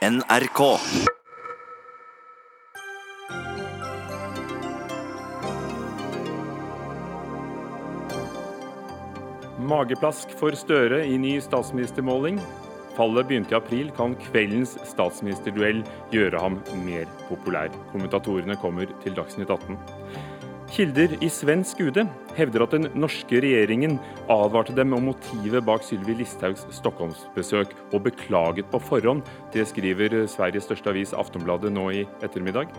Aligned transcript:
NRK. 0.00 0.60
Mageplask 9.60 10.32
for 10.40 10.56
Støre 10.56 11.02
i 11.04 11.18
ny 11.20 11.34
statsministermåling. 11.44 12.40
Fallet 12.96 13.28
begynte 13.28 13.52
i 13.52 13.58
april. 13.58 13.92
Kan 13.92 14.16
kveldens 14.30 14.78
statsministerduell 14.88 15.84
gjøre 16.16 16.40
ham 16.40 16.56
mer 16.86 17.04
populær? 17.28 17.68
Kommentatorene 17.92 18.56
kommer 18.64 18.88
til 19.04 19.20
Dagsnytt 19.20 19.52
18. 19.52 19.76
Kilder 20.70 21.16
i 21.18 21.26
svensk 21.32 21.80
UD 21.82 21.98
hevder 22.36 22.62
at 22.62 22.74
den 22.76 22.86
norske 22.94 23.40
regjeringen 23.42 23.96
advarte 24.30 24.74
dem 24.76 24.94
om 24.94 25.08
motivet 25.10 25.64
bak 25.66 25.82
Sylvi 25.82 26.14
Listhaugs 26.20 26.62
Stockholmsbesøk, 26.76 27.72
og 27.90 28.04
beklaget 28.06 28.70
på 28.70 28.78
forhånd. 28.86 29.24
Det 29.50 29.66
skriver 29.66 30.14
Sveriges 30.30 30.68
største 30.68 30.92
avis 30.92 31.16
Aftonbladet 31.16 31.74
nå 31.74 31.88
i 31.90 32.04
ettermiddag. 32.22 32.70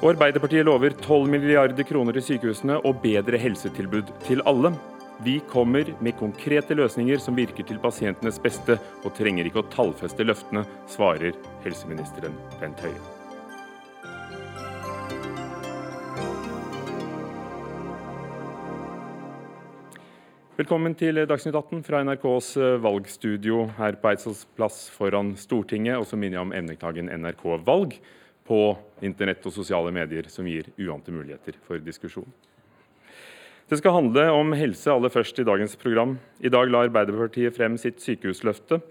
Og 0.00 0.14
Arbeiderpartiet 0.14 0.64
lover 0.64 0.96
12 0.96 1.28
milliarder 1.28 1.84
kroner 1.84 2.16
til 2.16 2.30
sykehusene 2.30 2.80
og 2.80 3.02
bedre 3.04 3.36
helsetilbud 3.36 4.16
til 4.24 4.40
alle. 4.48 4.72
Vi 5.20 5.36
kommer 5.52 5.92
med 6.00 6.16
konkrete 6.16 6.78
løsninger 6.80 7.20
som 7.20 7.36
virker 7.36 7.68
til 7.68 7.82
pasientenes 7.82 8.40
beste, 8.40 8.80
og 9.04 9.12
trenger 9.20 9.44
ikke 9.44 9.60
å 9.60 9.70
tallfeste 9.76 10.24
løftene, 10.24 10.64
svarer 10.88 11.36
helseministeren 11.66 12.40
Bent 12.56 12.80
Høie. 12.80 13.19
Velkommen 20.60 20.92
til 20.92 21.16
Dagsnytt 21.24 21.56
18 21.56 21.78
fra 21.86 22.02
NRKs 22.04 22.50
valgstudio 22.84 23.62
her 23.78 23.94
på 23.96 24.10
Eidsvolls 24.10 24.42
plass 24.58 24.80
foran 24.92 25.30
Stortinget. 25.40 25.96
Og 25.96 26.04
så 26.04 26.18
minner 26.20 26.36
jeg 26.36 26.44
om 26.44 26.52
emneknaggen 26.58 27.08
NRK 27.22 27.44
Valg 27.64 27.94
på 28.44 28.58
internett 29.00 29.46
og 29.48 29.54
sosiale 29.54 29.88
medier, 29.94 30.28
som 30.28 30.44
gir 30.44 30.68
uante 30.74 31.14
muligheter 31.14 31.56
for 31.64 31.80
diskusjon. 31.80 32.28
Det 33.72 33.78
skal 33.80 33.96
handle 34.02 34.26
om 34.34 34.52
helse 34.58 34.92
aller 34.92 35.14
først 35.14 35.40
i 35.40 35.46
dagens 35.48 35.78
program. 35.80 36.18
I 36.44 36.52
dag 36.52 36.68
la 36.68 36.84
Arbeiderpartiet 36.90 37.56
frem 37.56 37.80
sitt 37.80 38.04
sykehusløfte, 38.04 38.82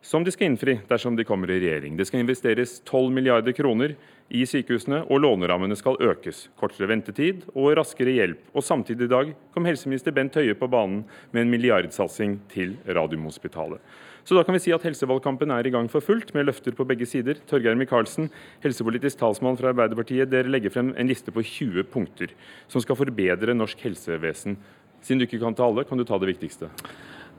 som 0.00 0.24
de 0.24 0.32
skal 0.32 0.54
innfri 0.54 0.78
dersom 0.88 1.20
de 1.20 1.28
kommer 1.28 1.52
i 1.52 1.60
regjering. 1.60 2.00
Det 2.00 2.08
skal 2.08 2.24
investeres 2.24 2.78
12 2.86 3.12
milliarder 3.12 3.52
kroner 3.60 3.98
i 4.30 4.44
sykehusene, 4.46 5.02
og 5.10 5.22
lånerammene 5.24 5.76
skal 5.78 5.98
økes. 6.02 6.46
Kortere 6.60 6.88
ventetid 6.90 7.42
og 7.52 7.74
raskere 7.78 8.14
hjelp. 8.14 8.44
Og 8.54 8.64
Samtidig 8.64 9.08
i 9.08 9.10
dag 9.10 9.32
kom 9.54 9.66
helseminister 9.66 10.14
Bent 10.14 10.38
Høie 10.38 10.54
på 10.54 10.68
banen 10.70 11.02
med 11.34 11.44
en 11.44 11.52
milliardsatsing 11.52 12.38
til 12.52 12.76
Radiumhospitalet. 12.86 13.82
Så 14.24 14.36
da 14.36 14.44
kan 14.44 14.54
vi 14.54 14.60
si 14.62 14.72
at 14.74 14.84
helsevalgkampen 14.84 15.50
er 15.50 15.66
i 15.66 15.72
gang 15.74 15.88
for 15.90 16.04
fullt, 16.04 16.34
med 16.36 16.46
løfter 16.46 16.76
på 16.76 16.86
begge 16.86 17.08
sider. 17.08 17.40
Torgeir 17.50 17.74
Micaelsen, 17.78 18.28
helsepolitisk 18.62 19.18
talsmann 19.18 19.58
fra 19.58 19.72
Arbeiderpartiet. 19.72 20.30
Dere 20.30 20.52
legger 20.52 20.70
frem 20.74 20.92
en 20.94 21.10
liste 21.10 21.34
på 21.34 21.42
20 21.42 21.88
punkter 21.90 22.34
som 22.70 22.84
skal 22.84 22.98
forbedre 23.00 23.56
norsk 23.56 23.80
helsevesen. 23.88 24.58
Siden 25.00 25.22
du 25.22 25.26
ikke 25.26 25.40
kan 25.40 25.56
ta 25.56 25.66
alle, 25.66 25.86
kan 25.88 25.98
du 25.98 26.04
ta 26.04 26.20
det 26.20 26.28
viktigste? 26.34 26.68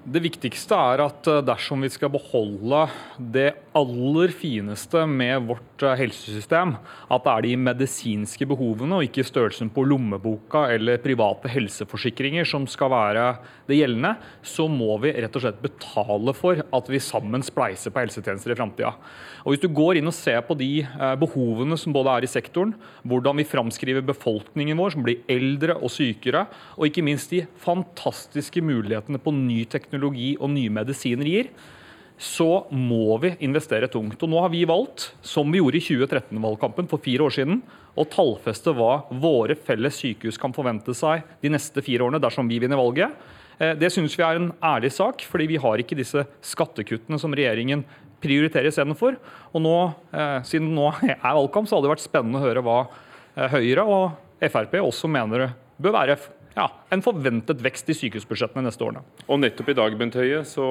Det 0.02 0.17
viktigste 0.17 0.73
er 0.73 1.02
at 1.03 1.27
dersom 1.45 1.83
vi 1.85 1.89
skal 1.94 2.09
beholde 2.09 2.88
det 3.21 3.52
aller 3.77 4.31
fineste 4.33 5.03
med 5.05 5.44
vårt 5.45 5.83
helsesystem, 5.99 6.71
at 7.05 7.21
det 7.21 7.33
er 7.35 7.45
de 7.45 7.52
medisinske 7.67 8.47
behovene 8.49 8.97
og 8.97 9.05
ikke 9.05 9.25
størrelsen 9.27 9.69
på 9.69 9.83
lommeboka 9.85 10.63
eller 10.73 10.97
private 11.03 11.52
helseforsikringer 11.53 12.49
som 12.49 12.66
skal 12.69 12.89
være 12.89 13.27
det 13.69 13.77
gjeldende, 13.77 14.16
så 14.41 14.66
må 14.66 14.97
vi 15.03 15.13
rett 15.22 15.38
og 15.38 15.45
slett 15.45 15.61
betale 15.61 16.33
for 16.33 16.63
at 16.66 16.89
vi 16.89 17.02
sammen 17.02 17.45
spleiser 17.45 17.94
på 17.94 18.02
helsetjenester 18.02 18.55
i 18.55 18.57
framtida. 18.57 18.95
Hvis 19.45 19.61
du 19.61 19.69
går 19.69 20.02
inn 20.02 20.09
og 20.09 20.17
ser 20.17 20.41
på 20.47 20.57
de 20.57 20.72
behovene 21.22 21.77
som 21.77 21.94
både 21.94 22.17
er 22.17 22.25
i 22.25 22.31
sektoren, 22.31 22.73
hvordan 23.05 23.38
vi 23.38 23.47
framskriver 23.53 24.05
befolkningen 24.09 24.81
vår 24.81 24.97
som 24.97 25.05
blir 25.05 25.22
eldre 25.29 25.77
og 25.77 25.94
sykere, 25.94 26.47
og 26.73 26.89
ikke 26.89 27.06
minst 27.06 27.29
de 27.33 27.45
fantastiske 27.62 28.66
mulighetene 28.66 29.22
på 29.22 29.38
ny 29.38 29.62
teknologi 29.69 29.91
og 30.00 30.50
nye 30.53 30.74
medisiner 30.74 31.28
gir, 31.28 31.52
så 32.22 32.68
må 32.69 33.18
vi 33.18 33.34
investere 33.41 33.90
tungt. 33.90 34.22
Og 34.22 34.29
Nå 34.29 34.41
har 34.44 34.52
vi 34.53 34.62
valgt, 34.69 35.09
som 35.25 35.50
vi 35.52 35.57
gjorde 35.57 35.79
i 35.79 35.85
2013-valgkampen 35.88 36.90
for 36.91 37.02
fire 37.02 37.25
år 37.25 37.34
siden, 37.34 37.63
å 37.97 38.06
tallfeste 38.07 38.72
hva 38.78 39.07
våre 39.09 39.57
felles 39.57 39.97
sykehus 40.00 40.38
kan 40.40 40.53
forvente 40.53 40.94
seg 40.96 41.25
de 41.41 41.51
neste 41.51 41.81
fire 41.84 42.06
årene 42.06 42.22
dersom 42.22 42.47
vi 42.47 42.59
vinner 42.62 42.80
valget. 42.80 43.18
Det 43.57 43.90
syns 43.94 44.13
vi 44.18 44.24
er 44.25 44.38
en 44.38 44.51
ærlig 44.63 44.94
sak, 44.94 45.25
fordi 45.28 45.50
vi 45.51 45.59
har 45.62 45.81
ikke 45.81 45.97
disse 45.97 46.24
skattekuttene 46.46 47.19
som 47.22 47.34
regjeringen 47.35 47.84
prioriterer 48.22 48.69
istedenfor. 48.69 49.18
Og 49.51 49.66
nå, 49.66 49.75
siden 50.47 50.69
det 50.69 50.78
nå 50.78 50.91
er 51.12 51.18
valgkamp, 51.25 51.68
så 51.68 51.78
hadde 51.78 51.90
det 51.90 51.96
vært 51.96 52.06
spennende 52.06 52.41
å 52.41 52.46
høre 52.46 52.66
hva 52.66 52.84
Høyre 53.51 53.88
og 53.88 54.50
Frp 54.51 54.74
også 54.81 55.09
mener 55.12 55.51
bør 55.81 55.94
være 55.96 56.18
ja, 56.57 56.67
en 56.91 57.03
forventet 57.06 57.63
vekst 57.63 57.89
i 57.91 57.97
sykehusbudsjettene 57.97 58.66
neste 58.67 58.85
årene. 58.85 59.03
Og 59.28 59.41
nettopp 59.41 59.72
i 59.72 59.78
dag, 59.78 59.97
Bent 60.00 60.17
Høie, 60.19 60.44
så 60.47 60.67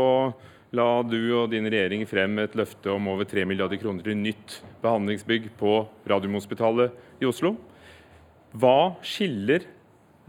la 0.77 0.87
du 1.03 1.19
og 1.41 1.51
din 1.51 1.67
regjering 1.67 2.07
frem 2.09 2.39
et 2.45 2.55
løfte 2.59 2.93
om 2.93 3.09
over 3.11 3.27
3 3.29 3.47
milliarder 3.49 3.81
kroner 3.81 4.07
til 4.07 4.19
nytt 4.19 4.61
behandlingsbygg 4.85 5.51
på 5.59 5.81
Radiumhospitalet 6.11 7.23
i 7.23 7.29
Oslo. 7.29 7.57
Hva 8.55 8.95
skiller 9.07 9.67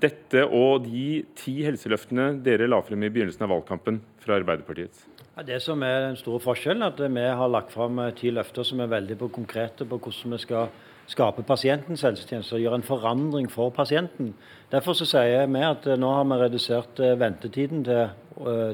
dette 0.01 0.43
og 0.47 0.87
de 0.87 1.21
ti 1.37 1.59
helseløftene 1.65 2.31
dere 2.45 2.69
la 2.69 2.81
frem 2.85 3.05
i 3.05 3.11
begynnelsen 3.13 3.45
av 3.45 3.53
valgkampen 3.53 3.99
fra 4.21 4.39
Arbeiderpartiets? 4.39 5.05
Det 5.45 5.57
som 5.63 5.81
er 5.85 6.07
den 6.07 6.17
store 6.19 6.41
forskjellen, 6.43 6.83
er 6.83 6.91
at 6.91 6.99
vi 7.01 7.25
har 7.39 7.49
lagt 7.49 7.71
frem 7.73 8.01
ti 8.17 8.33
løfter 8.33 8.65
som 8.67 8.81
er 8.83 8.91
veldig 8.91 9.17
konkrete 9.31 9.87
på 9.89 9.97
hvordan 9.97 10.35
vi 10.35 10.41
skal 10.43 10.73
skape 11.09 11.43
pasientens 11.43 12.03
helsetjeneste 12.05 12.55
og 12.55 12.61
gjøre 12.63 12.79
en 12.79 12.85
forandring 12.87 13.47
for 13.51 13.69
pasienten. 13.75 14.33
Derfor 14.71 14.95
så 14.95 15.07
sier 15.09 15.47
vi 15.51 15.63
at 15.65 15.87
nå 15.99 16.11
har 16.15 16.27
vi 16.29 16.37
redusert 16.39 17.01
ventetiden 17.19 17.83
til, 17.83 18.13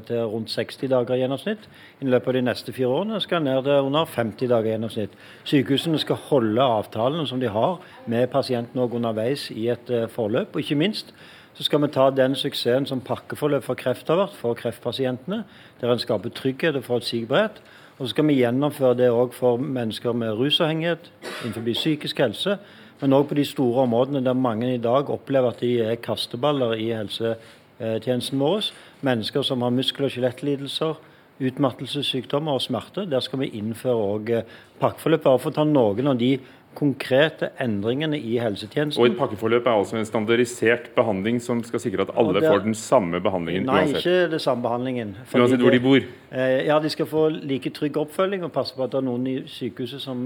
til 0.10 0.28
rundt 0.34 0.52
60 0.54 0.92
dager 0.92 1.16
i 1.16 1.24
gjennomsnitt. 1.24 1.66
I 2.02 2.10
løpet 2.10 2.34
av 2.34 2.38
de 2.38 2.44
neste 2.46 2.76
fire 2.76 2.92
årene 3.00 3.22
skal 3.24 3.42
ned 3.46 3.64
til 3.66 3.88
under 3.90 4.06
50 4.06 4.52
dager 4.52 4.70
i 4.70 4.76
gjennomsnitt. 4.76 5.18
Sykehusene 5.50 6.04
skal 6.04 6.22
holde 6.30 6.70
avtalene 6.78 7.26
som 7.28 7.42
de 7.42 7.50
har 7.50 7.80
med 8.06 8.30
pasienten 8.34 8.84
også 8.84 9.02
underveis 9.02 9.50
i 9.56 9.70
et 9.74 9.92
forløp. 10.14 10.54
Og 10.54 10.62
ikke 10.62 10.78
minst 10.78 11.16
så 11.58 11.66
skal 11.66 11.82
vi 11.82 11.88
ta 11.90 12.12
den 12.14 12.36
suksessen 12.38 12.86
som 12.86 13.00
pakkeforløp 13.02 13.64
for 13.66 13.80
kreft 13.80 14.12
har 14.12 14.20
vært 14.20 14.36
for 14.38 14.54
kreftpasientene, 14.60 15.40
der 15.82 15.90
en 15.90 16.02
skaper 16.02 16.30
trygghet 16.30 16.78
og 16.78 16.86
forutsigbarhet. 16.86 17.58
Og 17.98 18.06
så 18.06 18.12
skal 18.14 18.28
vi 18.30 18.38
gjennomføre 18.38 18.94
det 18.94 19.08
òg 19.10 19.32
for 19.34 19.58
mennesker 19.58 20.14
med 20.14 20.36
rusavhengighet, 20.38 21.08
innenfor 21.42 21.64
psykisk 21.74 22.20
helse, 22.22 22.60
men 23.02 23.14
òg 23.18 23.24
på 23.30 23.38
de 23.40 23.46
store 23.46 23.88
områdene 23.88 24.22
der 24.26 24.38
mange 24.38 24.70
i 24.76 24.82
dag 24.82 25.10
opplever 25.10 25.50
at 25.50 25.64
de 25.66 25.72
er 25.82 25.98
kasteballer 26.02 26.76
i 26.78 26.92
helsetjenesten 26.94 28.38
vår. 28.42 28.70
Mennesker 29.02 29.42
som 29.42 29.66
har 29.66 29.74
muskel- 29.74 30.06
og 30.06 30.14
skjelettlidelser, 30.14 30.94
utmattelsessykdommer 31.42 32.58
og 32.58 32.62
smerte. 32.62 33.06
Der 33.10 33.20
skal 33.26 33.42
vi 33.42 33.52
innføre 33.58 34.06
òg 34.14 34.32
pakkeforløp, 34.80 35.24
bare 35.24 35.42
for 35.42 35.50
å 35.50 35.58
ta 35.58 35.66
noen 35.66 36.14
av 36.14 36.22
de 36.22 36.36
konkrete 36.78 37.50
endringene 37.64 38.20
i 38.20 38.36
helsetjenesten. 38.38 39.02
Og 39.02 39.10
Et 39.10 39.18
pakkeforløp 39.18 39.66
er 39.66 39.74
altså 39.80 39.98
en 39.98 40.06
standardisert 40.06 40.92
behandling 40.96 41.40
som 41.42 41.64
skal 41.66 41.82
sikre 41.82 42.06
at 42.06 42.12
alle 42.14 42.38
er, 42.38 42.46
får 42.52 42.66
den 42.68 42.78
samme 42.78 43.22
behandlingen 43.24 43.66
nei, 43.66 43.80
uansett? 43.82 43.98
Nei, 43.98 44.02
ikke 44.04 44.32
den 44.36 44.44
samme 44.44 44.66
behandlingen. 44.68 45.16
Uansett 45.26 45.64
hvor 45.64 45.74
de 45.74 45.80
bor? 45.82 46.06
Ja, 46.68 46.78
De 46.84 46.92
skal 46.94 47.10
få 47.10 47.24
like 47.34 47.72
trygg 47.74 47.98
oppfølging 47.98 48.46
og 48.46 48.54
passe 48.54 48.78
på 48.78 48.86
at 48.86 48.94
det 48.94 49.02
er 49.02 49.08
noen 49.08 49.26
i 49.32 49.36
sykehuset 49.50 50.04
som, 50.04 50.22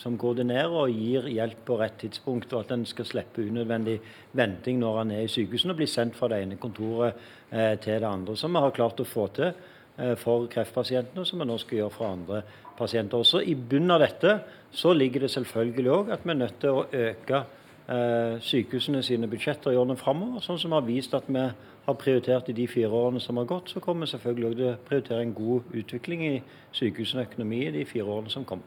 som 0.00 0.18
koordinerer 0.18 0.74
og 0.82 0.90
gir 0.90 1.30
hjelp 1.30 1.62
på 1.68 1.78
rett 1.78 2.00
tidspunkt, 2.02 2.52
og 2.52 2.64
at 2.64 2.74
en 2.74 2.82
skal 2.90 3.06
slippe 3.06 3.46
unødvendig 3.46 4.00
venting 4.34 4.82
når 4.82 5.00
en 5.04 5.14
er 5.20 5.28
i 5.28 5.30
sykehusene 5.30 5.76
og 5.76 5.82
blir 5.82 5.90
sendt 5.90 6.18
fra 6.18 6.32
det 6.32 6.42
ene 6.42 6.58
kontoret 6.58 7.14
eh, 7.52 7.78
til 7.78 8.00
det 8.02 8.10
andre. 8.10 8.36
Som 8.40 8.56
vi 8.56 8.66
har 8.66 8.74
klart 8.74 9.04
å 9.04 9.06
få 9.06 9.28
til 9.36 9.52
eh, 9.52 10.14
for 10.18 10.50
kreftpasientene, 10.50 11.26
som 11.28 11.38
vi 11.38 11.48
nå 11.48 11.58
skal 11.62 11.84
gjøre 11.84 11.94
for 11.94 12.10
andre 12.10 12.42
pasienter. 12.42 12.63
Også 12.78 13.42
I 13.42 13.54
bunnen 13.54 13.94
av 13.94 14.00
dette 14.02 14.38
så 14.74 14.92
ligger 14.92 15.20
det 15.24 15.30
selvfølgelig 15.30 15.90
òg 15.90 16.10
at 16.10 16.24
vi 16.24 16.30
er 16.30 16.40
nødt 16.40 16.56
til 16.60 16.70
å 16.74 16.86
øke 16.90 17.44
eh, 17.88 18.40
sykehusene 18.42 19.02
sine 19.02 19.28
budsjetter 19.30 19.70
i 19.70 19.78
årene 19.78 19.96
framover. 19.96 20.42
Sånn 20.42 20.58
som 20.58 20.72
vi 20.72 20.80
har 20.80 20.88
vist 20.88 21.14
at 21.14 21.28
vi 21.28 21.44
har 21.84 21.98
prioritert 22.00 22.48
i 22.48 22.56
de 22.56 22.66
fire 22.66 22.90
årene 22.90 23.20
som 23.20 23.38
har 23.38 23.46
gått, 23.46 23.70
så 23.70 23.80
kommer 23.80 24.06
vi 24.06 24.14
selvfølgelig 24.14 24.48
også 24.48 24.58
til 24.58 24.68
å 24.72 24.76
prioritere 24.88 25.22
en 25.22 25.34
god 25.36 25.74
utvikling 25.80 26.26
i 26.26 26.34
sykehusene 26.74 27.26
økonomi 27.28 27.62
i 27.68 27.74
de 27.78 27.84
fire 27.86 28.08
årene 28.08 28.32
som 28.32 28.46
kommer. 28.48 28.66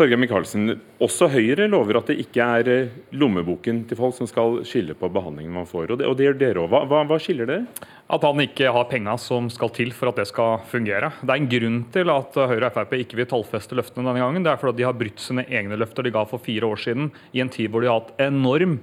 Torgeir 0.00 0.16
Micaelsen, 0.16 0.78
også 0.96 1.26
Høyre 1.28 1.66
lover 1.68 1.98
at 1.98 2.08
det 2.08 2.22
ikke 2.22 2.40
er 2.40 2.68
lommeboken 3.12 3.82
til 3.84 3.98
folk 3.98 4.14
som 4.16 4.28
skal 4.30 4.62
skille 4.64 4.94
på 4.96 5.10
behandlingen 5.12 5.52
man 5.52 5.66
får. 5.68 5.90
Og 5.92 5.98
det, 6.00 6.06
og 6.08 6.14
det 6.16 6.24
gjør 6.24 6.38
dere 6.40 6.62
òg. 6.62 6.72
Hva, 6.88 7.02
hva, 7.04 7.18
skiller 7.20 7.50
dere? 7.50 7.88
At 8.08 8.24
han 8.24 8.40
ikke 8.40 8.72
har 8.72 8.86
penga 8.88 9.18
som 9.20 9.50
skal 9.52 9.74
til 9.76 9.92
for 9.92 10.08
at 10.08 10.22
det 10.22 10.24
skal 10.30 10.64
fungere. 10.70 11.10
Det 11.20 11.34
er 11.34 11.42
en 11.42 11.50
grunn 11.52 11.76
til 11.92 12.12
at 12.14 12.38
Høyre 12.40 12.70
og 12.70 12.78
Frp 12.78 12.94
ikke 12.96 13.20
vil 13.20 13.28
tallfeste 13.28 13.76
løftene 13.76 14.06
denne 14.08 14.24
gangen. 14.24 14.46
Det 14.46 14.54
er 14.54 14.62
fordi 14.62 14.80
de 14.80 14.88
har 14.88 14.96
brutt 15.02 15.20
sine 15.20 15.44
egne 15.44 15.76
løfter 15.82 16.08
de 16.08 16.14
ga 16.16 16.24
for 16.32 16.40
fire 16.48 16.72
år 16.72 16.80
siden, 16.80 17.12
i 17.36 17.44
en 17.44 17.52
tid 17.52 17.68
hvor 17.68 17.84
de 17.84 17.92
har 17.92 18.00
hatt 18.00 18.24
enorm 18.30 18.78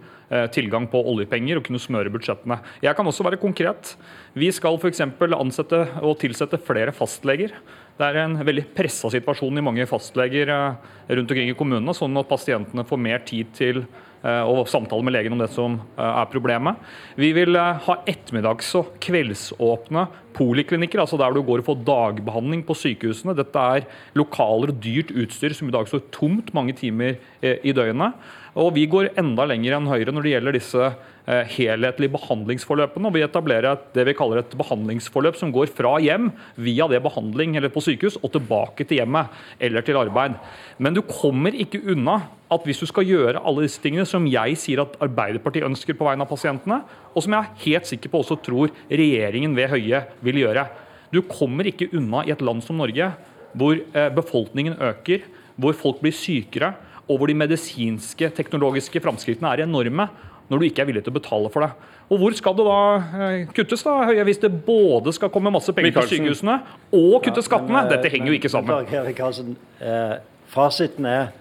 tilgang 0.54 0.86
på 0.92 1.00
oljepenger 1.08 1.58
og 1.58 1.66
kunne 1.66 1.82
smøre 1.82 2.12
budsjettene. 2.14 2.60
Jeg 2.84 2.94
kan 2.98 3.10
også 3.10 3.26
være 3.26 3.40
konkret. 3.42 3.96
Vi 4.38 4.52
skal 4.54 4.78
f.eks. 4.78 5.02
ansette 5.02 5.84
og 6.04 6.18
tilsette 6.22 6.62
flere 6.62 6.94
fastleger. 6.94 7.56
Det 7.98 8.06
er 8.06 8.20
en 8.22 8.38
veldig 8.46 8.68
pressa 8.78 9.10
situasjon 9.10 9.58
i 9.58 9.64
mange 9.66 9.88
fastleger 9.90 10.52
rundt 10.52 11.32
omkring 11.32 11.50
i 11.50 11.58
kommunene, 11.58 11.96
sånn 11.98 12.20
at 12.22 12.30
pasientene 12.30 12.86
får 12.86 13.02
mer 13.02 13.24
tid 13.26 13.50
til 13.58 13.82
Eh, 13.82 14.07
og 14.24 14.68
samtale 14.70 15.06
med 15.06 15.14
legen 15.16 15.36
om 15.36 15.42
det 15.42 15.50
som 15.54 15.80
eh, 15.98 16.06
er 16.08 16.32
problemet. 16.32 16.80
Vi 17.20 17.34
vil 17.38 17.56
eh, 17.56 17.84
ha 17.88 17.98
ettermiddags- 18.10 18.74
og 18.80 18.96
kveldsåpne 19.04 20.08
poliklinikker, 20.38 21.02
altså 21.02 21.18
der 21.18 21.34
du 21.34 21.42
går 21.46 21.64
og 21.64 21.70
får 21.70 21.84
dagbehandling 21.88 22.64
på 22.66 22.76
sykehusene. 22.78 23.38
Dette 23.38 23.68
er 23.78 23.88
lokaler 24.18 24.74
og 24.74 24.82
dyrt 24.84 25.14
utstyr 25.16 25.56
som 25.58 25.70
i 25.70 25.74
dag 25.74 25.90
står 25.90 26.06
tomt 26.14 26.54
mange 26.54 26.76
timer 26.78 27.18
i 27.42 27.74
døgnet. 27.74 28.18
Og 28.58 28.74
vi 28.74 28.88
går 28.90 29.12
enda 29.20 29.46
lenger 29.46 29.76
enn 29.78 29.90
Høyre 29.90 30.14
når 30.14 30.26
det 30.26 30.32
gjelder 30.32 30.56
disse 30.56 30.86
eh, 30.88 31.44
helhetlige 31.54 32.14
behandlingsforløpene. 32.16 33.10
og 33.10 33.14
Vi 33.14 33.24
etablerer 33.26 33.84
det 33.94 34.08
vi 34.10 34.16
kaller 34.18 34.42
et 34.42 34.56
behandlingsforløp 34.58 35.38
som 35.38 35.54
går 35.54 35.70
fra 35.78 35.98
hjem 36.02 36.32
via 36.56 36.88
det 36.90 37.04
behandling 37.06 37.58
eller 37.58 37.74
på 37.74 37.84
sykehus 37.86 38.18
og 38.24 38.34
tilbake 38.34 38.88
til 38.88 39.02
hjemmet 39.02 39.30
eller 39.62 39.86
til 39.86 40.00
arbeid. 40.02 40.40
Men 40.82 40.98
du 40.98 41.04
kommer 41.06 41.54
ikke 41.54 41.84
unna 41.94 42.24
at 42.48 42.68
hvis 42.68 42.80
du 42.80 42.88
skal 42.88 43.08
gjøre 43.08 43.42
alle 43.44 43.66
disse 43.66 43.82
tingene 43.84 44.06
som 44.08 44.28
jeg 44.30 44.56
sier 44.60 44.82
at 44.84 44.96
Arbeiderpartiet 45.04 45.68
ønsker 45.68 45.98
på 45.98 46.08
vegne 46.08 46.24
av 46.24 46.32
pasientene, 46.32 46.82
og 47.12 47.24
som 47.24 47.36
jeg 47.36 47.44
er 47.44 47.64
helt 47.66 47.90
sikker 47.90 48.14
på 48.14 48.22
også 48.24 48.40
tror 48.44 48.72
regjeringen 48.88 49.56
ved 49.58 49.72
Høie 49.74 50.04
vil 50.24 50.40
gjøre. 50.44 50.68
Du 51.12 51.22
kommer 51.28 51.68
ikke 51.68 51.90
unna 51.98 52.24
i 52.28 52.32
et 52.36 52.44
land 52.44 52.64
som 52.64 52.80
Norge, 52.80 53.12
hvor 53.58 53.76
eh, 53.76 54.10
befolkningen 54.16 54.80
øker, 54.80 55.28
hvor 55.58 55.76
folk 55.76 56.00
blir 56.04 56.16
sykere, 56.16 56.74
og 57.08 57.20
hvor 57.20 57.32
de 57.32 57.38
medisinske, 57.40 58.30
teknologiske 58.36 59.02
framskrittene 59.04 59.52
er 59.54 59.66
enorme, 59.66 60.08
når 60.48 60.60
du 60.60 60.66
ikke 60.68 60.84
er 60.84 60.90
villig 60.90 61.04
til 61.04 61.12
å 61.12 61.20
betale 61.20 61.52
for 61.52 61.66
det. 61.66 61.72
Og 62.08 62.22
Hvor 62.22 62.36
skal 62.40 62.54
det 62.56 62.64
da 62.64 62.82
eh, 63.20 63.50
kuttes, 63.52 63.82
da, 63.84 63.98
Høie, 64.08 64.24
hvis 64.24 64.40
det 64.40 64.52
både 64.64 65.12
skal 65.16 65.32
komme 65.34 65.52
masse 65.52 65.74
penger 65.76 65.98
til 65.98 66.14
sykehusene 66.14 66.56
og 66.96 67.18
kutte 67.26 67.44
skattene? 67.44 67.84
Dette 67.90 68.08
henger 68.14 68.30
men, 68.30 68.32
jo 68.32 68.40
ikke 68.40 68.52
sammen. 68.54 68.88
Men, 68.88 69.58
eh, 69.84 70.14
fasiten 70.54 71.10
er 71.12 71.34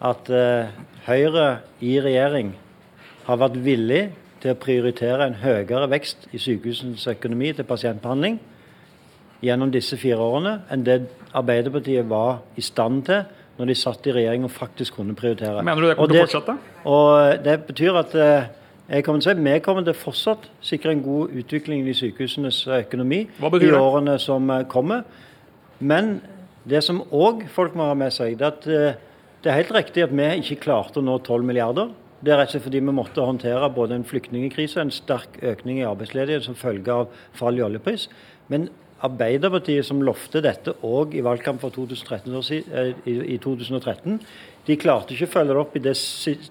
at 0.00 0.30
eh, 0.32 0.70
Høyre 1.06 1.46
i 1.80 1.94
regjering 2.00 2.52
har 3.26 3.38
vært 3.40 3.56
villig 3.64 4.02
til 4.40 4.54
å 4.54 4.60
prioritere 4.60 5.26
en 5.26 5.36
høyere 5.40 5.88
vekst 5.92 6.28
i 6.36 6.40
sykehusenes 6.40 7.06
økonomi 7.12 7.52
til 7.56 7.66
pasientbehandling 7.68 8.38
gjennom 9.44 9.72
disse 9.72 9.96
fire 10.00 10.20
årene 10.20 10.54
enn 10.72 10.84
det 10.84 11.02
Arbeiderpartiet 11.36 12.08
var 12.08 12.40
i 12.60 12.64
stand 12.64 13.04
til 13.08 13.24
når 13.58 13.72
de 13.72 13.76
satt 13.76 14.06
i 14.08 14.14
regjering 14.16 14.46
og 14.46 14.52
faktisk 14.52 14.96
kunne 14.96 15.16
prioritere. 15.16 15.64
Mener 15.64 15.82
du 15.84 15.88
det 15.88 15.96
kommer 15.98 16.14
til 16.14 16.22
å 16.22 16.28
fortsette? 16.28 16.56
Og 16.88 17.44
Det 17.44 17.56
betyr 17.68 18.00
at 18.00 18.16
eh, 18.16 18.48
jeg 18.90 19.04
kommer 19.06 19.20
til 19.20 19.30
å 19.30 19.34
si, 19.36 19.44
vi 19.44 19.58
kommer 19.64 19.84
til 19.86 19.98
fortsatt 20.00 20.48
sikre 20.64 20.96
en 20.96 21.04
god 21.04 21.36
utvikling 21.42 21.88
i 21.88 21.96
sykehusenes 21.96 22.64
økonomi 22.80 23.20
i 23.28 23.72
årene 23.76 24.16
som 24.20 24.48
eh, 24.50 24.64
kommer. 24.68 25.04
Men 25.80 26.18
det 26.68 26.82
som 26.84 27.04
òg 27.12 27.46
folk 27.52 27.76
må 27.76 27.88
ha 27.88 27.96
med 27.96 28.12
seg, 28.16 28.38
det 28.40 28.48
er 28.48 28.56
at 28.56 29.06
det 29.40 29.50
er 29.50 29.62
helt 29.62 29.72
riktig 29.72 30.04
at 30.04 30.12
vi 30.12 30.26
ikke 30.42 30.60
klarte 30.66 31.00
å 31.00 31.04
nå 31.04 31.16
12 31.22 31.46
milliarder. 31.48 31.94
Det 32.20 32.34
er 32.34 32.42
rett 32.42 32.50
og 32.50 32.58
slett 32.58 32.66
fordi 32.66 32.82
vi 32.84 32.92
måtte 32.92 33.24
håndtere 33.24 33.70
både 33.72 33.96
en 33.96 34.04
flyktningkrise 34.04 34.76
og 34.76 34.86
en 34.86 34.92
sterk 34.92 35.38
økning 35.40 35.80
i 35.80 35.88
arbeidsledighet 35.88 36.44
som 36.44 36.58
følge 36.58 36.92
av 36.92 37.14
fall 37.38 37.56
i 37.56 37.64
oljepris. 37.64 38.10
Men 38.52 38.68
Arbeiderpartiet, 39.00 39.86
som 39.88 40.02
lovte 40.04 40.42
dette 40.44 40.74
òg 40.84 41.14
i 41.16 41.22
valgkampen 41.24 41.62
for 41.62 41.72
2013, 41.72 42.34
eh, 42.68 42.90
i 43.08 43.38
2013, 43.40 44.18
de 44.68 44.76
klarte 44.76 45.14
ikke 45.14 45.26
å 45.28 45.32
følge 45.32 45.54
det 45.54 45.60
opp 45.62 45.76
i 45.78 45.82
det, 45.82 45.94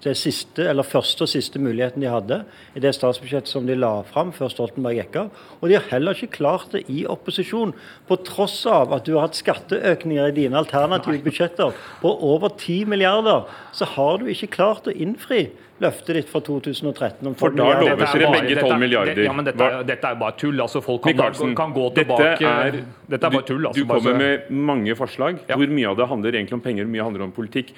det, 0.04 0.14
siste, 0.18 0.64
eller 0.66 0.86
første 0.86 1.24
og 1.24 1.30
siste 1.30 1.60
muligheten 1.62 2.02
de 2.02 2.10
hadde 2.10 2.40
i 2.74 2.82
det 2.82 2.92
statsbudsjettet 2.96 3.52
som 3.52 3.68
de 3.68 3.76
la 3.78 3.92
fram 4.08 4.32
før 4.34 4.50
Stoltenberg 4.50 4.98
gikk 4.98 5.18
av. 5.22 5.30
Og 5.60 5.70
de 5.70 5.78
har 5.78 5.86
heller 5.92 6.18
ikke 6.18 6.40
klart 6.40 6.74
det 6.74 6.82
i 6.90 7.04
opposisjon, 7.10 7.72
på 8.10 8.18
tross 8.26 8.58
av 8.66 8.94
at 8.96 9.06
du 9.06 9.14
har 9.14 9.28
hatt 9.28 9.38
skatteøkninger 9.38 10.32
i 10.32 10.36
dine 10.42 10.58
alternative 10.58 11.22
budsjetter 11.24 11.76
på 12.02 12.14
over 12.32 12.50
10 12.56 12.90
milliarder, 12.90 13.46
så 13.76 13.88
har 13.94 14.18
du 14.18 14.26
ikke 14.32 14.54
klart 14.58 14.90
å 14.90 14.96
innfri 14.96 15.46
løftet 15.80 16.18
ditt 16.18 16.28
fra 16.30 16.42
2013 16.44 17.28
om 17.30 17.34
12 17.34 17.40
For 17.40 17.54
da 17.56 17.68
loves 17.80 18.12
dere 18.14 18.32
begge 18.34 18.56
12 18.60 18.74
milliarder. 18.80 19.14
Det, 19.16 19.24
ja, 19.26 19.32
men 19.36 19.48
dette, 19.48 19.70
dette, 19.88 20.10
er 20.10 20.18
bare 20.20 20.36
tull. 20.40 20.60
altså 20.60 20.82
Folk 20.84 21.02
kan, 21.06 21.16
Karlsen, 21.18 21.54
kan 21.56 21.72
gå 21.76 21.86
tilbake 21.96 22.26
dette 22.34 22.50
er, 22.50 22.82
dette 23.14 23.30
er 23.30 23.34
bare 23.36 23.48
tull. 23.48 23.70
Altså, 23.70 23.84
du 23.84 23.88
kommer 23.88 24.20
med 24.20 24.52
mange 24.70 24.96
forslag. 24.98 25.40
Ja. 25.48 25.56
Hvor 25.60 25.74
mye 25.80 25.88
av 25.92 25.98
det 26.00 26.10
handler 26.12 26.36
egentlig 26.36 26.58
om 26.58 26.64
penger, 26.64 26.86
hvor 26.86 26.94
mye 26.96 27.08
handler 27.08 27.26
om 27.28 27.34
politikk? 27.36 27.72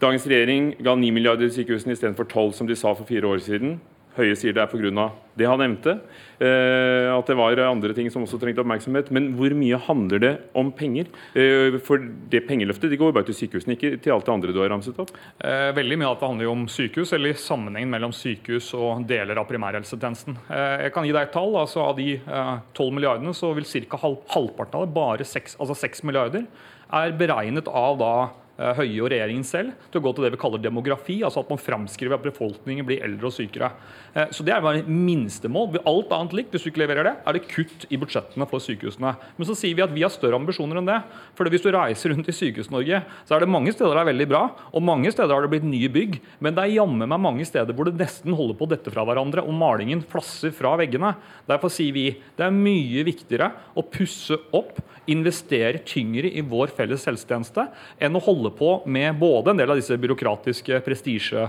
Dagens 0.00 0.24
regjering 0.32 0.72
ga 0.80 0.94
9 0.96 1.12
milliarder 1.12 1.50
i 1.50 1.52
sykehusene 1.52 1.92
istedenfor 1.92 2.24
12, 2.24 2.52
som 2.56 2.68
de 2.70 2.76
sa 2.78 2.94
for 2.96 3.08
fire 3.08 3.28
år 3.28 3.42
siden. 3.44 3.76
Høie 4.16 4.34
sier 4.38 4.54
det 4.56 4.62
er 4.62 4.70
pga. 4.70 5.10
det 5.38 5.46
han 5.46 5.60
nevnte. 5.62 6.00
Eh, 6.40 7.06
at 7.12 7.28
det 7.28 7.36
var 7.38 7.60
andre 7.62 7.94
ting 7.94 8.10
som 8.10 8.24
også 8.24 8.40
trengte 8.40 8.60
oppmerksomhet. 8.60 9.10
Men 9.14 9.30
hvor 9.38 9.52
mye 9.56 9.78
handler 9.86 10.18
det 10.20 10.32
om 10.56 10.72
penger? 10.72 11.06
Eh, 11.34 11.78
for 11.84 12.02
det 12.32 12.42
pengeløftet 12.48 12.90
de 12.90 12.98
går 13.00 13.14
bare 13.14 13.28
til 13.28 13.38
sykehusene, 13.38 13.76
ikke 13.76 14.00
til 14.02 14.14
alt 14.14 14.26
det 14.26 14.34
andre 14.34 14.54
du 14.56 14.60
har 14.60 14.72
ramset 14.72 14.98
opp? 14.98 15.12
Eh, 15.38 15.70
veldig 15.76 16.00
mye 16.00 16.10
av 16.10 16.18
det 16.18 16.28
handler 16.28 16.48
jo 16.48 16.56
om 16.56 16.66
sykehus, 16.68 17.14
eller 17.16 17.38
sammenhengen 17.38 17.94
mellom 17.94 18.14
sykehus 18.16 18.72
og 18.74 19.06
deler 19.08 19.38
av 19.40 19.48
primærhelsetjenesten. 19.48 20.36
Eh, 20.48 20.86
jeg 20.86 20.94
kan 20.96 21.06
gi 21.06 21.14
deg 21.14 21.28
et 21.28 21.34
tall. 21.36 21.54
altså 21.62 21.86
Av 21.86 21.96
de 21.96 22.18
12 22.18 22.82
eh, 22.88 22.92
milliardene 22.98 23.36
så 23.36 23.54
vil 23.56 23.68
ca. 23.86 24.00
Halv, 24.00 24.20
halvparten 24.34 24.80
av 24.80 24.86
det, 24.86 24.94
bare 24.96 25.28
6, 25.28 25.56
altså 25.60 25.78
6 25.86 26.04
milliarder, 26.08 26.46
er 26.90 27.12
beregnet 27.14 27.68
av 27.70 27.98
da 28.00 28.14
Høie 28.60 28.98
og 29.00 29.08
regjeringen 29.12 29.46
selv 29.46 29.72
til 29.88 30.00
å 30.00 30.04
gå 30.04 30.12
til 30.16 30.26
det 30.26 30.32
vi 30.34 30.40
kaller 30.40 30.60
demografi, 30.60 31.20
altså 31.24 31.40
at 31.40 31.50
man 31.52 31.60
framskriver 31.60 32.18
at 32.18 32.26
befolkningen 32.26 32.84
blir 32.84 33.00
eldre 33.06 33.30
og 33.30 33.34
sykere. 33.34 33.70
Eh, 34.12 34.28
så 34.34 34.44
Det 34.44 34.52
er 34.52 34.60
bare 34.60 34.84
minstemål. 34.84 35.80
Alt 35.86 36.12
annet 36.12 36.34
likt, 36.36 36.50
hvis 36.52 36.66
du 36.66 36.70
ikke 36.70 36.82
leverer 36.82 37.08
det, 37.08 37.14
er 37.24 37.32
det 37.36 37.48
kutt 37.48 37.86
i 37.88 37.96
budsjettene 38.00 38.48
for 38.50 38.60
sykehusene. 38.60 39.14
Men 39.38 39.48
så 39.48 39.56
sier 39.56 39.74
vi 39.78 39.84
at 39.84 39.94
vi 39.94 40.04
har 40.04 40.12
større 40.12 40.36
ambisjoner 40.36 40.80
enn 40.80 40.88
det. 40.88 40.98
For 41.38 41.48
hvis 41.48 41.64
du 41.64 41.70
reiser 41.72 42.12
rundt 42.12 42.28
i 42.28 42.36
Sykehus-Norge, 42.36 43.02
så 43.24 43.36
er 43.36 43.44
det 43.44 43.50
mange 43.50 43.72
steder 43.72 43.96
det 43.96 44.02
er 44.04 44.10
veldig 44.12 44.28
bra, 44.30 44.42
og 44.74 44.84
mange 44.84 45.12
steder 45.14 45.32
har 45.32 45.46
det 45.46 45.52
blitt 45.54 45.68
nye 45.68 45.90
bygg. 45.92 46.20
Men 46.40 46.56
det 46.56 46.66
er 46.66 46.76
jammen 46.76 47.08
meg 47.08 47.22
mange 47.22 47.46
steder 47.48 47.76
hvor 47.76 47.88
det 47.88 47.98
nesten 48.00 48.36
holder 48.36 48.58
på 48.58 48.68
å 48.68 48.72
dette 48.74 48.92
fra 48.92 49.06
hverandre, 49.08 49.44
og 49.46 49.56
malingen 49.56 50.04
flasser 50.04 50.52
fra 50.54 50.76
veggene. 50.80 51.14
Derfor 51.48 51.72
sier 51.72 51.94
vi 51.96 52.08
det 52.36 52.46
er 52.46 52.54
mye 52.54 53.06
viktigere 53.06 53.52
å 53.72 53.86
pusse 53.86 54.36
opp, 54.56 54.80
investere 55.10 55.80
tyngre 55.86 56.28
i 56.28 56.42
vår 56.46 56.72
felles 56.76 57.06
helsetjeneste, 57.08 57.66
enn 57.98 58.16
å 58.16 58.24
holde 58.24 58.52
på 58.56 58.80
med 58.86 59.16
både 59.20 59.52
en 59.52 59.60
del 59.62 59.72
av 59.72 59.80
disse 59.80 59.96
byråkratiske 60.00 60.82
prestisje, 60.86 61.48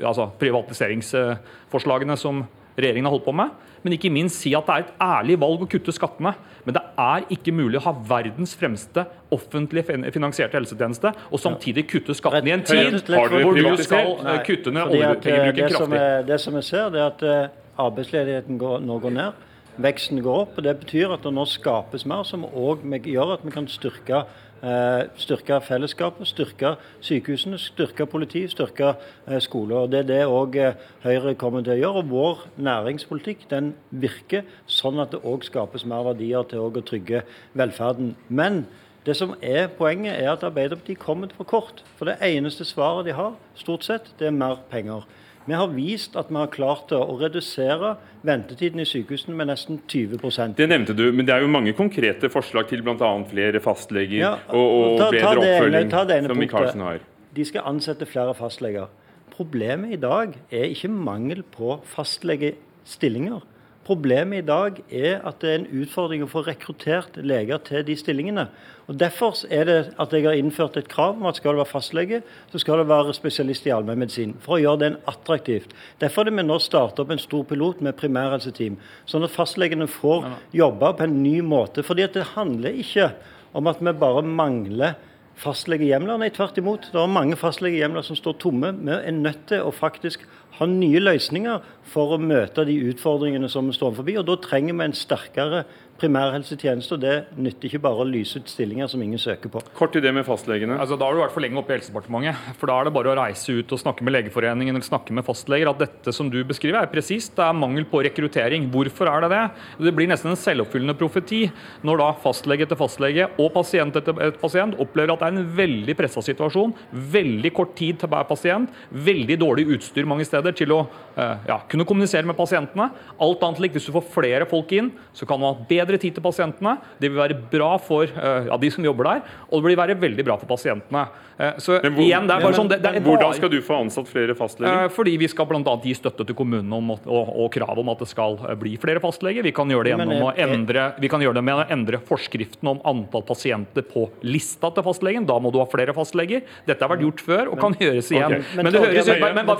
altså 0.00 0.30
privatiseringsforslagene 0.40 2.16
som 2.20 2.44
regjeringen 2.78 3.06
har 3.08 3.16
holdt 3.16 3.26
på 3.26 3.34
med, 3.36 3.54
men 3.84 3.94
ikke 3.96 4.10
minst 4.12 4.40
si 4.40 4.54
at 4.56 4.66
det 4.66 4.74
er 4.74 4.84
et 4.86 4.92
ærlig 5.04 5.36
valg 5.42 5.64
å 5.66 5.68
kutte 5.70 5.92
skattene. 5.94 6.32
Men 6.64 6.76
det 6.78 6.82
er 7.04 7.26
ikke 7.36 7.52
mulig 7.52 7.76
å 7.76 7.84
ha 7.84 7.92
verdens 8.08 8.54
fremste 8.56 9.04
offentlig 9.34 9.84
finansierte 9.84 10.56
helsetjeneste 10.56 11.12
og 11.28 11.42
samtidig 11.42 11.84
kutte 11.90 12.16
skattene 12.16 12.48
i 12.48 12.54
en 12.56 12.64
tid 12.64 12.96
hvor 13.12 13.58
du 13.58 13.82
skal 13.84 14.14
kutte 14.46 14.72
ned 14.72 14.88
oljepengebruken 14.88 15.66
eh, 15.66 15.74
kraftig. 15.74 16.00
Det 16.30 16.38
som 16.40 16.56
jeg 16.56 16.68
ser, 16.70 16.88
det 16.94 17.02
er 17.02 17.10
at 17.10 17.26
eh, 17.28 17.58
arbeidsledigheten 17.84 18.62
går, 18.62 18.80
nå 18.88 18.96
går 19.04 19.14
ned. 19.18 19.44
Veksten 19.76 20.22
går 20.22 20.40
opp. 20.40 20.58
og 20.58 20.64
Det 20.64 20.78
betyr 20.78 21.12
at 21.12 21.22
det 21.24 21.32
nå 21.34 21.44
skapes 21.44 22.06
mer, 22.06 22.22
som 22.24 22.44
òg 22.44 22.84
gjør 23.02 23.34
at 23.38 23.44
vi 23.44 23.50
kan 23.50 23.68
styrke 23.68 24.24
Eh, 24.64 25.02
styrke 25.20 25.58
fellesskapet, 25.60 26.24
styrke 26.26 26.70
sykehusene, 27.04 27.58
styrke 27.60 28.06
politiet, 28.08 28.50
styrke 28.54 28.94
eh, 29.28 29.40
skoler. 29.40 29.90
Det 29.92 29.98
er 29.98 30.06
det 30.08 30.20
òg 30.24 30.56
eh, 30.56 30.78
Høyre 31.02 31.34
kommer 31.36 31.60
til 31.60 31.74
å 31.74 31.76
gjøre. 31.82 32.00
og 32.00 32.08
Vår 32.08 32.40
næringspolitikk 32.64 33.44
den 33.50 33.74
virker 33.90 34.46
sånn 34.64 35.02
at 35.04 35.12
det 35.12 35.20
òg 35.20 35.44
skapes 35.44 35.84
mer 35.84 36.06
verdier 36.06 36.48
til 36.48 36.64
å 36.64 36.70
trygge 36.80 37.26
velferden. 37.52 38.14
Men 38.28 38.62
det 39.04 39.18
som 39.18 39.34
er 39.42 39.68
poenget 39.68 40.16
er 40.16 40.32
at 40.32 40.46
Arbeiderpartiet 40.48 41.02
kommer 41.02 41.34
for 41.36 41.44
kort. 41.44 41.84
For 41.98 42.08
det 42.08 42.16
eneste 42.24 42.64
svaret 42.64 43.04
de 43.04 43.18
har, 43.18 43.36
stort 43.60 43.84
sett, 43.84 44.14
det 44.16 44.30
er 44.30 44.38
mer 44.38 44.62
penger. 44.72 45.04
Vi 45.44 45.52
har 45.52 45.68
vist 45.74 46.14
at 46.16 46.30
vi 46.32 46.38
har 46.40 46.48
klart 46.52 46.92
å 46.96 47.18
redusere 47.20 47.94
ventetiden 48.24 48.80
i 48.80 48.86
sykehusene 48.88 49.36
med 49.36 49.50
nesten 49.50 49.80
20% 49.90 50.56
Det 50.56 50.68
nevnte 50.70 50.96
du, 50.96 51.04
men 51.12 51.28
det 51.28 51.34
er 51.36 51.44
jo 51.44 51.50
mange 51.52 51.74
konkrete 51.76 52.30
forslag 52.32 52.70
til 52.70 52.84
bl.a. 52.86 53.10
flere 53.28 53.60
fastleger 53.64 54.22
ja, 54.22 54.34
og, 54.48 54.64
og 54.64 55.00
ta, 55.02 55.10
ta 55.10 55.10
bedre 55.12 55.42
oppfølging, 55.42 55.90
ene, 55.92 56.30
som 56.32 56.40
Michaelsen 56.40 56.84
har. 56.86 57.02
De 57.34 57.44
skal 57.44 57.68
ansette 57.68 58.08
flere 58.08 58.32
fastleger. 58.38 58.88
Problemet 59.34 59.96
i 59.96 60.00
dag 60.00 60.36
er 60.54 60.70
ikke 60.70 60.88
mangel 60.94 61.42
på 61.52 61.76
fastlegestillinger. 61.92 63.42
Problemet 63.84 64.40
i 64.40 64.46
dag 64.46 64.78
er 64.88 65.18
at 65.28 65.42
det 65.42 65.50
er 65.50 65.58
en 65.58 65.82
utfordring 65.82 66.22
å 66.24 66.28
få 66.30 66.40
rekruttert 66.46 67.18
leger 67.20 67.60
til 67.66 67.82
de 67.84 67.96
stillingene. 68.00 68.46
Og 68.88 68.96
Derfor 69.00 69.36
er 69.52 69.68
det 69.68 69.76
at 70.00 70.12
jeg 70.16 70.24
har 70.24 70.38
innført 70.38 70.78
et 70.80 70.88
krav 70.88 71.18
om 71.18 71.28
at 71.28 71.36
skal 71.36 71.52
det 71.52 71.60
være 71.60 71.72
fastlege, 71.72 72.22
så 72.52 72.60
skal 72.62 72.80
det 72.80 72.88
være 72.88 73.12
spesialist 73.16 73.68
i 73.68 73.74
allmennmedisin. 73.76 74.32
For 74.40 74.56
å 74.56 74.62
gjøre 74.62 74.82
den 74.86 74.98
attraktivt. 75.10 75.76
Derfor 76.00 76.24
er 76.24 76.30
det 76.30 76.38
vi 76.40 76.46
nå 76.48 76.58
starter 76.64 77.04
opp 77.04 77.12
en 77.12 77.20
stor 77.20 77.44
pilot 77.48 77.84
med 77.84 77.98
primærhelseteam. 78.00 78.80
Sånn 79.04 79.28
at 79.28 79.36
fastlegene 79.36 79.88
får 79.90 80.30
jobbe 80.56 80.94
på 80.96 81.04
en 81.04 81.22
ny 81.22 81.40
måte. 81.44 81.82
fordi 81.84 82.08
det 82.14 82.32
handler 82.34 82.80
ikke 82.80 83.12
om 83.52 83.66
at 83.66 83.80
vi 83.84 83.92
bare 83.92 84.22
mangler 84.22 84.96
fastlegehjemler. 85.40 86.18
Nei, 86.20 86.30
tvert 86.34 86.58
imot. 86.60 86.88
Det 86.92 87.00
er 87.00 87.10
mange 87.10 87.38
fastlegehjemler 87.38 88.06
som 88.06 88.18
står 88.18 88.38
tomme. 88.42 88.72
Vi 88.78 88.94
er 88.94 89.14
nødt 89.16 89.46
til 89.50 89.64
å 89.64 89.74
faktisk 89.74 90.26
ha 90.58 90.68
nye 90.70 91.00
løsninger 91.02 91.64
for 91.90 92.14
å 92.14 92.20
møte 92.22 92.66
de 92.68 92.76
utfordringene 92.90 93.50
som 93.50 93.66
vi 93.66 93.74
står 93.76 93.96
forbi. 93.98 94.16
Og 94.20 94.28
da 94.28 94.38
trenger 94.42 94.78
vi 94.78 94.86
en 94.86 94.96
sterkere 94.96 95.64
primærhelsetjeneste. 96.04 96.96
og 96.96 97.00
Det 97.02 97.14
nytter 97.40 97.68
ikke 97.68 97.82
bare 97.82 98.04
å 98.04 98.08
lyse 98.08 98.38
ut 98.38 98.50
stillinger 98.50 98.90
som 98.90 99.02
ingen 99.02 99.20
søker 99.20 99.50
på. 99.52 99.62
Kort 99.76 99.94
til 99.96 100.04
det 100.04 100.12
med 100.14 100.26
fastlegene. 100.26 100.78
Altså, 100.78 100.98
da 101.00 101.08
har 101.08 101.16
du 101.16 101.22
vært 101.24 101.34
for 101.34 101.44
lenge 101.44 101.60
oppe 101.60 101.74
i 101.74 101.78
Helsedepartementet. 101.78 102.54
For 102.60 102.70
da 102.70 102.78
er 102.78 102.88
det 102.88 102.94
bare 102.94 103.12
å 103.12 103.18
reise 103.18 103.56
ut 103.58 103.74
og 103.74 103.80
snakke 103.80 104.06
med 104.06 104.16
Legeforeningen 104.16 104.74
eller 104.76 104.86
snakke 104.86 105.16
med 105.16 105.26
fastleger 105.26 105.70
at 105.72 105.80
dette 105.80 106.14
som 106.14 106.30
du 106.30 106.40
beskriver 106.46 106.82
er 106.82 106.92
presist. 106.92 107.34
Det 107.36 107.44
er 107.44 107.56
mangel 107.56 107.86
på 107.88 108.02
rekruttering. 108.04 108.68
Hvorfor 108.74 109.10
er 109.10 109.24
det 109.24 109.32
det? 109.34 109.42
Det 109.88 109.94
blir 109.96 110.10
nesten 110.10 110.32
en 110.32 110.40
selvoppfyllende 110.40 110.96
profeti 110.98 111.44
når 111.84 112.02
da 112.02 112.10
fastlege 112.24 112.66
etter 112.66 112.78
fastlege 112.78 113.28
og 113.40 113.50
pasient 113.54 113.96
etter 113.98 114.38
pasient 114.40 114.78
opplever 114.82 115.14
at 115.14 115.22
det 115.22 115.30
er 115.30 115.38
en 115.38 115.50
veldig 115.58 115.96
pressa 115.98 116.22
situasjon, 116.24 116.74
veldig 117.14 117.52
kort 117.56 117.74
tid 117.78 118.00
til 118.00 118.10
hver 118.12 118.26
pasient, 118.28 118.70
veldig 118.90 119.38
dårlig 119.40 119.66
utstyr 119.76 120.08
mange 120.08 120.26
steder 120.28 120.54
til 120.56 120.74
å 120.74 120.80
eh, 120.84 121.46
ja, 121.48 121.60
kunne 121.70 121.86
kommunisere 121.88 122.26
med 122.28 122.38
pasientene. 122.38 122.90
Alt 123.22 123.44
annet 123.46 123.62
likt, 123.64 123.78
hvis 123.78 123.88
du 123.88 123.94
får 123.96 124.08
flere 124.14 124.48
folk 124.50 124.72
inn, 124.76 124.92
så 125.16 125.28
kan 125.28 125.40
du 125.40 125.48
ha 125.48 125.54
bedre 125.68 125.93
tid 126.02 126.16
til 126.16 126.24
pasientene. 126.24 126.76
Det 127.00 127.10
vil 127.10 127.20
være 127.20 127.36
bra 127.50 127.74
for 127.82 128.08
uh, 128.08 128.48
ja, 128.48 128.58
de 128.60 128.70
som 128.72 128.86
jobber 128.86 129.10
der, 129.10 129.36
og 129.50 129.60
det 129.60 129.70
vil 129.70 129.78
være 129.78 129.98
veldig 130.00 130.26
bra 130.26 130.38
for 130.40 130.50
pasientene. 130.50 131.06
Uh, 131.34 131.56
så 131.58 131.78
men, 131.82 131.96
hvor, 131.96 132.04
igjen, 132.06 132.28
det 132.28 132.36
er 132.36 132.46
bare 132.46 132.58
sånn, 132.58 132.70
det, 132.70 132.78
det 132.84 132.92
er 132.92 133.04
Hvordan 133.04 133.34
skal 133.38 133.50
du 133.50 133.58
få 133.64 133.78
ansatt 133.84 134.10
flere 134.10 134.36
fastleger? 134.38 134.86
Uh, 134.86 134.92
fordi 134.94 135.16
vi 135.20 135.28
skal 135.30 135.48
bl.a. 135.50 135.76
gi 135.82 135.94
støtte 135.98 136.26
til 136.28 136.38
kommunene 136.38 136.78
om, 136.78 136.94
og, 136.94 137.06
og, 137.10 137.48
krav 137.54 137.80
om 137.82 137.92
at 137.92 138.04
det 138.04 138.10
skal 138.10 138.38
bli 138.60 138.76
flere 138.80 139.02
fastleger. 139.02 139.46
Vi 139.46 139.54
kan 139.56 139.70
gjøre 139.70 139.88
det 139.88 139.94
gjennom 139.94 140.28
å 140.30 140.32
endre, 140.46 140.88
vi 141.02 141.10
kan 141.12 141.22
gjøre 141.24 141.38
det 141.40 141.44
med 141.46 141.62
å 141.62 141.66
endre 141.74 142.00
forskriften 142.04 142.72
om 142.74 142.82
antall 142.88 143.24
pasienter 143.26 143.86
på 143.86 144.06
lista 144.26 144.70
til 144.74 144.86
fastlegen. 144.86 145.28
Da 145.28 145.38
må 145.42 145.52
du 145.54 145.60
ha 145.62 145.68
flere 145.70 145.94
fastleger. 145.96 146.44
Dette 146.68 146.84
har 146.84 146.92
vært 146.94 147.04
gjort 147.06 147.24
før 147.24 147.52
og 147.54 147.60
kan 147.62 147.76
gjøres 147.80 148.10
igjen. 148.14 148.38
Okay. 148.38 148.56
Men, 148.56 148.66
men, 148.66 148.74
det 148.74 148.84
høres 148.84 149.08
ut 149.08 149.14
bare, 149.14 149.34
bare, 149.34 149.46
bare, 149.46 149.58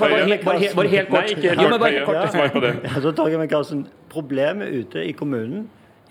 bare, 0.78 0.92
helt 0.94 1.10
kort. 1.10 1.22
Nei, 1.22 1.36
ikke 1.36 1.56
helt 1.58 2.06
kort. 2.08 2.18
Ja, 2.18 2.26
Svar 2.34 2.52
på 2.54 2.62
det. 2.64 2.74
Ja, 2.84 3.46
Karlsen, 3.54 3.86
Problemet 4.14 4.70
ute 4.70 5.02
i 5.02 5.12
kommunen 5.16 5.66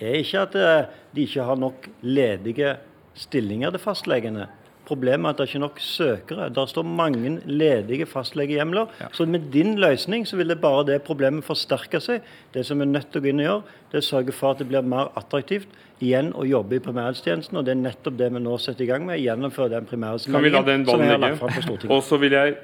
er 0.09 0.19
ikke 0.21 0.43
at 0.47 0.57
eh, 0.57 0.91
de 1.15 1.23
ikke 1.27 1.45
har 1.47 1.59
nok 1.59 1.87
ledige 2.01 2.75
stillinger 3.17 3.73
til 3.73 3.81
fastlegene. 3.83 4.47
Problemet 4.83 5.29
er 5.29 5.31
at 5.31 5.37
det 5.37 5.43
er 5.45 5.51
ikke 5.51 5.61
nok 5.63 5.79
søkere. 5.79 6.47
Der 6.51 6.65
står 6.67 6.83
mange 6.83 7.37
ledige 7.45 8.05
fastlegehjemler. 8.09 8.89
Ja. 8.99 9.07
Så 9.15 9.25
med 9.25 9.47
din 9.53 9.77
løsning 9.79 10.27
så 10.27 10.35
vil 10.35 10.49
det 10.49 10.59
bare 10.61 10.83
det 10.89 11.01
problemet 11.07 11.45
forsterke 11.47 12.01
seg. 12.03 12.25
Det 12.53 12.65
som 12.67 12.81
vi 12.81 12.87
er 12.87 12.91
nødt 12.91 13.07
til 13.13 13.21
å 13.21 13.23
gå 13.23 13.31
inn 13.31 13.39
og 13.39 13.47
gjøre, 13.47 13.77
det 13.91 13.99
er 13.99 14.03
å 14.03 14.09
sørge 14.09 14.35
for 14.35 14.51
at 14.51 14.59
det 14.59 14.67
blir 14.67 14.83
mer 14.83 15.13
attraktivt 15.19 15.71
igjen 16.03 16.33
å 16.35 16.43
jobbe 16.43 16.75
i 16.75 16.83
primærhelsetjenesten. 16.83 17.61
Og 17.61 17.63
det 17.63 17.77
er 17.77 17.81
nettopp 17.85 18.19
det 18.19 18.29
vi 18.35 18.43
nå 18.43 18.57
setter 18.59 18.83
i 18.83 18.91
gang 18.91 19.07
med. 19.07 19.21
Gjennomføre 19.23 19.71
den 19.77 19.87
primærhelsemeldingen 19.87 20.85
som 20.89 21.05
vi 21.05 21.11
har 21.13 21.23
lagt 21.23 21.39
fram 21.39 21.55
for 21.55 21.69
Stortinget. 21.69 21.95
Og 21.95 22.03
så 22.03 22.19
vil 22.19 22.35
jeg 22.35 22.57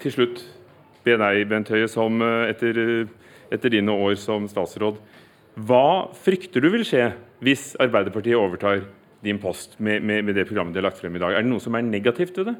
til 0.00 0.16
slutt 0.16 0.44
be 1.04 1.20
deg, 1.20 1.44
Bent 1.48 1.68
Høie, 1.72 1.88
som 1.92 2.22
eh, 2.24 2.52
etter 2.54 2.80
etter 3.50 3.72
dine 3.74 3.94
år 3.94 4.14
som 4.20 4.46
statsråd. 4.50 4.98
Hva 5.58 6.10
frykter 6.22 6.62
du 6.62 6.70
vil 6.72 6.86
skje 6.86 7.10
hvis 7.42 7.72
Arbeiderpartiet 7.80 8.38
overtar 8.38 8.84
din 9.24 9.40
post 9.40 9.78
med, 9.80 10.04
med, 10.04 10.24
med 10.24 10.36
det 10.38 10.46
programmet 10.48 10.74
de 10.74 10.80
har 10.80 10.90
lagt 10.90 11.00
frem 11.00 11.16
i 11.16 11.22
dag? 11.22 11.34
Er 11.34 11.44
det 11.44 11.50
noe 11.50 11.62
som 11.62 11.74
er 11.74 11.86
negativt 11.86 12.38
ved 12.38 12.52
det? 12.52 12.58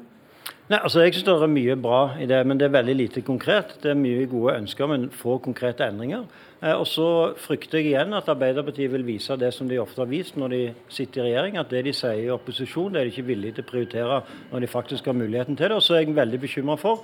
Nei, 0.71 0.79
altså 0.79 1.01
Jeg 1.01 1.13
synes 1.13 1.25
det 1.27 1.33
er 1.35 1.51
mye 1.51 1.75
bra 1.75 2.01
i 2.21 2.25
det, 2.29 2.37
men 2.47 2.59
det 2.59 2.69
er 2.69 2.75
veldig 2.75 2.93
lite 2.95 3.21
konkret. 3.27 3.73
Det 3.83 3.91
er 3.91 3.97
mye 3.99 4.27
gode 4.31 4.53
ønsker, 4.61 4.87
men 4.87 5.09
få 5.11 5.35
konkrete 5.43 5.83
endringer. 5.83 6.23
Eh, 6.61 6.71
og 6.71 6.85
så 6.87 7.07
frykter 7.43 7.81
jeg 7.81 7.91
igjen 7.91 8.15
at 8.15 8.29
Arbeiderpartiet 8.31 8.91
vil 8.93 9.03
vise 9.03 9.35
det 9.39 9.49
som 9.55 9.67
de 9.67 9.81
ofte 9.81 9.99
har 9.99 10.07
vist 10.11 10.37
når 10.39 10.53
de 10.53 10.61
sitter 10.87 11.25
i 11.25 11.25
regjering, 11.27 11.57
at 11.59 11.73
det 11.73 11.83
de 11.89 11.95
sier 11.95 12.23
i 12.23 12.31
opposisjon, 12.31 12.93
det 12.93 13.01
er 13.01 13.09
de 13.09 13.15
ikke 13.15 13.27
villige 13.33 13.57
til 13.57 13.65
å 13.65 13.71
prioritere 13.71 14.21
når 14.53 14.63
de 14.63 14.71
faktisk 14.71 15.09
har 15.11 15.17
muligheten 15.17 15.59
til 15.59 15.71
det. 15.71 15.79
Og 15.81 15.83
så 15.83 15.97
er 15.97 16.05
jeg 16.05 16.15
veldig 16.15 16.39
bekymra 16.45 16.77
for 16.79 17.03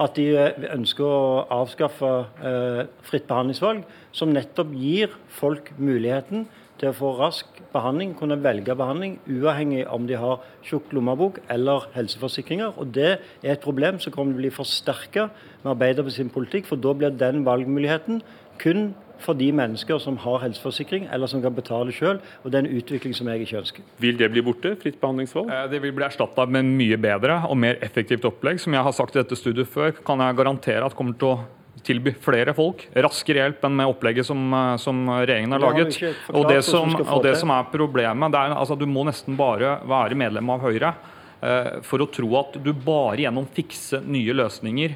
at 0.00 0.16
de 0.16 0.26
eh, 0.36 0.64
ønsker 0.72 1.04
å 1.04 1.44
avskaffe 1.60 2.10
eh, 2.40 2.82
fritt 3.06 3.28
behandlingsvalg, 3.28 3.84
som 4.16 4.32
nettopp 4.32 4.72
gir 4.78 5.12
folk 5.40 5.72
muligheten 5.78 6.46
til 6.80 6.90
å 6.90 6.96
få 6.96 7.12
rask 7.18 7.60
behandling, 7.72 8.14
kunne 8.18 8.40
velge 8.42 8.74
behandling, 8.76 9.18
uavhengig 9.30 9.84
om 9.92 10.08
de 10.08 10.16
har 10.18 10.42
tjukk 10.66 10.90
lommebok 10.96 11.38
eller 11.52 11.86
helseforsikringer. 11.94 12.74
Og 12.80 12.90
Det 12.96 13.10
er 13.12 13.52
et 13.54 13.62
problem 13.62 14.00
som 14.02 14.12
kommer 14.12 14.34
til 14.34 14.40
å 14.40 14.42
bli 14.42 14.54
forsterket 14.56 15.44
med 15.62 15.72
Arbeiderpartiets 15.76 16.34
politikk, 16.34 16.66
for 16.66 16.80
da 16.80 16.94
blir 16.96 17.14
den 17.14 17.44
valgmuligheten 17.46 18.22
kun 18.62 18.92
for 19.22 19.38
de 19.38 19.48
mennesker 19.54 20.00
som 20.02 20.18
har 20.24 20.42
helseforsikring 20.44 21.08
eller 21.12 21.30
som 21.30 21.42
kan 21.44 21.54
betale 21.54 21.94
sjøl. 21.94 22.20
Og 22.42 22.52
det 22.52 22.58
er 22.58 22.66
en 22.66 22.78
utvikling 22.80 23.14
som 23.16 23.30
jeg 23.30 23.46
ikke 23.46 23.62
ønsker. 23.62 23.86
Vil 24.02 24.18
det 24.20 24.28
bli 24.34 24.44
borte, 24.44 24.74
fritt 24.82 25.00
behandlingsvalg? 25.02 25.50
Eh, 25.52 25.64
det 25.72 25.82
vil 25.84 25.94
bli 25.96 26.06
erstatta 26.06 26.46
med 26.50 26.68
mye 26.68 26.98
bedre 27.00 27.42
og 27.48 27.58
mer 27.62 27.80
effektivt 27.84 28.26
opplegg. 28.28 28.60
Som 28.62 28.76
jeg 28.76 28.86
har 28.86 28.96
sagt 28.96 29.16
i 29.16 29.22
dette 29.22 29.38
studiet 29.38 29.70
før, 29.70 29.94
kan 30.04 30.22
jeg 30.24 30.38
garantere 30.38 30.86
at 30.86 30.96
kommer 30.98 31.18
til 31.18 31.32
å 31.32 31.40
tilby 31.82 32.12
flere 32.22 32.52
folk 32.54 32.84
raskere 33.02 33.40
hjelp 33.40 33.64
enn 33.66 33.78
med 33.80 33.90
opplegget 33.90 34.28
som, 34.28 34.42
eh, 34.54 34.76
som 34.82 35.00
regjeringen 35.14 35.56
har 35.56 35.64
laget. 35.64 35.98
Og 36.30 36.46
det, 36.50 36.60
som, 36.66 36.94
og 37.00 37.24
det 37.24 37.36
som, 37.40 37.54
er 37.54 37.70
problemet, 37.72 38.34
det 38.34 38.42
er 38.42 38.58
altså 38.58 38.78
du 38.78 38.86
må 38.86 39.06
nesten 39.08 39.38
bare 39.38 39.78
være 39.88 40.18
medlem 40.18 40.52
av 40.52 40.62
Høyre 40.62 40.92
uh, 40.92 41.80
for 41.86 42.04
å 42.04 42.10
tro 42.12 42.28
at 42.38 42.60
du 42.62 42.70
bare 42.76 43.24
gjennom 43.24 43.48
fikse 43.50 44.02
nye 44.04 44.36
løsninger 44.36 44.94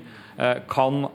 kan 0.71 1.07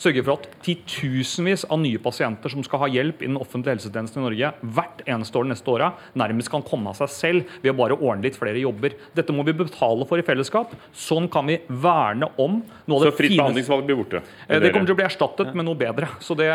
sørge 0.00 0.24
for 0.24 0.36
at 0.36 0.46
titusenvis 0.64 1.66
av 1.72 1.80
nye 1.82 2.00
pasienter 2.02 2.52
som 2.52 2.64
skal 2.66 2.82
ha 2.84 2.88
hjelp 2.92 3.22
i 3.22 3.30
den 3.30 3.38
offentlige 3.40 3.76
helsetjenesten 3.76 4.22
i 4.22 4.26
Norge 4.26 4.52
hvert 4.76 5.02
eneste 5.08 5.40
år 5.40 5.46
de 5.46 5.52
neste 5.54 5.72
åra, 5.72 5.90
nærmest 6.18 6.52
kan 6.52 6.64
komme 6.66 6.92
av 6.92 7.00
seg 7.00 7.12
selv 7.12 7.56
ved 7.62 7.72
å 7.72 7.76
bare 7.78 7.98
ordne 7.98 8.28
litt 8.28 8.38
flere 8.38 8.60
jobber. 8.62 8.96
Dette 9.16 9.34
må 9.34 9.44
vi 9.46 9.56
betale 9.56 10.06
for 10.08 10.20
i 10.20 10.26
fellesskap. 10.26 10.74
Sånn 10.96 11.30
kan 11.32 11.48
vi 11.48 11.58
verne 11.68 12.30
om 12.42 12.60
noe 12.60 13.00
av 13.00 13.08
det 13.08 13.14
Så 13.14 13.20
fritt 13.20 13.36
behandlingsvalg 13.36 13.86
blir 13.88 14.00
borte? 14.00 14.22
Eh, 14.48 14.60
det 14.60 14.72
kommer 14.72 14.88
til 14.88 14.96
å 14.96 15.00
bli 15.00 15.08
erstattet 15.08 15.54
med 15.56 15.68
noe 15.68 15.78
bedre. 15.78 16.10
Så 16.20 16.36
det 16.38 16.50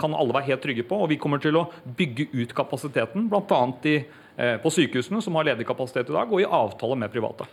kan 0.00 0.16
alle 0.16 0.36
være 0.36 0.50
helt 0.52 0.64
trygge 0.64 0.86
på. 0.88 1.02
Og 1.04 1.10
vi 1.12 1.20
kommer 1.20 1.42
til 1.42 1.58
å 1.60 1.66
bygge 1.98 2.30
ut 2.34 2.54
kapasiteten, 2.56 3.28
bl.a. 3.32 3.62
Eh, 4.36 4.56
på 4.60 4.68
sykehusene, 4.72 5.22
som 5.24 5.36
har 5.38 5.46
ledig 5.48 5.64
kapasitet 5.68 6.10
i 6.10 6.16
dag, 6.16 6.28
og 6.28 6.42
i 6.42 6.44
avtale 6.44 6.98
med 7.00 7.12
private. 7.12 7.46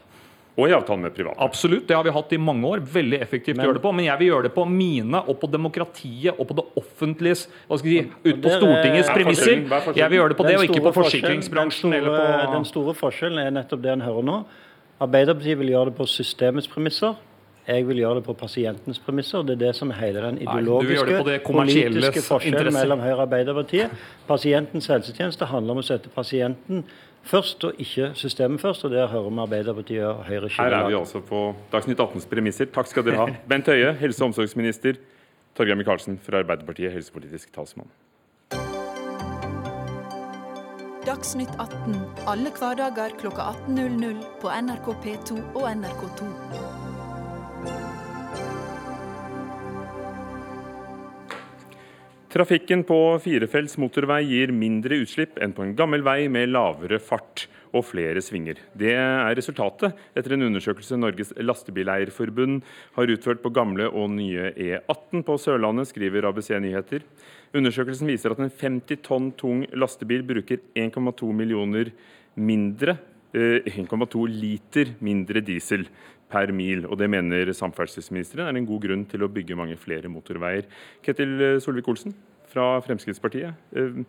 Og 0.54 0.70
i 0.70 0.74
avtale 0.76 1.02
med 1.02 1.16
private. 1.16 1.40
Absolutt, 1.42 1.88
det 1.90 1.96
har 1.98 2.04
vi 2.06 2.12
hatt 2.14 2.34
i 2.36 2.38
mange 2.38 2.68
år. 2.70 2.82
Veldig 2.94 3.18
effektivt 3.26 3.58
men, 3.58 3.64
å 3.64 3.70
gjøre 3.70 3.80
det 3.80 3.84
på. 3.86 3.94
Men 3.98 4.06
jeg 4.06 4.20
vil 4.20 4.30
gjøre 4.30 4.46
det 4.46 4.54
på 4.54 4.66
mine 4.70 5.22
og 5.24 5.40
på 5.42 5.50
demokratiet 5.50 6.38
og 6.38 6.50
på 6.52 6.58
det 6.60 6.66
offentliges 6.78 7.48
hva 7.66 7.80
skal 7.82 7.90
jeg 7.90 8.06
si, 8.06 8.14
ut 8.28 8.44
på 8.44 8.54
Stortingets 8.60 9.10
premisser. 9.10 9.64
Jeg 9.98 10.12
vil 10.14 10.20
gjøre 10.20 10.34
det 10.36 10.38
på 10.38 10.46
det, 10.46 10.56
og 10.60 10.68
ikke 10.68 10.84
på 10.86 10.94
forsikringsbransjen. 11.00 11.96
Den 11.98 12.06
store, 12.06 12.30
på... 12.46 12.54
den 12.54 12.70
store 12.70 12.96
forskjellen 13.02 13.42
er 13.42 13.56
nettopp 13.58 13.82
det 13.82 13.96
en 13.96 14.06
hører 14.06 14.30
nå. 14.30 14.40
Arbeiderpartiet 15.02 15.58
vil 15.64 15.74
gjøre 15.74 15.90
det 15.90 15.98
på 15.98 16.08
systemets 16.12 16.70
premisser. 16.70 17.18
Jeg 17.68 17.88
vil 17.88 17.98
gjøre 17.98 18.16
det 18.20 18.24
på 18.26 18.34
pasientens 18.36 19.00
premisser. 19.00 19.44
Det 19.48 19.56
er 19.56 19.62
det 19.68 19.76
som 19.78 19.92
er 19.94 20.00
hele 20.02 20.22
den 20.26 20.42
ideologiske, 20.44 21.06
Nei, 21.24 21.38
politiske 21.46 22.24
forskjellen 22.26 22.76
mellom 22.76 23.00
Høyre 23.00 23.16
og 23.16 23.26
Arbeiderpartiet. 23.28 23.96
Pasientens 24.28 24.90
helsetjeneste 24.92 25.48
handler 25.48 25.78
om 25.78 25.80
å 25.80 25.86
sette 25.88 26.12
pasienten 26.12 26.84
først, 27.24 27.64
og 27.64 27.80
ikke 27.80 28.12
systemet 28.20 28.62
først. 28.62 28.84
og 28.86 28.92
Der 28.92 29.08
hører 29.08 29.30
vi 29.30 29.44
Arbeiderpartiet 29.46 30.06
og 30.06 30.26
Høyre 30.28 30.50
skille 30.50 30.68
Her 30.68 30.78
er 30.82 30.88
vi 30.90 31.00
altså 31.00 31.24
på 31.24 31.56
Dagsnytt 31.72 32.04
18s 32.04 32.28
premisser. 32.30 32.66
Takk 32.66 32.92
skal 32.92 33.08
dere 33.08 33.24
ha. 33.24 33.28
Bent 33.50 33.72
Høie, 33.72 33.94
helse- 34.04 34.24
og 34.24 34.34
omsorgsminister. 34.34 35.00
Torgeir 35.56 35.80
Micaelsen 35.80 36.20
fra 36.20 36.44
Arbeiderpartiet, 36.44 36.92
helsepolitisk 36.92 37.54
talsmann. 37.56 37.88
Dagsnytt 41.04 41.52
18 41.60 41.96
alle 42.28 42.52
hverdager 42.60 43.16
kl 43.20 43.28
18.00 43.28 44.24
på 44.42 44.52
NRK 44.68 44.96
P2 45.04 45.44
og 45.56 45.68
NRK2. 45.72 46.83
Trafikken 52.34 52.82
på 52.82 52.96
firefelts 53.22 53.76
motorvei 53.78 54.24
gir 54.26 54.50
mindre 54.58 54.98
utslipp 55.04 55.36
enn 55.38 55.52
på 55.54 55.62
en 55.68 55.76
gammel 55.78 56.02
vei 56.02 56.24
med 56.34 56.50
lavere 56.50 56.98
fart 56.98 57.44
og 57.78 57.86
flere 57.86 58.24
svinger. 58.26 58.58
Det 58.74 58.96
er 58.98 59.36
resultatet 59.38 59.94
etter 60.18 60.34
en 60.34 60.48
undersøkelse 60.48 60.98
Norges 60.98 61.30
Lastebileierforbund 61.38 62.64
har 62.96 63.14
utført 63.14 63.44
på 63.44 63.52
gamle 63.54 63.86
og 63.86 64.10
nye 64.16 64.50
E18 64.50 65.22
på 65.28 65.38
Sørlandet, 65.44 65.92
skriver 65.92 66.26
ABC 66.26 66.50
Nyheter. 66.58 67.06
Undersøkelsen 67.54 68.10
viser 68.10 68.34
at 68.34 68.42
en 68.42 68.50
50 68.50 69.04
tonn 69.06 69.30
tung 69.38 69.68
lastebil 69.78 70.26
bruker 70.26 70.66
1,2 70.74 71.30
millioner 71.38 71.94
mindre 72.34 72.98
1,2 73.34 73.78
eh, 73.78 74.34
liter 74.34 74.96
mindre 75.06 75.42
diesel 75.46 75.86
per 76.34 76.54
mil. 76.56 76.88
og 76.90 76.98
Det 77.00 77.10
mener 77.12 77.54
samferdselsministeren 77.54 78.50
er 78.50 78.60
en 78.60 78.70
god 78.70 78.88
grunn 78.88 79.06
til 79.10 79.24
å 79.24 79.32
bygge 79.32 79.58
mange 79.60 79.78
flere 79.80 80.12
motorveier. 80.12 80.66
Ketil 81.06 81.38
eh, 81.40 81.60
Solvik-Olsen 81.64 82.16
fra 82.54 82.74
Fremskrittspartiet. 82.86 83.62
Eh, 83.78 84.02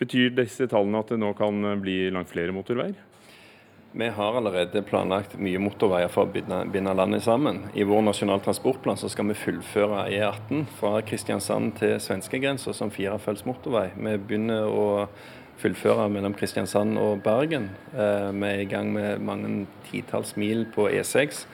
betyr 0.00 0.34
disse 0.36 0.68
tallene 0.70 1.04
at 1.04 1.12
det 1.12 1.20
nå 1.20 1.34
kan 1.38 1.78
bli 1.82 2.06
langt 2.14 2.32
flere 2.32 2.56
motorveier? 2.56 2.96
Vi 3.92 4.08
har 4.08 4.36
allerede 4.36 4.82
planlagt 4.84 5.38
mye 5.40 5.58
motorveier 5.58 6.10
for 6.12 6.28
å 6.28 6.32
binde, 6.32 6.92
landet 6.94 7.24
sammen. 7.24 7.62
I 7.72 7.86
vår 7.88 8.02
nasjonale 8.04 8.44
transportplan 8.44 9.00
så 9.00 9.08
skal 9.08 9.30
vi 9.30 9.36
fullføre 9.40 10.04
E18 10.12 10.66
fra 10.76 11.00
Kristiansand 11.08 11.72
til 11.80 11.94
svenskegrensa 12.04 12.74
som 12.76 12.92
firefelts 12.92 13.46
motorvei. 13.48 13.86
Vi 13.96 14.12
begynner 14.20 14.68
å 14.68 14.84
fullføre 15.58 16.08
mellom 16.12 16.34
Kristiansand 16.38 16.98
og 17.00 17.22
Bergen. 17.24 17.70
Eh, 17.94 18.28
vi 18.34 18.50
er 18.50 18.62
i 18.62 18.68
gang 18.70 18.92
med 18.94 19.18
mange 19.24 19.66
titalls 19.90 20.36
mil 20.36 20.66
på 20.74 20.88
E6. 20.88 21.46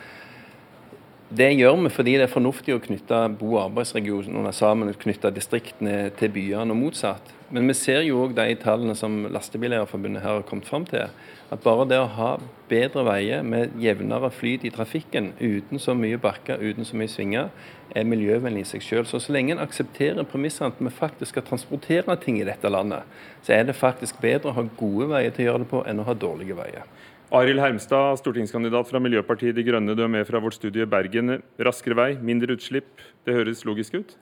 Det 1.35 1.49
gjør 1.57 1.81
vi 1.83 1.91
fordi 1.91 2.17
det 2.19 2.29
er 2.29 2.35
fornuftig 2.35 2.75
å 2.77 2.83
knytte 2.85 3.23
bo- 3.39 3.57
og 3.57 3.65
arbeidsregionene 3.71 4.53
sammen, 4.53 4.93
knytte 4.95 5.33
distriktene 5.35 6.11
til 6.19 6.31
byene 6.31 6.77
og 6.77 6.83
motsatt. 6.83 7.33
Men 7.55 7.71
vi 7.71 7.75
ser 7.79 8.01
jo 8.03 8.25
òg 8.25 8.33
de 8.35 8.57
tallene 8.59 8.97
som 8.99 9.29
Lastebileierforbundet 9.31 10.25
her 10.25 10.41
har 10.41 10.47
kommet 10.49 10.67
fram 10.67 10.83
til. 10.91 11.07
At 11.55 11.61
bare 11.63 11.85
det 11.87 12.01
å 12.03 12.09
ha 12.17 12.31
bedre 12.67 13.05
veier 13.07 13.45
med 13.47 13.77
jevnere 13.79 14.31
flyt 14.35 14.65
i 14.67 14.73
trafikken, 14.75 15.29
uten 15.39 15.79
så 15.79 15.95
mye 15.95 16.19
bakker, 16.19 16.59
uten 16.59 16.89
så 16.89 16.99
mye 16.99 17.13
svinger, 17.13 17.53
er 17.95 18.09
miljøvennlig 18.11 18.65
i 18.65 18.71
seg 18.73 18.83
selv. 18.83 19.07
Så 19.07 19.21
så 19.23 19.37
lenge 19.37 19.55
en 19.55 19.63
aksepterer 19.63 20.27
premissene 20.27 20.73
at 20.73 20.83
vi 20.83 20.91
faktisk 20.91 21.37
skal 21.37 21.47
transportere 21.47 22.19
ting 22.25 22.41
i 22.41 22.49
dette 22.49 22.75
landet, 22.75 23.07
så 23.47 23.55
er 23.55 23.71
det 23.71 23.79
faktisk 23.79 24.19
bedre 24.25 24.51
å 24.51 24.59
ha 24.59 24.67
gode 24.81 25.13
veier 25.15 25.31
til 25.31 25.47
å 25.47 25.53
gjøre 25.53 25.63
det 25.63 25.71
på 25.77 25.87
enn 25.87 26.03
å 26.03 26.11
ha 26.11 26.19
dårlige 26.27 26.59
veier. 26.59 26.91
Arild 27.35 27.63
Hermstad, 27.63 28.19
stortingskandidat 28.19 28.91
fra 28.91 28.99
Miljøpartiet 29.03 29.55
De 29.55 29.63
Grønne. 29.67 29.95
Du 29.95 30.03
er 30.03 30.11
med 30.11 30.27
fra 30.27 30.43
vårt 30.43 30.59
studie 30.59 30.83
i 30.83 30.91
Bergen. 30.91 31.39
Raskere 31.63 32.03
vei, 32.03 32.13
mindre 32.19 32.59
utslipp. 32.59 32.99
Det 33.23 33.39
høres 33.39 33.63
logisk 33.67 34.03
ut? 34.03 34.19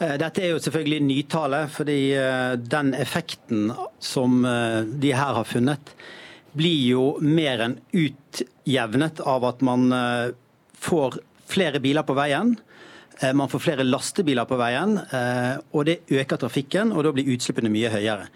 Eh, 0.00 0.16
dette 0.16 0.40
er 0.40 0.54
jo 0.54 0.62
selvfølgelig 0.64 1.00
nytale, 1.04 1.64
fordi 1.68 1.98
eh, 2.16 2.54
den 2.56 2.94
effekten 2.96 3.68
som 4.00 4.40
eh, 4.48 4.80
de 5.02 5.12
her 5.12 5.36
har 5.36 5.48
funnet, 5.48 5.92
blir 6.56 6.86
jo 6.88 7.04
mer 7.20 7.60
enn 7.66 7.76
utjevnet 7.94 9.20
av 9.22 9.44
at 9.46 9.60
man 9.62 9.84
får 10.82 11.20
flere 11.46 11.78
biler 11.78 12.02
på 12.02 12.16
veien. 12.18 12.56
Man 13.38 13.52
får 13.52 13.62
flere 13.62 13.86
lastebiler 13.86 14.48
på 14.50 14.58
veien, 14.58 14.96
og 15.70 15.84
det 15.86 16.00
øker 16.10 16.40
trafikken, 16.42 16.90
og 16.90 17.06
da 17.06 17.12
blir 17.14 17.30
utslippene 17.30 17.70
mye 17.70 17.92
høyere. 17.94 18.26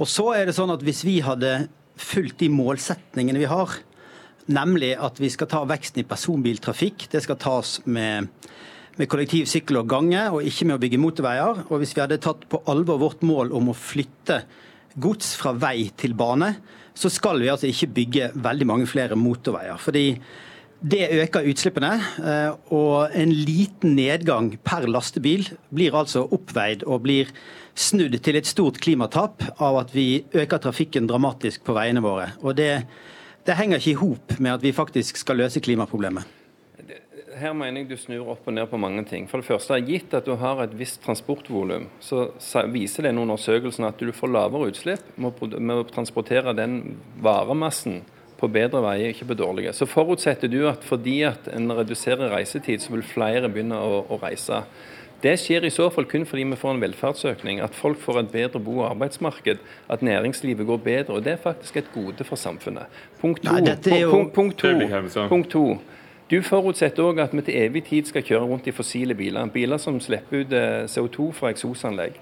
Og 0.00 0.08
så 0.08 0.30
er 0.38 0.48
det 0.48 0.56
sånn 0.56 0.72
at 0.72 0.80
Hvis 0.86 1.02
vi 1.04 1.18
hadde 1.20 1.68
fulgt 2.00 2.40
de 2.40 2.48
målsetningene 2.48 3.44
vi 3.44 3.52
har, 3.52 3.76
nemlig 4.48 4.94
at 4.96 5.20
vi 5.20 5.28
skal 5.28 5.52
ta 5.52 5.60
veksten 5.68 6.00
i 6.00 6.08
personbiltrafikk, 6.08 7.10
det 7.12 7.20
skal 7.26 7.36
tas 7.36 7.82
med 7.84 8.32
med 8.98 9.08
kollektiv, 9.10 9.46
sykkel 9.50 9.80
og 9.80 9.90
gange, 9.90 10.24
og 10.34 10.46
ikke 10.46 10.66
med 10.66 10.78
å 10.78 10.82
bygge 10.82 11.00
motorveier. 11.00 11.62
Og 11.68 11.82
hvis 11.82 11.94
vi 11.94 12.02
hadde 12.02 12.20
tatt 12.22 12.44
på 12.50 12.62
alvor 12.70 13.00
vårt 13.02 13.22
mål 13.26 13.54
om 13.56 13.70
å 13.70 13.76
flytte 13.76 14.42
gods 14.98 15.34
fra 15.38 15.54
vei 15.54 15.90
til 15.98 16.16
bane, 16.18 16.54
så 16.98 17.10
skal 17.12 17.38
vi 17.38 17.50
altså 17.52 17.68
ikke 17.70 17.92
bygge 17.94 18.30
veldig 18.42 18.66
mange 18.66 18.88
flere 18.90 19.18
motorveier. 19.18 19.78
Fordi 19.78 20.06
det 20.78 21.08
øker 21.24 21.46
utslippene, 21.50 21.92
eh, 22.22 22.50
og 22.74 23.14
en 23.14 23.34
liten 23.34 23.96
nedgang 23.98 24.52
per 24.62 24.86
lastebil 24.90 25.46
blir 25.74 25.94
altså 25.94 26.24
oppveid 26.34 26.84
og 26.86 27.02
blir 27.06 27.30
snudd 27.78 28.14
til 28.22 28.38
et 28.38 28.46
stort 28.46 28.78
klimatap 28.82 29.42
av 29.62 29.78
at 29.84 29.94
vi 29.94 30.24
øker 30.34 30.62
trafikken 30.62 31.06
dramatisk 31.10 31.66
på 31.66 31.74
veiene 31.78 32.02
våre. 32.02 32.32
Og 32.42 32.58
det, 32.58 32.72
det 33.46 33.58
henger 33.58 33.78
ikke 33.78 33.94
i 33.94 34.02
hop 34.02 34.38
med 34.38 34.58
at 34.58 34.66
vi 34.66 34.74
faktisk 34.74 35.18
skal 35.22 35.42
løse 35.42 35.62
klimaproblemet 35.62 36.37
her 37.40 37.54
mener 37.56 37.82
jeg 37.82 37.88
du 37.90 37.96
snur 38.00 38.34
opp 38.34 38.46
og 38.48 38.54
ned 38.56 38.68
på 38.70 38.80
mange 38.80 39.04
ting. 39.08 39.26
For 39.30 39.40
det 39.40 39.48
første, 39.48 39.78
Gitt 39.86 40.14
at 40.16 40.26
du 40.28 40.34
har 40.40 40.62
et 40.64 40.76
visst 40.78 41.00
transportvolum, 41.04 41.88
så 42.02 42.28
viser 42.72 43.08
den 43.08 43.20
undersøkelsen 43.22 43.88
at 43.88 43.98
du 44.00 44.12
får 44.14 44.34
lavere 44.34 44.70
utslipp 44.72 45.16
med 45.18 45.74
å 45.74 45.86
transportere 45.88 46.56
den 46.58 46.98
varemassen 47.24 48.02
på 48.38 48.50
bedre 48.54 48.82
veier, 48.84 49.10
ikke 49.10 49.32
på 49.32 49.38
dårlige. 49.38 49.72
Så 49.74 49.88
forutsetter 49.90 50.50
du 50.50 50.60
at 50.70 50.84
fordi 50.86 51.20
at 51.26 51.48
en 51.50 51.72
reduserer 51.74 52.30
reisetid, 52.30 52.84
så 52.84 52.94
vil 52.94 53.02
flere 53.06 53.50
begynne 53.50 53.80
å, 53.82 54.04
å 54.06 54.20
reise. 54.22 54.62
Det 55.18 55.34
skjer 55.42 55.64
i 55.66 55.72
så 55.74 55.88
fall 55.90 56.06
kun 56.06 56.22
fordi 56.30 56.44
vi 56.46 56.56
får 56.60 56.76
en 56.76 56.82
velferdsøkning, 56.84 57.58
at 57.64 57.74
folk 57.74 57.98
får 57.98 58.20
et 58.20 58.28
bedre 58.30 58.62
bo- 58.62 58.76
og 58.84 58.92
arbeidsmarked, 58.92 59.58
at 59.90 60.04
næringslivet 60.06 60.66
går 60.66 60.78
bedre. 60.84 61.16
og 61.16 61.24
Det 61.26 61.34
er 61.34 61.42
faktisk 61.42 61.80
et 61.80 61.90
gode 61.94 62.26
for 62.28 62.38
samfunnet. 62.38 62.86
Punkt 63.18 63.42
to. 63.42 63.56
Nei, 63.56 63.74
jo... 63.98 64.12
punkt, 64.14 64.32
punkt, 64.36 64.62
to, 64.62 65.26
punkt 65.26 65.50
to. 65.50 65.64
Du 66.28 66.42
forutsetter 66.44 67.06
òg 67.08 67.22
at 67.22 67.32
vi 67.32 67.40
til 67.40 67.56
evig 67.56 67.86
tid 67.86 68.08
skal 68.10 68.20
kjøre 68.20 68.44
rundt 68.50 68.66
i 68.68 68.72
fossile 68.76 69.14
biler. 69.16 69.48
Biler 69.48 69.80
som 69.80 69.96
slipper 69.96 70.42
ut 70.42 70.50
eh, 70.52 70.84
CO2 70.84 71.30
fra 71.32 71.48
eksosanlegg. 71.54 72.18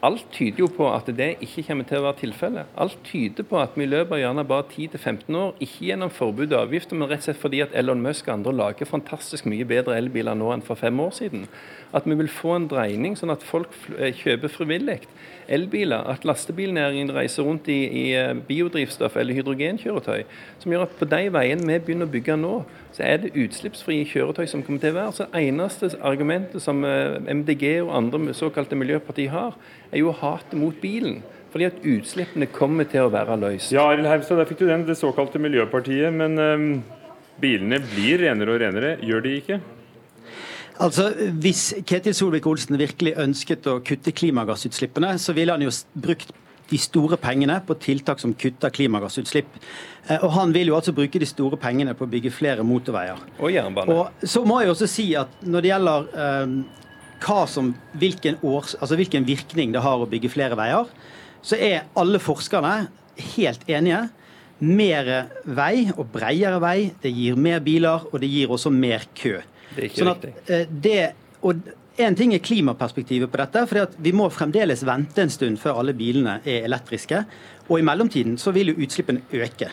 Alt 0.00 0.30
tyder 0.32 0.62
jo 0.62 0.68
på 0.72 0.86
at 0.88 1.10
det 1.12 1.34
ikke 1.44 1.66
kommer 1.66 1.84
til 1.84 1.98
å 1.98 2.06
være 2.06 2.16
tilfellet. 2.22 2.70
Alt 2.80 2.96
tyder 3.04 3.44
på 3.44 3.58
at 3.60 3.74
vi 3.76 3.84
av 3.84 4.14
gjerne 4.16 4.46
bare 4.48 4.64
10-15 4.64 5.36
år, 5.36 5.52
ikke 5.60 5.90
gjennom 5.90 6.08
forbud 6.08 6.54
og 6.54 6.62
avgifter, 6.62 6.96
men 6.96 7.10
rett 7.10 7.20
og 7.20 7.28
slett 7.28 7.42
fordi 7.42 7.60
at 7.60 7.76
Elon 7.76 8.00
Musk 8.00 8.30
og 8.30 8.38
andre 8.38 8.54
lager 8.62 8.88
fantastisk 8.88 9.44
mye 9.44 9.68
bedre 9.68 9.98
elbiler 10.00 10.40
nå 10.40 10.54
enn 10.54 10.64
for 10.64 10.80
fem 10.80 10.96
år 11.04 11.12
siden, 11.18 11.44
at 11.92 12.08
vi 12.08 12.16
vil 12.16 12.32
få 12.32 12.56
en 12.56 12.70
dreining 12.72 13.18
sånn 13.20 13.34
at 13.36 13.44
folk 13.44 13.76
eh, 13.98 14.16
kjøper 14.22 14.56
frivillig 14.56 15.02
elbiler, 15.50 16.06
at 16.12 16.24
lastebilnæringen 16.28 17.10
reiser 17.14 17.46
rundt 17.46 17.68
i, 17.68 17.78
i 17.86 18.04
eh, 18.18 18.34
biodrivstoff 18.48 19.16
eller 19.20 19.36
hydrogenkjøretøy, 19.36 20.22
som 20.62 20.74
gjør 20.74 20.86
at 20.86 20.94
på 20.98 21.08
de 21.10 21.24
veiene 21.34 21.66
vi 21.66 21.80
begynner 21.86 22.08
å 22.08 22.14
bygge 22.14 22.36
nå, 22.40 22.54
så 22.94 23.04
er 23.06 23.24
det 23.24 23.34
utslippsfrie 23.38 24.06
kjøretøy 24.10 24.46
som 24.50 24.62
kommer 24.66 24.82
til 24.82 24.94
å 24.94 24.98
være. 25.00 25.16
Så 25.18 25.28
eneste 25.40 25.92
argumentet 26.06 26.62
som 26.64 26.84
eh, 26.86 27.18
MDG 27.26 27.66
og 27.82 27.92
andre 27.98 28.36
såkalte 28.36 28.78
miljøpartier 28.78 29.34
har, 29.34 29.58
er 29.90 30.04
jo 30.04 30.14
hatet 30.22 30.56
mot 30.58 30.76
bilen. 30.82 31.20
Fordi 31.50 31.66
at 31.66 31.82
utslippene 31.82 32.46
kommer 32.54 32.86
til 32.86 33.08
å 33.08 33.10
være 33.10 33.34
løst. 33.40 33.72
Ja, 33.74 33.88
Arild 33.90 34.06
Haugstad, 34.06 34.38
der 34.38 34.46
fikk 34.46 34.62
du 34.62 34.68
den, 34.68 34.86
det 34.86 34.94
såkalte 35.00 35.40
Miljøpartiet. 35.42 36.14
Men 36.14 36.38
um, 36.38 36.66
bilene 37.42 37.80
blir 37.82 38.22
renere 38.22 38.54
og 38.54 38.62
renere, 38.62 38.92
gjør 39.02 39.24
de 39.24 39.32
ikke? 39.40 39.58
Altså, 40.80 41.10
Hvis 41.42 41.74
Ketil 41.86 42.14
Solvik-Olsen 42.16 42.78
virkelig 42.80 43.16
ønsket 43.20 43.66
å 43.68 43.80
kutte 43.84 44.14
klimagassutslippene, 44.16 45.12
så 45.20 45.34
ville 45.36 45.52
han 45.52 45.64
jo 45.64 45.72
brukt 45.92 46.32
de 46.70 46.78
store 46.78 47.18
pengene 47.20 47.58
på 47.66 47.74
tiltak 47.82 48.20
som 48.22 48.32
kutter 48.38 48.72
klimagassutslipp. 48.72 49.56
Eh, 50.06 50.22
og 50.22 50.30
Han 50.38 50.54
vil 50.54 50.70
jo 50.70 50.76
altså 50.78 50.94
bruke 50.96 51.18
de 51.18 51.26
store 51.26 51.58
pengene 51.60 51.96
på 51.98 52.06
å 52.06 52.10
bygge 52.10 52.32
flere 52.32 52.64
motorveier. 52.64 53.18
Og 53.40 53.52
jernbane. 53.52 53.92
Og 53.92 54.26
Så 54.26 54.44
må 54.46 54.60
jeg 54.62 54.70
også 54.70 54.88
si 54.88 55.08
at 55.18 55.42
når 55.42 55.66
det 55.66 55.72
gjelder 55.72 56.06
um, 56.14 56.56
hva 57.20 57.40
som, 57.50 57.74
hvilken, 58.00 58.38
års, 58.42 58.76
altså 58.80 58.96
hvilken 58.96 59.26
virkning 59.26 59.74
det 59.74 59.82
har 59.84 60.00
å 60.00 60.08
bygge 60.08 60.32
flere 60.32 60.56
veier, 60.56 60.88
så 61.42 61.58
er 61.58 61.84
alle 61.98 62.20
forskerne 62.22 62.88
helt 63.34 63.68
enige. 63.68 64.06
Mer 64.60 65.06
vei 65.44 65.90
og 65.96 66.06
bredere 66.12 66.60
vei, 66.60 66.92
det 67.02 67.12
gir 67.16 67.36
mer 67.36 67.60
biler, 67.64 68.06
og 68.12 68.20
det 68.20 68.28
gir 68.28 68.52
også 68.52 68.72
mer 68.72 69.06
kø. 69.16 69.40
Det 69.76 69.90
sånn 69.94 70.12
at. 70.12 70.24
Eh, 70.50 70.66
det, 70.70 71.12
og 71.46 71.60
en 72.00 72.16
ting 72.16 72.32
er 72.34 72.42
klimaperspektivet 72.44 73.30
på 73.30 73.40
dette. 73.40 73.66
for 73.68 73.94
Vi 73.98 74.12
må 74.12 74.30
fremdeles 74.32 74.84
vente 74.86 75.22
en 75.22 75.32
stund 75.32 75.60
før 75.60 75.80
alle 75.82 75.94
bilene 75.94 76.40
er 76.44 76.66
elektriske. 76.68 77.24
Og 77.68 77.78
i 77.78 77.86
mellomtiden 77.86 78.38
så 78.38 78.52
vil 78.52 78.72
jo 78.72 78.80
utslippene 78.84 79.22
øke. 79.32 79.70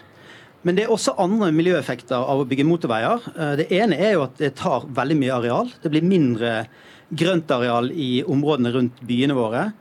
Men 0.63 0.75
det 0.75 0.86
er 0.86 0.91
også 0.91 1.15
andre 1.21 1.51
miljøeffekter 1.51 2.17
av 2.17 2.41
å 2.41 2.47
bygge 2.47 2.65
motorveier. 2.67 3.27
Eh, 3.36 3.55
det 3.62 3.71
ene 3.71 3.97
er 3.97 4.17
jo 4.17 4.25
at 4.27 4.38
det 4.38 4.55
tar 4.60 4.88
veldig 4.89 5.17
mye 5.17 5.36
areal. 5.38 5.71
Det 5.81 5.91
blir 5.93 6.03
mindre 6.05 6.67
grøntareal 7.07 7.91
i 7.93 8.23
områdene 8.27 8.73
rundt 8.73 8.99
byene 9.07 9.38
våre. 9.38 9.71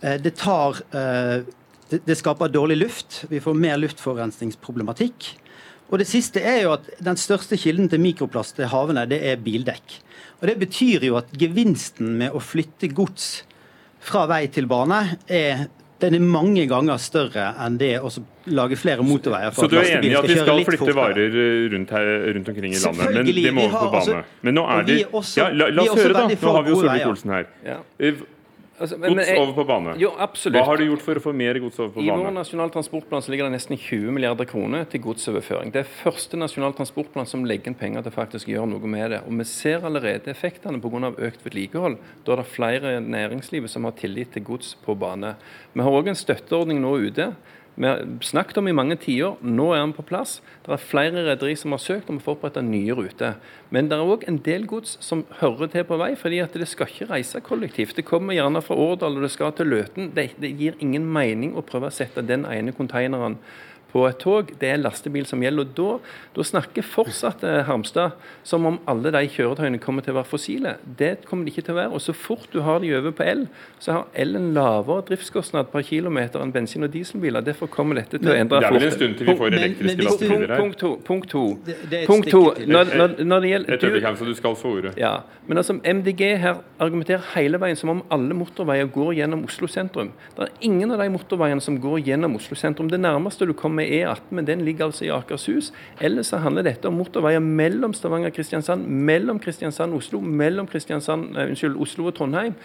Eh, 0.00 0.18
det 0.22 0.36
tar 0.40 0.80
det 1.92 2.14
skaper 2.16 2.48
dårlig 2.48 2.78
luft. 2.78 3.24
Vi 3.28 3.40
får 3.40 3.52
mer 3.52 3.76
luftforurensningsproblematikk. 3.76 5.26
Og 5.92 6.00
det 6.00 6.08
siste 6.08 6.40
er 6.40 6.62
jo 6.64 6.72
at 6.78 6.88
Den 7.04 7.20
største 7.20 7.58
kilden 7.60 7.90
til 7.92 8.00
mikroplast 8.00 8.56
til 8.56 8.70
havene 8.72 9.04
det 9.10 9.20
er 9.28 9.36
bildekk. 9.36 9.98
Og 10.40 10.48
Det 10.48 10.56
betyr 10.64 11.04
jo 11.06 11.20
at 11.20 11.30
gevinsten 11.38 12.16
med 12.18 12.32
å 12.32 12.40
flytte 12.42 12.88
gods 12.88 13.44
fra 14.02 14.24
vei 14.26 14.46
til 14.50 14.66
bane 14.66 15.04
er 15.28 15.68
den 16.02 16.16
er 16.16 16.22
mange 16.26 16.64
ganger 16.66 16.98
større 16.98 17.52
enn 17.62 17.76
det 17.78 17.92
å 18.02 18.10
lage 18.50 18.74
flere 18.74 19.04
motorveier. 19.06 19.52
Så 19.54 19.68
du 19.70 19.76
er 19.78 20.00
enig 20.00 20.10
i 20.10 20.16
at 20.18 20.26
vi 20.26 20.38
skal 20.40 20.62
flytte 20.66 20.94
varer 20.98 21.36
rundt, 21.76 21.92
her, 21.94 22.10
rundt, 22.34 22.48
omkring 22.50 22.74
i 22.74 22.80
landet, 22.82 23.12
men 23.14 23.30
det 23.30 23.52
må 23.54 23.68
over 23.68 23.76
på 23.76 23.90
bane? 23.92 24.00
Altså, 24.00 24.40
men 24.42 24.58
nå 24.58 24.64
er 24.74 24.88
det 24.88 24.96
ja, 24.98 25.46
la, 25.54 25.68
la 25.70 25.84
oss 25.86 26.00
høre, 26.02 26.16
da. 26.16 26.24
Nå 26.32 26.56
har 26.56 26.66
vi 26.66 26.74
jo 26.74 26.80
Solvik-Olsen 26.80 27.34
her. 27.36 27.46
Ja. 27.68 27.78
Eh, 28.82 28.98
men, 28.98 29.14
gods 29.16 29.30
over 29.38 29.52
på 29.56 29.64
bane. 29.68 29.94
Jo, 30.00 30.10
absolutt. 30.18 30.58
Hva 30.58 30.72
har 30.72 30.80
du 30.80 30.86
gjort 30.86 31.04
for 31.04 31.20
å 31.20 31.22
få 31.22 31.34
mer 31.36 31.58
gods 31.62 31.78
over 31.78 31.92
på 31.94 32.02
I 32.02 32.08
bane? 32.10 32.18
I 32.18 32.26
vår 32.26 32.34
nasjonal 32.36 32.72
transportplan 32.74 33.24
ligger 33.32 33.48
det 33.48 33.54
nesten 33.56 33.78
20 33.78 34.16
milliarder 34.16 34.48
kroner 34.48 34.84
til 34.90 35.04
godsoverføring. 35.06 35.72
Det 35.74 35.84
er 35.84 35.94
første 36.02 36.40
nasjonal 36.40 36.74
transportplan 36.78 37.28
som 37.30 37.46
legger 37.48 37.72
inn 37.72 37.78
penger 37.78 38.06
til 38.06 38.16
faktisk 38.16 38.50
å 38.50 38.56
gjøre 38.56 38.72
noe 38.74 38.92
med 38.96 39.14
det. 39.14 39.22
Og 39.28 39.38
vi 39.38 39.48
ser 39.48 39.86
allerede 39.86 40.32
effektene 40.32 40.82
pga. 40.82 41.12
økt 41.12 41.44
vedlikehold. 41.44 41.98
Da 42.26 42.32
er 42.32 42.42
det 42.42 42.50
flere 42.50 43.00
næringslivet 43.00 43.70
som 43.70 43.84
har 43.84 43.96
tillit 43.98 44.32
til 44.32 44.44
gods 44.46 44.74
på 44.84 44.96
bane. 44.98 45.36
Vi 45.72 45.82
har 45.82 45.90
òg 45.90 46.08
en 46.08 46.18
støtteordning 46.18 46.82
nå 46.82 46.96
ute 47.08 47.32
vi 47.74 47.86
har 47.88 48.02
snakket 48.20 48.58
om 48.60 48.68
i 48.68 48.74
mange 48.76 48.98
tiår. 49.00 49.38
Nå 49.40 49.70
er 49.72 49.80
den 49.80 49.94
på 49.96 50.04
plass. 50.04 50.40
Det 50.64 50.74
er 50.74 50.82
flere 50.82 51.24
rederier 51.24 51.56
som 51.56 51.72
har 51.72 51.80
søkt 51.80 52.10
om 52.12 52.18
å 52.20 52.24
få 52.24 52.34
opprette 52.34 52.60
nye 52.64 52.92
ruter. 52.96 53.38
Men 53.72 53.88
det 53.88 53.96
er 53.96 54.12
òg 54.12 54.26
en 54.28 54.38
del 54.44 54.66
gods 54.68 54.98
som 55.00 55.24
hører 55.40 55.70
til 55.72 55.86
på 55.88 55.96
vei, 56.00 56.10
fordi 56.20 56.42
at 56.44 56.52
det 56.58 56.68
skal 56.68 56.90
ikke 56.90 57.08
reise 57.14 57.40
kollektivt. 57.44 57.96
Det 57.96 58.04
kommer 58.04 58.36
gjerne 58.36 58.60
fra 58.64 58.76
Årdal 58.76 59.16
og 59.16 59.24
det 59.24 59.32
skal 59.32 59.54
til 59.56 59.72
Løten. 59.72 60.12
Det, 60.12 60.34
det 60.42 60.52
gir 60.60 60.76
ingen 60.84 61.08
mening 61.16 61.56
å 61.56 61.64
prøve 61.64 61.88
å 61.88 61.96
sette 61.96 62.24
den 62.28 62.44
ene 62.44 62.76
konteineren 62.76 63.40
på 63.92 64.06
et 64.08 64.18
tog, 64.22 64.52
det 64.60 64.70
er 64.72 64.80
lastebil 64.80 65.26
som 65.28 65.42
gjelder. 65.44 65.66
og 65.66 65.74
Da, 65.76 65.88
da 66.36 66.46
snakker 66.48 66.86
fortsatt 66.86 67.44
eh, 67.44 67.62
Harmstad 67.68 68.16
som 68.42 68.66
om 68.68 68.78
alle 68.88 69.12
de 69.12 69.22
kjøretøyene 69.28 69.80
kommer 69.82 70.04
til 70.04 70.14
å 70.14 70.20
være 70.20 70.30
fossile. 70.30 70.76
Det 70.98 71.26
kommer 71.28 71.44
de 71.44 71.52
ikke 71.52 71.66
til 71.66 71.76
å 71.76 71.80
være. 71.80 71.92
og 71.92 72.00
Så 72.04 72.14
fort 72.16 72.48
du 72.52 72.62
har 72.64 72.80
de 72.80 72.92
over 72.96 73.12
på 73.16 73.26
el, 73.26 73.46
så 73.82 73.98
har 73.98 74.06
el 74.24 74.36
en 74.38 74.52
lavere 74.56 75.04
driftskostnad 75.10 75.70
per 75.72 75.84
kilometer 75.86 76.42
enn 76.42 76.54
bensin- 76.54 76.86
og 76.86 76.92
dieselbiler. 76.94 77.44
Derfor 77.44 77.70
kommer 77.72 78.00
dette 78.00 78.18
til 78.18 78.32
å 78.32 78.36
endre 78.36 78.62
fort. 78.62 78.72
Det 78.72 78.72
er 78.72 78.78
vel 78.80 78.88
en 78.88 78.96
stund 78.96 79.18
til 79.18 79.30
vi 79.30 79.36
får 79.42 79.58
elektriske 79.60 80.08
lastebiler 80.08 80.54
her. 80.54 80.62
Punkt 80.62 80.78
to. 80.80 80.92
Punkt 81.06 81.30
to. 81.32 81.44
Det, 81.66 81.76
det 81.90 82.02
punkt 82.08 82.30
to. 82.32 82.42
Når, 82.66 82.96
når, 82.96 83.16
når 83.24 83.44
det 83.44 83.52
gjelder, 83.52 83.76
et 83.76 83.86
øyeblikk, 83.88 84.18
så 84.18 84.30
du 84.30 84.34
skal 84.38 84.56
få 84.56 84.74
ordet. 84.78 84.94
Ja, 85.00 85.14
men 85.46 85.58
altså 85.58 85.76
MDG 85.84 86.22
her 86.38 86.62
argumenterer 86.80 87.24
hele 87.34 87.60
veien 87.60 87.76
som 87.78 87.90
om 87.92 88.02
alle 88.14 88.34
motorveier 88.36 88.88
går 88.92 89.12
gjennom 89.20 89.44
Oslo 89.44 89.68
sentrum. 89.70 90.12
Det 90.36 90.46
er 90.46 90.52
ingen 90.68 90.90
av 90.94 91.02
de 91.02 91.08
motorveiene 91.12 91.62
som 91.64 91.76
går 91.82 91.98
gjennom 92.06 92.36
Oslo 92.38 92.56
sentrum. 92.58 92.90
Det 92.90 93.00
nærmeste 93.00 93.46
du 93.48 93.52
kommer 93.58 93.81
med 93.82 93.90
E18, 93.98 94.30
men 94.30 94.48
den 94.48 94.64
ligger 94.66 94.88
altså 94.88 95.06
i 95.08 95.12
Akershus. 95.12 95.72
Ellers 96.00 96.32
så 96.32 96.40
handler 96.42 96.66
dette 96.70 96.88
om 96.88 96.96
motorveier 97.00 97.42
mellom 97.42 97.94
Stavanger 97.96 98.32
og 98.32 98.38
Kristiansand, 98.38 98.86
mellom 98.86 99.42
Kristiansand 99.42 99.92
og 99.92 100.02
Oslo, 100.02 100.22
mellom 100.22 100.70
Kristiansand, 100.70 101.34
uh, 101.36 101.44
unnskyld, 101.48 101.78
Oslo 101.82 102.10
og 102.10 102.16
Trondheim. 102.18 102.56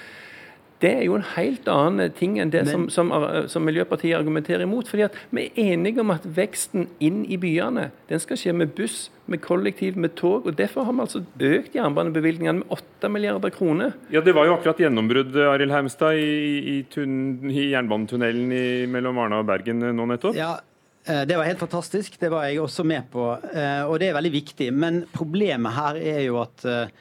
Det 0.77 0.91
er 0.91 1.05
jo 1.07 1.15
en 1.17 1.25
helt 1.33 1.65
annen 1.73 2.11
ting 2.13 2.35
enn 2.37 2.51
det 2.53 2.61
men, 2.67 2.85
som, 2.93 3.09
som, 3.09 3.23
som, 3.49 3.63
Miljøpartiet 3.65 4.13
argumenterer 4.13 4.61
imot. 4.67 4.85
fordi 4.91 5.07
at 5.07 5.15
Vi 5.33 5.47
er 5.47 5.73
enige 5.73 6.03
om 6.03 6.13
at 6.13 6.25
veksten 6.37 6.85
inn 7.01 7.23
i 7.25 7.39
byene 7.41 7.87
den 8.11 8.21
skal 8.21 8.37
skje 8.37 8.53
med 8.53 8.75
buss, 8.77 9.07
med 9.25 9.41
kollektiv, 9.41 9.97
med 9.97 10.13
tog. 10.15 10.45
og 10.45 10.57
Derfor 10.59 10.85
har 10.85 10.93
vi 10.93 11.05
altså 11.07 11.23
økt 11.49 11.75
jernbanebevilgningene 11.75 12.61
med 12.61 12.77
8 12.77 13.09
milliarder 13.09 13.49
kroner. 13.49 13.97
Ja, 14.13 14.21
Det 14.21 14.35
var 14.35 14.45
jo 14.45 14.53
akkurat 14.53 14.77
gjennombrudd 14.77 15.35
Arild 15.49 15.73
Heimstad, 15.73 16.13
i, 16.13 16.77
i, 16.77 16.85
i 16.85 17.69
jernbanetunnelen 17.73 18.91
mellom 18.93 19.17
Arna 19.17 19.41
og 19.41 19.49
Bergen 19.49 19.81
nå 19.81 20.05
nettopp? 20.13 20.37
Ja, 20.37 20.59
Eh, 20.59 20.76
det 21.07 21.37
var 21.37 21.47
helt 21.47 21.61
fantastisk. 21.61 22.19
Det 22.19 22.29
var 22.33 22.47
jeg 22.47 22.59
også 22.59 22.83
med 22.87 23.07
på. 23.11 23.29
Eh, 23.53 23.83
og 23.87 23.97
det 24.01 24.09
er 24.09 24.17
veldig 24.17 24.33
viktig. 24.33 24.67
Men 24.75 25.01
problemet 25.13 25.75
her 25.77 25.99
er 26.01 26.21
jo 26.25 26.41
at 26.41 26.65
eh, 26.67 26.93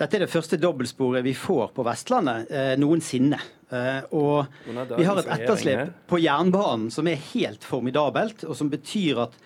dette 0.00 0.18
er 0.18 0.24
det 0.24 0.32
første 0.32 0.58
dobbeltsporet 0.58 1.24
vi 1.24 1.34
får 1.38 1.70
på 1.76 1.84
Vestlandet 1.86 2.50
noensinne. 2.80 3.38
Og 4.16 4.48
vi 4.96 5.04
har 5.06 5.20
et 5.20 5.28
etterslep 5.36 5.92
på 6.10 6.18
jernbanen 6.20 6.90
som 6.92 7.06
er 7.08 7.20
helt 7.30 7.62
formidabelt, 7.64 8.42
og 8.48 8.56
som 8.58 8.68
betyr 8.72 9.20
at 9.28 9.36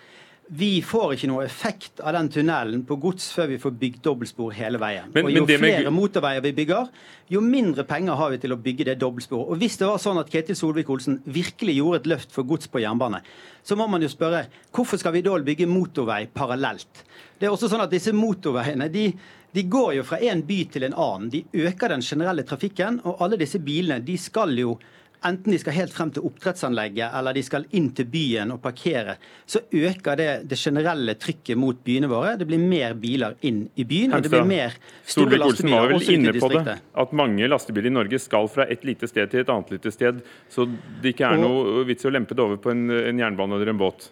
vi 0.47 0.81
får 0.85 1.13
ikke 1.17 1.27
noe 1.27 1.43
effekt 1.43 1.99
av 1.99 2.15
den 2.15 2.29
tunnelen 2.31 2.83
på 2.87 2.95
gods 3.03 3.25
før 3.35 3.49
vi 3.51 3.59
får 3.59 3.73
bygd 3.81 3.99
dobbeltspor 4.05 4.53
hele 4.55 4.79
veien. 4.79 5.09
Men, 5.13 5.27
og 5.27 5.35
Jo 5.35 5.45
flere 5.49 5.83
med... 5.89 5.95
motorveier 5.97 6.43
vi 6.45 6.53
bygger, 6.55 6.91
jo 7.33 7.41
mindre 7.43 7.83
penger 7.87 8.15
har 8.15 8.31
vi 8.31 8.39
til 8.43 8.55
å 8.55 8.59
bygge 8.63 8.87
det 8.87 8.97
dobbeltsporet. 9.01 9.51
Og 9.51 9.59
Hvis 9.59 9.75
det 9.81 9.89
var 9.89 9.99
sånn 9.99 10.21
at 10.21 10.31
Ketil 10.31 10.55
Solvik-Olsen 10.55 11.19
virkelig 11.25 11.75
gjorde 11.81 12.01
et 12.01 12.11
løft 12.13 12.35
for 12.35 12.47
gods 12.47 12.71
på 12.71 12.79
jernbane, 12.83 13.19
så 13.67 13.75
må 13.75 13.89
man 13.91 14.03
jo 14.05 14.11
spørre 14.11 14.45
hvorfor 14.71 15.01
skal 15.01 15.17
vi 15.17 15.25
da 15.25 15.35
bygge 15.43 15.67
motorvei 15.67 16.23
parallelt? 16.31 17.03
Det 17.37 17.49
er 17.49 17.53
også 17.53 17.67
sånn 17.71 17.83
at 17.83 17.91
Disse 17.91 18.13
motorveiene 18.15 18.87
de, 18.93 19.09
de 19.51 19.63
går 19.67 19.97
jo 19.99 20.05
fra 20.07 20.21
en 20.23 20.45
by 20.47 20.61
til 20.71 20.87
en 20.87 20.95
annen. 20.95 21.31
De 21.33 21.43
øker 21.67 21.91
den 21.91 22.05
generelle 22.05 22.47
trafikken, 22.47 23.01
og 23.03 23.19
alle 23.25 23.39
disse 23.41 23.59
bilene 23.59 23.99
de 24.05 24.15
skal 24.21 24.55
jo 24.55 24.77
enten 25.25 25.53
de 25.53 25.59
skal 25.61 25.75
helt 25.75 25.93
frem 25.93 26.11
til 26.13 26.25
oppdrettsanlegget 26.27 27.15
eller 27.17 27.37
de 27.37 27.43
skal 27.45 27.65
inn 27.77 27.89
til 27.95 28.07
byen 28.11 28.53
og 28.53 28.61
parkere, 28.63 29.17
så 29.49 29.61
øker 29.65 30.19
det 30.19 30.29
det 30.51 30.59
generelle 30.59 31.17
trykket 31.19 31.57
mot 31.59 31.79
byene 31.83 32.09
våre. 32.11 32.35
Det 32.37 32.47
blir 32.49 32.61
mer 32.61 32.93
biler 32.99 33.37
inn 33.47 33.63
i 33.75 33.85
byen, 33.87 34.13
og 34.13 34.25
det 34.25 34.33
blir 34.33 34.47
mer 34.47 34.77
store 35.07 35.39
lastebiler 35.41 35.95
også 35.97 36.11
ute 36.11 36.29
i 36.29 36.35
distriktet. 36.37 36.85
At 37.05 37.15
mange 37.17 37.49
lastebiler 37.49 37.91
i 37.91 37.95
Norge 37.97 38.21
skal 38.21 38.51
fra 38.51 38.67
et 38.69 38.85
lite 38.87 39.09
sted 39.09 39.31
til 39.31 39.43
et 39.43 39.51
annet 39.53 39.73
lite 39.77 39.93
sted, 39.93 40.21
så 40.53 40.67
det 41.01 41.15
ikke 41.15 41.31
er 41.31 41.41
noe 41.41 41.83
vits 41.87 42.05
i 42.05 42.11
å 42.11 42.13
lempe 42.13 42.37
det 42.37 42.45
over 42.45 42.61
på 42.61 42.73
en, 42.73 42.87
en 42.91 43.25
jernbane 43.25 43.57
eller 43.57 43.73
en 43.73 43.81
båt? 43.81 44.11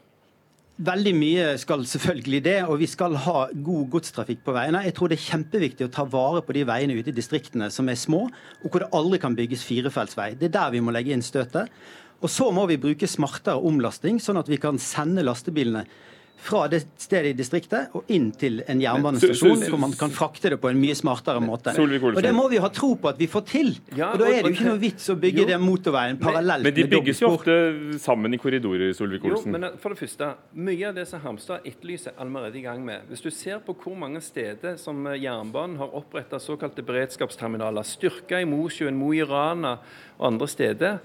Veldig 0.75 1.11
mye 1.15 1.43
skal 1.55 1.85
selvfølgelig 1.87 2.39
det, 2.43 2.57
og 2.67 2.81
vi 2.81 2.87
skal 2.91 3.13
ha 3.23 3.45
god 3.63 3.85
godstrafikk 3.93 4.41
på 4.43 4.55
veiene. 4.57 4.81
Jeg 4.83 4.95
tror 4.97 5.07
det 5.07 5.15
er 5.15 5.27
kjempeviktig 5.29 5.85
å 5.87 5.91
ta 5.95 6.03
vare 6.03 6.41
på 6.43 6.55
de 6.57 6.65
veiene 6.67 6.97
ute 6.97 7.13
i 7.13 7.15
distriktene 7.15 7.69
som 7.71 7.87
er 7.87 7.95
små, 7.95 8.25
og 8.59 8.67
hvor 8.67 8.83
det 8.83 8.89
aldri 8.99 9.21
kan 9.23 9.37
bygges 9.37 9.63
firefeltsvei. 9.63 10.33
Det 10.35 10.49
er 10.49 10.57
der 10.57 10.73
vi 10.73 10.81
må 10.83 10.91
legge 10.91 11.15
inn 11.15 11.23
støtet. 11.23 11.71
Og 12.19 12.27
så 12.31 12.49
må 12.51 12.65
vi 12.67 12.79
bruke 12.81 13.07
smartere 13.07 13.55
omlasting, 13.55 14.19
sånn 14.19 14.41
at 14.41 14.51
vi 14.51 14.59
kan 14.59 14.75
sende 14.81 15.23
lastebilene 15.23 15.85
fra 16.45 16.67
det 16.69 16.81
stedet 17.01 17.31
i 17.31 17.35
distriktet 17.37 17.93
og 17.97 18.09
inn 18.13 18.27
til 18.37 18.59
en 18.69 18.81
jernbanestasjon, 18.81 19.63
hvor 19.71 19.81
man 19.81 19.95
kan 19.97 20.11
frakte 20.13 20.51
det 20.53 20.59
på 20.61 20.69
en 20.69 20.79
mye 20.79 20.95
smartere 20.97 21.41
måte. 21.43 21.73
Og 21.79 22.21
Det 22.21 22.33
må 22.35 22.47
vi 22.51 22.59
ha 22.61 22.69
tro 22.69 22.93
på 22.99 23.09
at 23.09 23.19
vi 23.19 23.27
får 23.31 23.45
til. 23.49 23.71
og 23.91 24.19
Da 24.19 24.27
er 24.29 24.43
det 24.43 24.51
jo 24.51 24.53
ikke 24.53 24.67
noe 24.69 24.81
vits 24.81 25.09
å 25.09 25.17
bygge 25.19 25.47
den 25.49 25.63
motorveien 25.63 26.19
parallelt 26.21 26.63
med 26.65 26.75
dobbeltspor. 26.75 26.85
Men 26.85 26.91
de 26.91 26.97
bygges 26.97 27.21
jo 27.23 27.31
ofte 27.31 27.99
sammen 28.03 28.33
i 28.33 28.41
korridorer, 28.41 28.93
Solvik-Olsen. 28.97 29.51
Jo, 29.51 29.57
men 29.57 29.69
for 29.81 29.95
det 29.95 30.01
første, 30.03 30.33
Mye 30.65 30.87
av 30.89 30.95
det 30.95 31.07
som 31.07 31.21
Hamstad 31.21 31.65
etterlyser, 31.67 32.13
er 32.15 32.23
allerede 32.25 32.57
i 32.57 32.63
gang 32.63 32.83
med. 32.85 33.07
Hvis 33.09 33.21
du 33.21 33.29
ser 33.31 33.59
på 33.65 33.75
hvor 33.75 33.95
mange 33.97 34.21
steder 34.23 34.77
som 34.81 35.05
jernbanen 35.05 35.77
har 35.77 35.93
oppretta 35.97 36.39
såkalte 36.41 36.83
beredskapsterminaler, 36.85 37.85
styrka 37.85 38.39
i 38.41 38.47
Mosjøen, 38.49 38.97
Mo 38.97 39.11
i 39.13 39.23
Rana 39.23 39.77
og 40.17 40.27
andre 40.31 40.47
steder, 40.47 40.99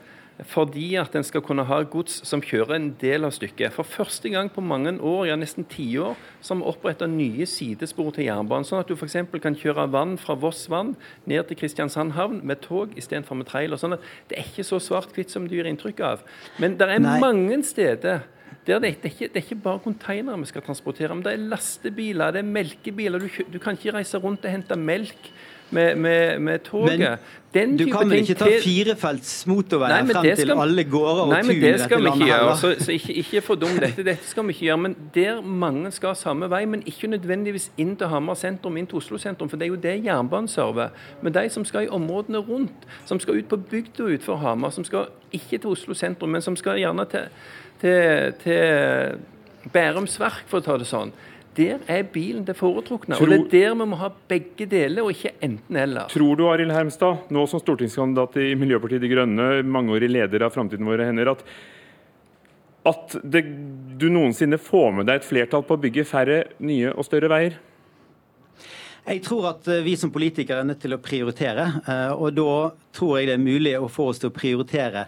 fordi 0.48 0.94
at 1.00 1.14
en 1.16 1.24
skal 1.26 1.42
kunne 1.44 1.64
ha 1.68 1.80
gods 1.90 2.20
som 2.28 2.42
kjører 2.44 2.76
en 2.76 2.88
del 3.00 3.26
av 3.26 3.34
stykket. 3.36 3.74
For 3.74 3.86
første 3.86 4.30
gang 4.32 4.50
på 4.52 4.64
mange 4.64 4.92
år, 4.96 5.26
ja 5.28 5.36
nesten 5.38 5.66
tiår, 5.68 6.16
har 6.16 6.58
vi 6.60 6.68
oppretta 6.70 7.08
nye 7.10 7.46
sidespor 7.48 8.12
til 8.16 8.28
jernbanen. 8.28 8.66
Sånn 8.68 8.82
at 8.82 8.90
du 8.90 8.96
f.eks. 8.96 9.18
kan 9.42 9.58
kjøre 9.58 9.88
vann 9.92 10.16
fra 10.20 10.36
Voss 10.40 10.66
vann 10.72 10.94
ned 11.30 11.48
til 11.48 11.60
Kristiansand 11.60 12.16
havn 12.16 12.40
med 12.46 12.62
tog 12.64 12.96
istedenfor 12.98 13.40
med 13.40 13.50
trailer. 13.50 13.80
Sånn 13.80 13.98
at 13.98 14.04
det 14.30 14.40
er 14.40 14.50
ikke 14.50 14.66
så 14.66 14.80
svart-hvitt 14.82 15.32
som 15.32 15.48
du 15.48 15.56
gir 15.58 15.68
inntrykk 15.68 16.04
av. 16.06 16.26
Men 16.62 16.78
det 16.80 16.88
er 16.88 17.02
Nei. 17.02 17.18
mange 17.22 17.62
steder 17.66 18.26
der 18.66 18.78
det, 18.78 18.80
det, 18.82 19.08
er 19.08 19.08
ikke, 19.08 19.28
det, 19.32 19.38
er 19.38 19.44
ikke, 19.46 19.62
bare 19.64 19.80
containere 19.82 20.38
vi 20.42 20.48
skal 20.50 20.62
transportere, 20.62 21.14
men 21.14 21.24
det 21.24 21.32
er 21.32 21.46
lastebiler, 21.48 22.34
det 22.34 22.42
er 22.42 22.50
melkebiler. 22.50 23.22
Du, 23.22 23.46
du 23.54 23.58
kan 23.62 23.78
ikke 23.78 23.94
reise 23.96 24.20
rundt 24.20 24.44
og 24.44 24.52
hente 24.52 24.76
melk 24.76 25.30
med, 25.70 25.96
med, 25.96 26.38
med 26.38 26.58
toget. 26.58 27.18
Men 27.52 27.76
du 27.76 27.84
kan 27.90 28.10
vel 28.10 28.20
ikke 28.22 28.34
ta 28.38 28.46
firefelts 28.62 29.32
motorveier 29.50 30.04
frem 30.06 30.26
til 30.38 30.52
alle 30.54 30.84
gårder 30.86 31.22
og 31.24 31.32
Nei, 31.32 31.40
men 31.48 31.62
det 31.62 31.72
skal 31.82 32.02
vi 32.04 32.12
ikke 32.12 32.28
gjøre. 32.28 32.52
Så, 32.60 32.70
så 32.78 32.92
ikke, 32.94 33.14
ikke 33.22 33.40
fordum 33.42 33.72
dette. 33.82 34.04
Dette 34.06 34.28
skal 34.30 34.46
vi 34.46 34.54
ikke 34.54 34.66
gjøre. 34.68 34.80
Men 34.84 34.94
der 35.14 35.40
mange 35.42 35.90
skal 35.94 36.14
samme 36.16 36.50
vei, 36.50 36.62
men 36.70 36.84
ikke 36.86 37.10
nødvendigvis 37.10 37.70
inn 37.76 37.96
til 37.98 38.12
Hamar 38.12 38.38
sentrum, 38.38 38.78
inn 38.78 38.86
til 38.86 39.00
Oslo 39.02 39.18
sentrum. 39.18 39.50
For 39.50 39.58
det 39.58 39.66
er 39.66 39.72
jo 39.72 39.80
det 39.82 39.96
jernbanen 40.04 40.48
server. 40.48 40.94
Men 41.22 41.34
de 41.34 41.48
som 41.50 41.66
skal 41.66 41.88
i 41.88 41.90
områdene 41.98 42.38
rundt, 42.38 42.86
som 43.04 43.20
skal 43.20 43.42
ut 43.42 43.50
på 43.50 43.58
bygda 43.72 44.06
utenfor 44.12 44.38
Hamar, 44.44 44.70
som 44.70 44.86
skal 44.86 45.10
ikke 45.32 45.58
til 45.58 45.74
Oslo 45.74 45.94
sentrum, 45.98 46.30
men 46.30 46.46
som 46.46 46.56
skal 46.56 46.78
gjerne 46.78 47.08
til, 47.10 47.26
til, 47.82 48.32
til 48.44 49.18
Bærums 49.74 50.20
Verk, 50.22 50.46
for 50.46 50.62
å 50.62 50.68
ta 50.70 50.78
det 50.78 50.86
sånn 50.86 51.10
der 51.60 51.84
er 51.90 52.06
bilen 52.12 52.44
det 52.48 52.56
foretrukne. 52.58 53.16
Tror, 53.16 53.28
og 53.28 53.48
Det 53.52 53.62
er 53.62 53.70
der 53.70 53.78
vi 53.78 53.88
må 53.92 53.98
ha 54.00 54.10
begge 54.30 54.66
deler, 54.70 55.04
og 55.04 55.14
ikke 55.14 55.34
enten-eller. 55.44 56.08
Tror 56.12 56.38
du 56.38 56.46
Arild 56.48 56.74
Hermstad, 56.74 57.26
nå 57.30 57.46
som 57.50 57.62
stortingskandidat 57.62 58.40
i 58.42 58.54
Miljøpartiet 58.58 59.04
De 59.04 59.10
Grønne, 59.12 59.50
mangeårig 59.62 60.10
leder 60.10 60.46
av 60.46 60.54
Framtiden 60.56 60.88
våre 60.88 61.08
hender, 61.08 61.32
at, 61.34 61.44
at 62.90 63.18
det, 63.22 63.44
du 64.00 64.08
noensinne 64.12 64.58
får 64.60 64.94
med 64.98 65.10
deg 65.10 65.20
et 65.20 65.28
flertall 65.28 65.66
på 65.68 65.76
å 65.76 65.82
bygge 65.84 66.08
færre 66.08 66.44
nye 66.64 66.94
og 66.94 67.06
større 67.08 67.32
veier? 67.32 67.58
Jeg 69.10 69.22
tror 69.24 69.50
at 69.54 69.68
eh, 69.70 69.82
vi 69.84 69.96
som 69.98 70.12
politikere 70.12 70.62
er 70.62 70.68
nødt 70.68 70.82
til 70.84 70.94
å 70.94 71.00
prioritere. 71.02 71.66
Eh, 71.82 72.12
og 72.14 72.34
da 72.36 72.54
tror 72.96 73.18
jeg 73.18 73.30
det 73.30 73.36
er 73.38 73.44
mulig 73.44 73.76
å 73.78 73.88
få 73.90 74.10
oss 74.12 74.20
til 74.22 74.30
å 74.30 74.36
prioritere 74.36 75.06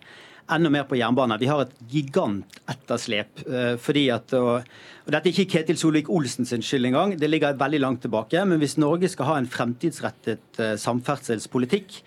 enda 0.54 0.70
mer 0.72 0.86
på 0.88 0.98
jernbane. 0.98 1.38
Vi 1.40 1.50
har 1.50 1.64
et 1.64 1.76
gigantetterslep. 1.90 3.44
Eh, 3.46 3.74
fordi 3.82 4.06
at, 4.14 4.34
og, 4.38 4.66
og 5.04 5.12
Dette 5.14 5.30
er 5.30 5.34
ikke 5.34 5.50
Ketil 5.56 5.80
Solvik-Olsen 5.80 6.48
sin 6.48 6.64
skyld 6.64 6.90
engang, 6.90 7.14
det 7.18 7.30
ligger 7.30 7.58
veldig 7.60 7.82
langt 7.82 8.02
tilbake. 8.06 8.44
Men 8.48 8.62
hvis 8.62 8.78
Norge 8.80 9.10
skal 9.12 9.30
ha 9.30 9.38
en 9.40 9.50
fremtidsrettet 9.50 10.62
eh, 10.62 10.74
samferdselspolitikk, 10.80 12.02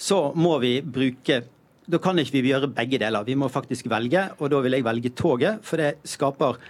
så 0.00 0.30
må 0.34 0.56
vi 0.62 0.78
bruke 0.80 1.42
da 1.90 1.98
kan 1.98 2.18
ikke 2.22 2.38
vi 2.38 2.52
gjøre 2.52 2.70
begge 2.70 3.00
deler. 3.02 3.26
Vi 3.26 3.34
må 3.34 3.48
faktisk 3.50 3.88
velge, 3.90 4.28
og 4.38 4.52
da 4.52 4.60
vil 4.62 4.76
jeg 4.76 4.86
velge 4.86 5.10
toget. 5.16 5.64
For 5.66 5.80
det 5.80 5.96
skaper 6.06 6.60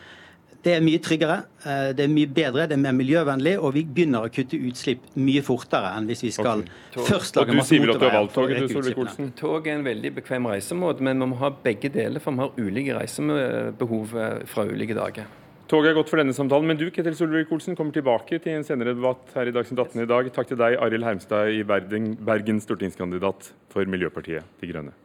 det 0.64 0.74
er 0.76 0.82
mye 0.84 1.00
tryggere, 1.00 1.36
eh, 1.64 1.90
det 1.96 2.04
er 2.04 2.12
mye 2.12 2.28
bedre, 2.28 2.66
det 2.68 2.76
er 2.76 2.82
mer 2.82 2.92
miljøvennlig, 2.96 3.54
og 3.58 3.72
vi 3.76 3.84
begynner 3.88 4.26
å 4.26 4.32
kutte 4.32 4.58
utslipp 4.60 5.06
mye 5.16 5.42
fortere 5.44 5.94
enn 5.96 6.08
hvis 6.10 6.24
vi 6.26 6.32
skal 6.36 6.64
okay. 6.66 7.04
først 7.08 7.40
lage 7.40 7.56
masse 7.56 7.80
motorveier. 7.80 8.28
Tog, 8.34 9.20
tog 9.40 9.68
er 9.68 9.78
en 9.78 9.86
veldig 9.86 10.14
bekvem 10.20 10.50
reisemåte, 10.52 11.04
men 11.06 11.22
vi 11.24 11.30
må 11.32 11.40
ha 11.40 11.52
begge 11.64 11.92
deler, 11.94 12.20
for 12.20 12.36
vi 12.36 12.44
har 12.44 12.60
ulike 12.60 12.96
reisebehov 12.98 14.16
eh, 14.16 14.40
fra 14.50 14.68
ulike 14.68 14.96
dager. 14.98 15.36
Toget 15.70 15.92
er 15.92 15.94
godt 16.00 16.10
for 16.10 16.18
denne 16.18 16.34
samtalen, 16.34 16.66
men 16.66 16.78
du 16.80 16.88
Ketil 16.90 17.14
Solvik-Olsen, 17.14 17.76
kommer 17.78 17.94
tilbake 17.94 18.40
til 18.42 18.56
en 18.56 18.66
senere 18.66 18.96
debatt 18.96 19.30
her 19.36 19.46
i 19.46 19.54
Dagsnytt 19.54 19.78
18 19.78 20.02
i 20.02 20.08
dag. 20.10 20.32
Takk 20.34 20.50
til 20.50 20.58
deg, 20.58 20.74
Arild 20.82 21.06
Hermstad 21.06 21.54
i 21.54 21.62
Bergen, 21.62 22.16
Bergen 22.26 22.58
stortingskandidat 22.64 23.52
for 23.70 23.86
Miljøpartiet 23.86 24.58
De 24.60 24.72
Grønne. 24.72 24.96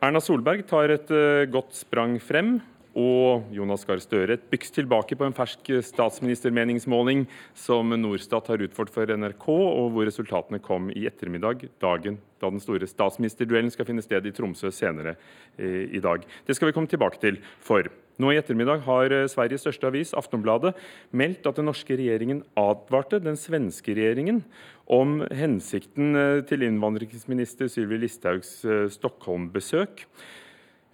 Erna 0.00 0.20
Solberg 0.24 0.62
tar 0.64 0.88
et 0.94 1.10
uh, 1.12 1.44
godt 1.52 1.74
sprang 1.76 2.16
frem. 2.24 2.60
og 2.96 3.44
Jonas 3.54 3.84
Gahr 3.86 4.00
Støre. 4.02 4.34
Et 4.34 4.46
byks 4.50 4.72
tilbake 4.74 5.14
på 5.14 5.22
en 5.22 5.34
fersk 5.36 5.68
statsministermeningsmåling 5.86 7.26
som 7.54 7.92
Norstat 7.94 8.48
har 8.50 8.64
utført 8.64 8.90
for 8.90 9.06
NRK, 9.06 9.46
og 9.46 9.92
hvor 9.94 10.08
resultatene 10.08 10.58
kom 10.58 10.88
i 10.90 11.04
ettermiddag, 11.06 11.68
dagen 11.80 12.18
da 12.42 12.50
den 12.50 12.58
store 12.64 12.88
statsministerduellen 12.90 13.70
skal 13.70 13.86
finne 13.86 14.02
sted 14.02 14.26
i 14.26 14.32
Tromsø 14.34 14.72
senere 14.74 15.14
eh, 15.54 15.86
i 15.86 16.02
dag. 16.02 16.26
Det 16.48 16.56
skal 16.56 16.72
vi 16.72 16.74
komme 16.74 16.90
tilbake 16.90 17.22
til. 17.22 17.38
For 17.62 17.86
nå 18.20 18.32
i 18.32 18.40
ettermiddag 18.40 18.84
har 18.86 19.14
eh, 19.14 19.28
Sveriges 19.30 19.64
største 19.64 19.88
avis, 19.88 20.12
Aftonbladet, 20.16 20.74
meldt 21.16 21.46
at 21.48 21.60
den 21.60 21.70
norske 21.70 21.96
regjeringen 21.98 22.44
advarte 22.60 23.22
den 23.22 23.38
svenske 23.40 23.96
regjeringen 23.96 24.42
om 24.90 25.20
hensikten 25.34 26.12
eh, 26.18 26.42
til 26.48 26.66
innvandringsminister 26.68 27.70
Sylvi 27.72 28.02
Listhaugs 28.04 28.60
Stockholm-besøk. 28.96 30.06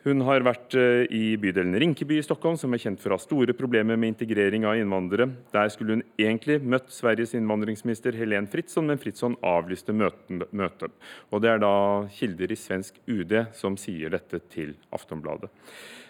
Hun 0.07 0.23
har 0.23 0.45
vært 0.47 0.75
eh, 0.79 1.03
i 1.11 1.35
bydelen 1.41 1.75
Rinkeby 1.83 2.21
i 2.21 2.23
Stockholm, 2.23 2.55
som 2.61 2.75
er 2.75 2.79
kjent 2.79 3.01
for 3.03 3.11
å 3.11 3.17
ha 3.17 3.23
store 3.23 3.57
problemer 3.59 3.99
med 3.99 4.13
integrering 4.13 4.63
av 4.69 4.79
innvandrere. 4.79 5.27
Der 5.51 5.73
skulle 5.75 5.97
hun 5.97 6.05
egentlig 6.15 6.61
møtt 6.63 6.93
Sveriges 6.95 7.35
innvandringsminister 7.35 8.15
Helen 8.15 8.47
Fritzon, 8.53 8.87
men 8.87 9.03
Fritzon 9.03 9.35
avlyste 9.43 9.97
møtet. 9.97 10.95
Og 11.35 11.43
Det 11.43 11.51
er 11.51 11.63
da 11.65 11.75
kilder 12.15 12.55
i 12.55 12.61
svensk 12.61 13.03
UD 13.11 13.35
som 13.59 13.75
sier 13.81 14.15
dette 14.15 14.45
til 14.53 14.77
Aftonbladet. 14.95 15.51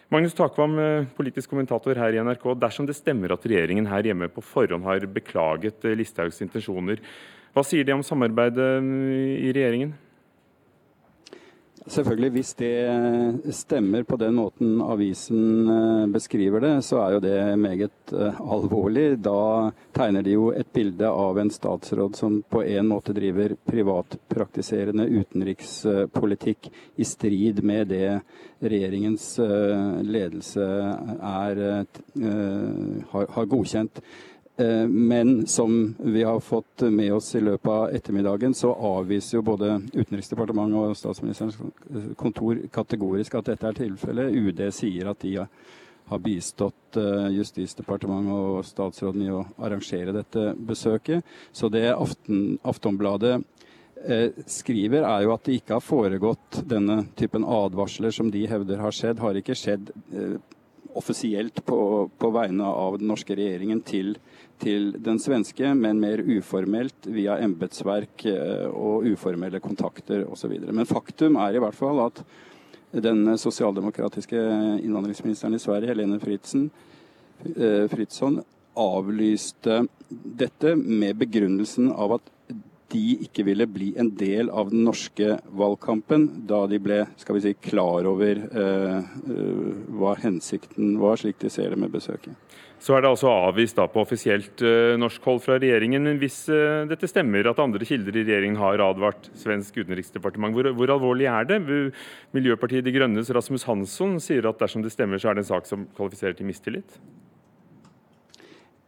Magnus 0.08 0.36
Takvam, 0.38 0.78
eh, 0.78 1.06
politisk 1.16 1.50
kommentator 1.50 1.98
her 1.98 2.14
i 2.14 2.20
NRK. 2.22 2.52
Dersom 2.54 2.86
det 2.86 2.94
stemmer 2.94 3.32
at 3.34 3.42
regjeringen 3.42 3.88
her 3.90 4.06
hjemme 4.06 4.28
på 4.30 4.44
forhånd 4.44 4.86
har 4.86 5.02
beklaget 5.10 5.82
eh, 5.82 5.96
Listhaugs 5.98 6.38
intensjoner, 6.44 7.02
hva 7.56 7.64
sier 7.66 7.82
de 7.88 7.94
om 7.94 8.04
samarbeidet 8.04 8.68
i 8.84 9.50
regjeringen? 9.50 9.94
Selvfølgelig, 11.84 12.30
Hvis 12.30 12.54
det 12.54 13.54
stemmer 13.54 14.02
på 14.02 14.16
den 14.18 14.34
måten 14.34 14.80
avisen 14.82 15.68
eh, 15.70 16.06
beskriver 16.10 16.60
det, 16.60 16.72
så 16.82 16.98
er 17.04 17.12
jo 17.14 17.20
det 17.22 17.58
meget 17.62 18.12
eh, 18.12 18.40
alvorlig. 18.40 19.20
Da 19.22 19.70
tegner 19.94 20.24
de 20.26 20.34
jo 20.34 20.48
et 20.50 20.66
bilde 20.74 21.06
av 21.06 21.38
en 21.38 21.50
statsråd 21.52 22.16
som 22.18 22.40
på 22.42 22.64
en 22.64 22.90
måte 22.90 23.14
driver 23.14 23.54
privatpraktiserende 23.68 25.06
utenrikspolitikk 25.06 26.70
i 26.96 27.06
strid 27.06 27.62
med 27.62 27.92
det 27.94 28.08
regjeringens 28.58 29.28
eh, 29.44 30.00
ledelse 30.02 30.66
er, 30.66 31.62
har 33.12 33.52
godkjent. 33.52 34.02
Eh, 34.56 34.86
men 34.88 35.46
som 35.46 35.94
vi 35.98 36.22
har 36.22 36.40
fått 36.40 36.80
med 36.80 37.12
oss 37.12 37.34
i 37.34 37.40
løpet 37.40 37.70
av 37.70 37.94
ettermiddagen, 37.94 38.54
så 38.54 38.72
avviser 38.72 39.36
jo 39.36 39.42
både 39.44 39.74
Utenriksdepartementet 39.92 40.78
og 40.80 40.96
Statsministerens 40.96 41.58
kontor 42.16 42.62
kategorisk 42.72 43.36
at 43.36 43.50
dette 43.52 43.68
er 43.68 43.76
tilfellet. 43.82 44.32
UD 44.32 44.62
sier 44.72 45.12
at 45.12 45.20
de 45.20 45.34
har 46.06 46.22
bistått 46.24 46.96
eh, 46.96 47.28
Justisdepartementet 47.36 48.32
og 48.32 48.64
statsråden 48.64 49.26
i 49.26 49.32
å 49.34 49.44
arrangere 49.58 50.16
dette 50.16 50.48
besøket. 50.56 51.26
Så 51.52 51.68
det 51.68 51.90
Aften, 51.92 52.56
Aftonbladet 52.64 53.34
eh, 54.06 54.30
skriver, 54.48 55.04
er 55.04 55.26
jo 55.26 55.34
at 55.36 55.44
det 55.44 55.60
ikke 55.60 55.76
har 55.76 55.84
foregått 55.84 56.62
denne 56.64 57.02
typen 57.18 57.44
advarsler 57.44 58.14
som 58.14 58.32
de 58.32 58.46
hevder 58.48 58.80
har 58.80 58.94
skjedd, 58.94 59.20
har 59.20 59.36
ikke 59.36 59.58
skjedd 59.58 59.92
offisielt 60.96 61.62
på, 61.66 61.78
på, 62.18 62.30
vegne 62.34 62.66
av 62.66 62.98
den 63.00 63.10
norske 63.10 63.36
regjeringen 63.36 63.82
til, 63.86 64.14
til, 64.62 64.90
den 65.02 65.20
svenske, 65.22 65.72
men 65.76 66.00
mer 66.02 66.22
uformelt 66.24 67.08
via 67.12 67.38
embetsverk 67.44 68.26
eh, 68.30 68.66
og 68.70 69.06
uformelle 69.12 69.60
kontakter 69.64 70.24
osv. 70.28 70.56
Men 70.66 70.88
faktum 70.88 71.38
er 71.42 71.56
i 71.56 71.62
hvert 71.62 71.78
fall 71.78 72.02
at 72.06 72.22
den 72.96 73.36
sosialdemokratiske 73.38 74.40
innvandringsministeren 74.84 75.56
i 75.56 75.62
Sverige, 75.62 75.90
Helene 75.92 76.20
Fritzen, 76.22 76.70
eh, 77.56 77.84
Fritzson, 77.92 78.40
avlyste 78.76 79.86
dette 80.08 80.74
med 80.76 81.16
begrunnelsen 81.16 81.90
av 81.92 82.18
at 82.18 82.32
de 82.92 83.04
ikke 83.26 83.44
ville 83.46 83.66
bli 83.70 83.92
en 83.98 84.12
del 84.18 84.50
av 84.50 84.70
den 84.70 84.84
norske 84.86 85.36
valgkampen 85.58 86.28
da 86.48 86.62
de 86.70 86.78
ble 86.82 87.00
skal 87.18 87.38
vi 87.38 87.44
si, 87.46 87.54
klar 87.68 88.06
over 88.08 88.42
eh, 88.46 88.98
eh, 89.00 89.72
hva 89.98 90.14
hensikten 90.22 90.94
var, 91.02 91.18
slik 91.20 91.40
de 91.42 91.50
ser 91.52 91.74
det 91.74 91.80
med 91.82 91.94
besøket. 91.94 92.36
Så 92.78 92.92
er 92.92 93.02
det 93.02 93.08
altså 93.08 93.30
avvist 93.32 93.78
da 93.78 93.86
på 93.88 94.02
offisielt 94.04 94.60
eh, 94.62 94.94
norsk 95.00 95.24
hold 95.26 95.40
fra 95.42 95.56
regjeringen. 95.58 96.04
Men 96.06 96.20
hvis 96.20 96.42
eh, 96.52 96.84
dette 96.90 97.08
stemmer, 97.08 97.48
at 97.48 97.60
andre 97.62 97.88
kilder 97.88 98.14
i 98.14 98.24
regjeringen 98.26 98.60
har 98.60 98.82
advart 98.84 99.30
svensk 99.38 99.80
utenriksdepartement, 99.80 100.54
hvor, 100.54 100.70
hvor, 100.76 100.92
alvorlig 100.94 101.30
er 101.32 101.48
det? 101.48 101.60
Miljøpartiet 102.36 102.84
De 102.86 102.94
Grønnes 102.94 103.32
Rasmus 103.32 103.64
Hansson 103.66 104.18
sier 104.22 104.46
at 104.46 104.60
dersom 104.60 104.84
det 104.84 104.92
stemmer, 104.94 105.18
så 105.18 105.32
er 105.32 105.38
det 105.38 105.46
en 105.46 105.54
sak 105.54 105.68
som 105.68 105.88
kvalifiserer 105.96 106.36
til 106.36 106.50
mistillit? 106.50 107.00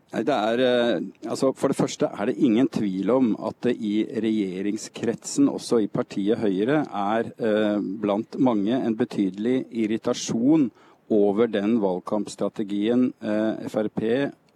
Det 0.08 0.32
er, 0.32 0.60
eh, 0.64 1.02
altså 1.28 1.50
for 1.52 1.68
det 1.68 1.76
første 1.76 2.08
er 2.08 2.30
det 2.30 2.40
ingen 2.40 2.68
tvil 2.72 3.10
om 3.12 3.34
at 3.44 3.58
det 3.66 3.74
i 3.76 4.06
regjeringskretsen, 4.08 5.50
også 5.52 5.82
i 5.84 5.90
partiet 5.92 6.40
Høyre, 6.40 6.80
er 6.88 7.28
eh, 7.36 7.76
blant 7.76 8.38
mange 8.40 8.72
en 8.72 8.96
betydelig 8.96 9.66
irritasjon 9.68 10.70
over 11.12 11.46
den 11.52 11.76
valgkampstrategien 11.82 13.10
eh, 13.20 13.68
Frp 13.68 14.00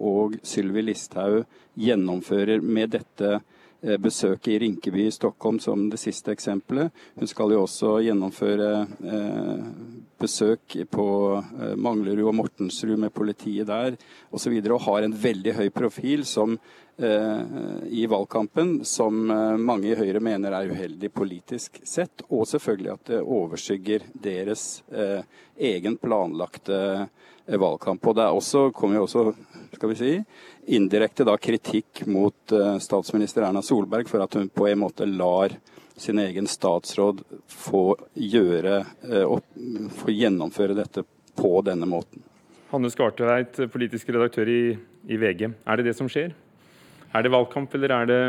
og 0.01 0.39
Sylvi 0.43 0.87
Listhaug 0.89 1.45
gjennomfører 1.77 2.65
med 2.65 2.97
dette 2.97 3.43
besøket 3.83 4.49
i 4.55 4.59
Rinkeby 4.63 5.07
i 5.07 5.11
Stockholm 5.15 5.59
som 5.61 5.89
det 5.91 5.99
siste 5.99 6.33
eksempelet. 6.33 6.93
Hun 7.19 7.31
skal 7.31 7.55
jo 7.55 7.65
også 7.65 7.97
gjennomføre 8.07 8.69
eh, 8.83 9.65
besøk 10.23 10.77
på 10.91 11.07
eh, 11.41 11.75
Manglerud 11.75 12.31
og 12.31 12.37
Mortensrud 12.39 12.95
med 13.03 13.15
politiet 13.15 13.67
der 13.67 13.97
osv. 14.31 14.55
Og, 14.55 14.71
og 14.77 14.87
har 14.87 15.07
en 15.07 15.19
veldig 15.25 15.57
høy 15.59 15.69
profil 15.75 16.27
som, 16.29 16.59
i 17.03 18.03
valgkampen 18.07 18.85
som 18.87 19.17
mange 19.59 19.89
i 19.89 19.95
Høyre 19.97 20.21
mener 20.23 20.53
er 20.55 20.69
uheldig 20.71 21.09
politisk 21.11 21.81
sett. 21.89 22.23
Og 22.29 22.45
selvfølgelig 22.47 22.93
at 22.93 23.09
det 23.09 23.23
overskygger 23.25 24.05
deres 24.13 24.85
egen 25.57 25.97
planlagte 25.99 27.09
valgkamp. 27.47 28.07
Og 28.07 28.17
det 28.17 28.25
er 28.25 28.39
også, 28.39 28.71
kommer 28.77 29.01
jo 29.01 29.07
også 29.07 29.25
skal 29.73 29.93
vi 29.93 29.99
si, 29.99 30.13
indirekte 30.77 31.27
da 31.27 31.37
kritikk 31.41 32.05
mot 32.07 32.55
uh, 32.55 32.77
statsminister 32.83 33.47
Erna 33.47 33.63
Solberg 33.65 34.11
for 34.11 34.25
at 34.25 34.37
hun 34.39 34.51
på 34.53 34.69
en 34.71 34.83
måte 34.85 35.09
lar 35.09 35.55
sin 35.97 36.21
egen 36.23 36.49
statsråd 36.49 37.21
få 37.53 37.83
gjøre 38.17 38.79
og 39.29 39.43
få 39.93 40.15
gjennomføre 40.15 40.75
dette 40.75 41.05
på 41.37 41.51
denne 41.67 41.87
måten. 41.87 42.25
Hanne 42.73 42.89
Skartveit, 42.91 43.61
politisk 43.71 44.09
redaktør 44.09 44.49
i, 44.49 44.63
i 45.05 45.19
VG. 45.21 45.51
Er 45.53 45.79
det 45.79 45.91
det 45.91 45.97
som 45.99 46.09
skjer? 46.11 46.33
Er 47.13 47.25
det 47.25 47.33
valgkamp, 47.35 47.75
eller 47.77 47.93
er 47.93 48.09
det 48.09 48.21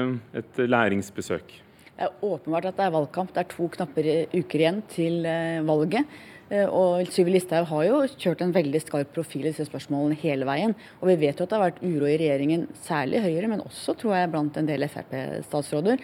et 0.41 0.57
læringsbesøk? 0.67 1.53
Det 1.93 2.07
er 2.09 2.25
åpenbart 2.25 2.65
at 2.67 2.75
det 2.75 2.83
er 2.83 2.91
valgkamp. 2.91 3.31
Det 3.31 3.43
er 3.43 3.51
to 3.53 3.69
knapper 3.71 4.07
uker 4.33 4.63
igjen 4.63 4.81
til 4.91 5.23
eh, 5.29 5.61
valget. 5.63 6.09
Eh, 6.51 6.67
og 6.67 7.07
Sylvi 7.13 7.35
Listhaug 7.37 7.67
har 7.69 7.85
jo 7.87 8.01
kjørt 8.19 8.43
en 8.43 8.53
veldig 8.55 8.81
skarp 8.83 9.13
profil 9.15 9.45
i 9.45 9.51
disse 9.51 9.67
spørsmålene 9.69 10.17
hele 10.23 10.47
veien. 10.49 10.75
Og 10.99 11.09
vi 11.11 11.17
vet 11.23 11.39
jo 11.39 11.47
at 11.47 11.53
det 11.53 11.59
har 11.59 11.65
vært 11.69 11.81
uro 11.85 12.09
i 12.09 12.17
regjeringen, 12.19 12.67
særlig 12.83 13.23
Høyre, 13.23 13.49
men 13.51 13.63
også 13.63 13.95
tror 13.99 14.17
jeg 14.17 14.31
blant 14.33 14.59
en 14.59 14.69
del 14.69 14.87
Frp-statsråder, 14.89 16.03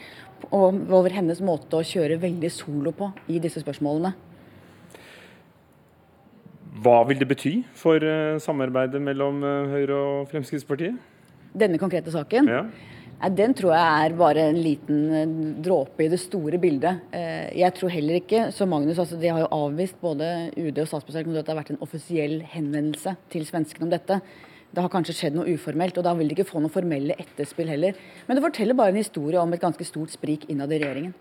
over 0.55 1.11
hennes 1.11 1.41
måte 1.43 1.79
å 1.79 1.85
kjøre 1.85 2.19
veldig 2.21 2.51
solo 2.53 2.95
på 2.95 3.11
i 3.27 3.41
disse 3.43 3.61
spørsmålene. 3.65 4.13
Hva 6.79 7.01
vil 7.09 7.19
det 7.19 7.27
bety 7.27 7.57
for 7.75 7.99
eh, 8.05 8.37
samarbeidet 8.39 9.01
mellom 9.03 9.43
eh, 9.43 9.73
Høyre 9.73 9.97
og 9.99 10.29
Fremskrittspartiet? 10.31 10.95
Denne 11.59 11.79
konkrete 11.81 12.13
saken? 12.13 12.47
Ja. 12.47 12.63
Den 13.19 13.51
tror 13.51 13.73
jeg 13.75 14.03
er 14.05 14.13
bare 14.15 14.43
en 14.47 14.57
liten 14.63 14.99
eh, 15.11 15.31
dråpe 15.59 16.05
i 16.05 16.11
det 16.11 16.21
store 16.21 16.55
bildet. 16.61 17.01
Eh, 17.11 17.49
jeg 17.59 17.75
tror 17.75 17.91
heller 17.91 18.21
ikke, 18.21 18.45
som 18.55 18.71
Magnus 18.71 19.01
altså 19.01 19.17
De 19.19 19.27
har 19.27 19.41
jo 19.43 19.49
avvist 19.51 19.97
både 19.99 20.53
UD 20.55 20.79
og 20.79 20.87
statsministeren 20.87 21.35
at 21.35 21.43
det 21.43 21.51
har 21.51 21.59
vært 21.59 21.73
en 21.73 21.83
offisiell 21.83 22.37
henvendelse 22.47 23.17
til 23.33 23.43
svenskene 23.43 23.89
om 23.89 23.91
dette. 23.91 24.21
Det 24.71 24.85
har 24.85 24.93
kanskje 24.93 25.17
skjedd 25.17 25.35
noe 25.35 25.51
uformelt, 25.51 25.97
og 25.99 26.05
da 26.05 26.13
vil 26.15 26.29
de 26.29 26.37
ikke 26.37 26.47
få 26.47 26.61
noe 26.63 26.71
formelle 26.71 27.17
etterspill 27.19 27.67
heller. 27.73 27.99
Men 28.27 28.39
det 28.39 28.45
forteller 28.45 28.77
bare 28.77 28.95
en 28.95 29.01
historie 29.01 29.41
om 29.41 29.51
et 29.51 29.65
ganske 29.65 29.87
stort 29.87 30.15
sprik 30.15 30.47
innad 30.47 30.71
i 30.71 30.79
regjeringen. 30.79 31.17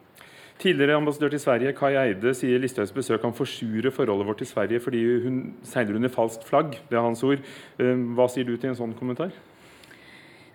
Tidligere 0.62 1.00
ambassadør 1.00 1.34
til 1.34 1.42
Sverige, 1.42 1.74
Kai 1.78 1.92
Eide, 1.98 2.30
sier 2.34 2.62
Listhaugs 2.62 2.94
besøk 2.94 3.22
kan 3.22 3.34
forsure 3.34 3.90
forholdet 3.94 4.26
vårt 4.26 4.42
til 4.42 4.50
Sverige 4.50 4.82
fordi 4.82 5.02
hun 5.24 5.42
seiler 5.66 5.98
under 5.98 6.14
falskt 6.14 6.46
flagg. 6.46 6.78
Det 6.90 6.98
er 6.98 7.06
hans 7.06 7.22
ord. 7.26 7.42
Eh, 7.78 7.94
hva 8.14 8.30
sier 8.30 8.46
du 8.46 8.56
til 8.56 8.70
en 8.70 8.78
sånn 8.78 8.94
kommentar? 8.98 9.34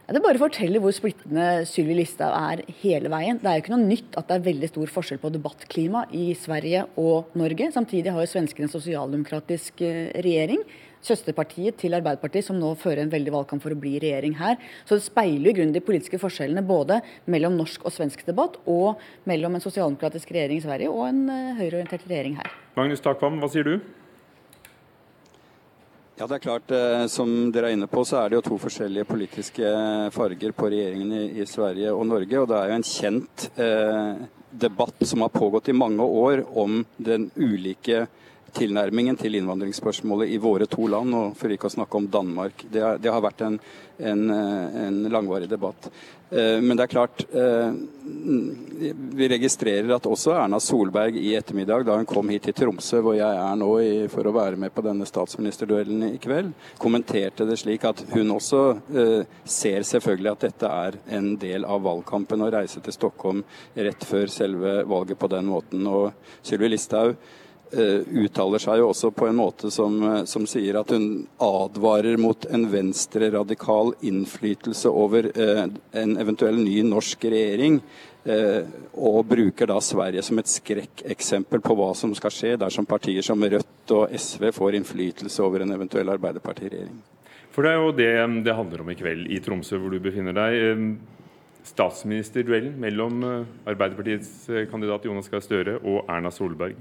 Det 0.03 0.19
bare 0.19 0.35
forteller 0.35 0.81
hvor 0.83 0.91
splittende 0.91 1.63
Sylvi 1.63 1.95
Listhaug 1.95 2.33
er 2.35 2.61
hele 2.81 3.07
veien. 3.11 3.37
Det 3.39 3.47
er 3.47 3.55
jo 3.55 3.63
ikke 3.63 3.71
noe 3.71 3.85
nytt 3.87 4.17
at 4.19 4.27
det 4.27 4.35
er 4.35 4.49
veldig 4.49 4.69
stor 4.73 4.91
forskjell 4.91 5.21
på 5.21 5.31
debattklima 5.31 6.01
i 6.11 6.25
Sverige 6.35 6.81
og 6.99 7.31
Norge. 7.39 7.69
Samtidig 7.71 8.11
har 8.11 8.25
jo 8.25 8.31
svenskene 8.33 8.67
en 8.67 8.73
sosialdemokratisk 8.73 9.79
eh, 9.87 10.11
regjering. 10.25 10.65
Søsterpartiet 11.03 11.79
til 11.79 11.95
Arbeiderpartiet, 11.95 12.43
som 12.49 12.59
nå 12.59 12.73
fører 12.79 13.05
en 13.05 13.15
veldig 13.15 13.31
valgkamp 13.31 13.63
for 13.63 13.75
å 13.75 13.79
bli 13.79 13.95
regjering 14.03 14.35
her. 14.43 14.59
Så 14.83 14.99
det 14.99 15.07
speiler 15.07 15.49
jo 15.49 15.55
grunnen 15.61 15.75
de 15.75 15.83
politiske 15.83 16.19
forskjellene 16.19 16.67
både 16.67 16.99
mellom 17.31 17.55
norsk 17.59 17.87
og 17.87 17.95
svensk 17.95 18.27
debatt, 18.27 18.59
og 18.67 18.99
mellom 19.29 19.55
en 19.55 19.63
sosialdemokratisk 19.63 20.35
regjering 20.35 20.59
i 20.59 20.67
Sverige 20.67 20.91
og 20.91 21.07
en 21.07 21.25
eh, 21.31 21.51
høyreorientert 21.63 22.03
regjering 22.11 22.41
her. 22.43 22.51
Magnus 22.75 23.03
Takvam, 23.03 23.39
hva 23.39 23.51
sier 23.55 23.71
du? 23.71 23.77
Ja, 26.13 26.27
det 26.27 26.35
er 26.35 26.43
klart. 26.43 26.71
Eh, 26.71 27.05
som 27.09 27.29
dere 27.53 27.71
er 27.71 27.75
inne 27.77 27.87
på, 27.89 28.03
så 28.05 28.19
er 28.19 28.29
det 28.29 28.37
jo 28.37 28.45
to 28.45 28.57
forskjellige 28.61 29.07
politiske 29.09 29.69
farger 30.13 30.53
på 30.53 30.69
regjeringen 30.69 31.13
i 31.41 31.45
Sverige 31.49 31.93
og 31.93 32.05
Norge. 32.05 32.37
Og 32.37 32.49
det 32.51 32.59
er 32.59 32.69
jo 32.69 32.75
en 32.77 32.85
kjent 32.85 33.45
eh, 33.57 34.21
debatt 34.53 35.01
som 35.09 35.25
har 35.25 35.33
pågått 35.33 35.71
i 35.73 35.77
mange 35.77 36.05
år 36.05 36.43
om 36.53 36.83
den 37.01 37.31
ulike 37.33 38.05
tilnærmingen 38.53 39.17
til 39.19 39.37
innvandringsspørsmålet 39.39 40.33
i 40.33 40.39
våre 40.41 40.67
to 40.69 40.87
land, 40.91 41.15
og 41.17 41.37
for 41.37 41.53
ikke 41.53 41.69
å 41.69 41.73
snakke 41.73 41.99
om 41.99 42.09
Danmark. 42.11 42.65
Det, 42.69 42.81
er, 42.81 42.99
det 43.01 43.11
har 43.11 43.23
vært 43.23 43.41
en, 43.45 43.57
en, 43.97 44.23
en, 44.29 44.99
langvarig 45.13 45.49
debatt. 45.49 45.89
Eh, 46.29 46.59
men 46.61 46.77
det 46.77 46.85
er 46.85 46.91
klart 46.91 47.23
eh, 47.29 47.75
Vi 49.13 49.27
registrerer 49.29 49.91
at 49.95 50.07
også 50.09 50.33
Erna 50.37 50.59
Solberg 50.63 51.17
i 51.19 51.35
ettermiddag, 51.37 51.85
da 51.87 51.97
hun 51.99 52.09
kom 52.09 52.31
hit 52.33 52.47
til 52.47 52.57
Tromsø, 52.57 53.01
hvor 53.05 53.17
jeg 53.17 53.41
er 53.41 53.59
nå 53.59 53.69
i, 53.81 53.91
for 54.13 54.29
å 54.29 54.35
være 54.35 54.59
med 54.61 54.73
på 54.73 54.85
denne 54.85 55.07
statsministerduellen 55.09 56.07
i 56.11 56.21
kveld, 56.21 56.53
kommenterte 56.81 57.47
det 57.49 57.59
slik 57.61 57.85
at 57.89 58.05
hun 58.13 58.33
også 58.37 58.63
eh, 58.93 59.37
ser 59.45 59.85
selvfølgelig 59.89 60.33
at 60.33 60.47
dette 60.49 60.73
er 60.87 60.99
en 61.19 61.33
del 61.41 61.65
av 61.69 61.85
valgkampen 61.85 62.45
å 62.45 62.51
reise 62.53 62.81
til 62.83 62.95
Stockholm 62.95 63.45
rett 63.75 64.05
før 64.07 64.29
selve 64.31 64.81
valget 64.89 65.19
på 65.19 65.31
den 65.33 65.49
måten. 65.49 65.87
Og 65.89 66.11
Sylvi 66.45 66.73
Listhaug 66.73 67.17
uttaler 67.73 68.61
seg 68.61 68.79
jo 68.81 68.89
også 68.91 69.09
på 69.15 69.27
en 69.27 69.37
måte 69.37 69.71
som, 69.73 69.95
eh, 70.03 70.23
som, 70.29 70.45
sier 70.49 70.77
at 70.79 70.91
hun 70.93 71.25
advarer 71.41 72.17
mot 72.21 72.45
en 72.45 72.67
venstreradikal 72.71 73.93
innflytelse 74.01 74.89
over 74.89 75.31
eh, 75.33 75.65
en 76.03 76.17
eventuell 76.21 76.59
ny 76.61 76.81
norsk 76.87 77.25
regjering. 77.25 77.79
Eh, 78.23 78.61
og 78.93 79.25
bruker 79.27 79.67
da 79.67 79.79
Sverige 79.83 80.21
som 80.23 80.39
et 80.39 80.47
skrekkeksempel 80.47 81.59
på 81.63 81.75
hva 81.75 81.89
som 81.97 82.13
skal 82.15 82.31
skje 82.31 82.53
dersom 82.61 82.87
partier 82.87 83.25
som 83.25 83.41
Rødt 83.43 83.91
og 83.91 84.13
SV 84.15 84.53
får 84.55 84.77
innflytelse 84.79 85.43
over 85.43 85.65
en 85.65 85.75
eventuell 85.75 86.13
Arbeiderpartiregjering. 86.13 87.01
For 87.53 87.65
det 87.65 87.73
er 87.73 87.81
jo 87.81 87.91
det 87.97 88.45
det 88.45 88.55
handler 88.55 88.81
om 88.81 88.93
i 88.93 88.97
kveld 88.97 89.27
i 89.27 89.41
Tromsø, 89.43 89.77
hvor 89.77 89.91
du 89.91 89.99
befinner 90.01 90.33
deg. 90.33 90.95
Eh, 91.63 91.69
statsministerduellen 91.73 92.75
mellom 92.79 93.23
Arbeiderpartiets 93.65 94.49
kandidat 94.69 95.05
Jonas 95.05 95.29
Gahr 95.31 95.41
Støre 95.41 95.77
og 95.79 96.09
Erna 96.11 96.31
Solberg. 96.31 96.75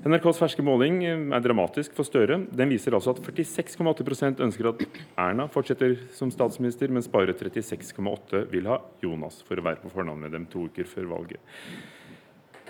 NRKs 0.00 0.38
ferske 0.40 0.64
måling 0.64 1.02
eh, 1.04 1.26
er 1.36 1.42
dramatisk 1.44 1.92
for 1.96 2.08
Støre. 2.08 2.38
Den 2.56 2.70
viser 2.72 2.94
altså 2.96 3.12
at 3.12 3.20
46,8% 3.20 4.40
ønsker 4.46 4.70
at 4.70 4.84
Erna 5.18 5.48
fortsetter 5.50 5.98
som 6.16 6.30
statsminister, 6.32 6.88
mens 6.88 7.10
bare 7.10 7.34
36,8 7.36 8.46
vil 8.52 8.70
ha 8.70 8.80
Jonas 9.02 9.42
for 9.44 9.60
å 9.60 9.66
være 9.66 9.82
på 9.82 9.92
fornavn 9.92 10.24
med 10.24 10.32
dem 10.32 10.46
to 10.48 10.68
uker 10.70 10.88
før 10.88 11.10
valget. 11.10 11.40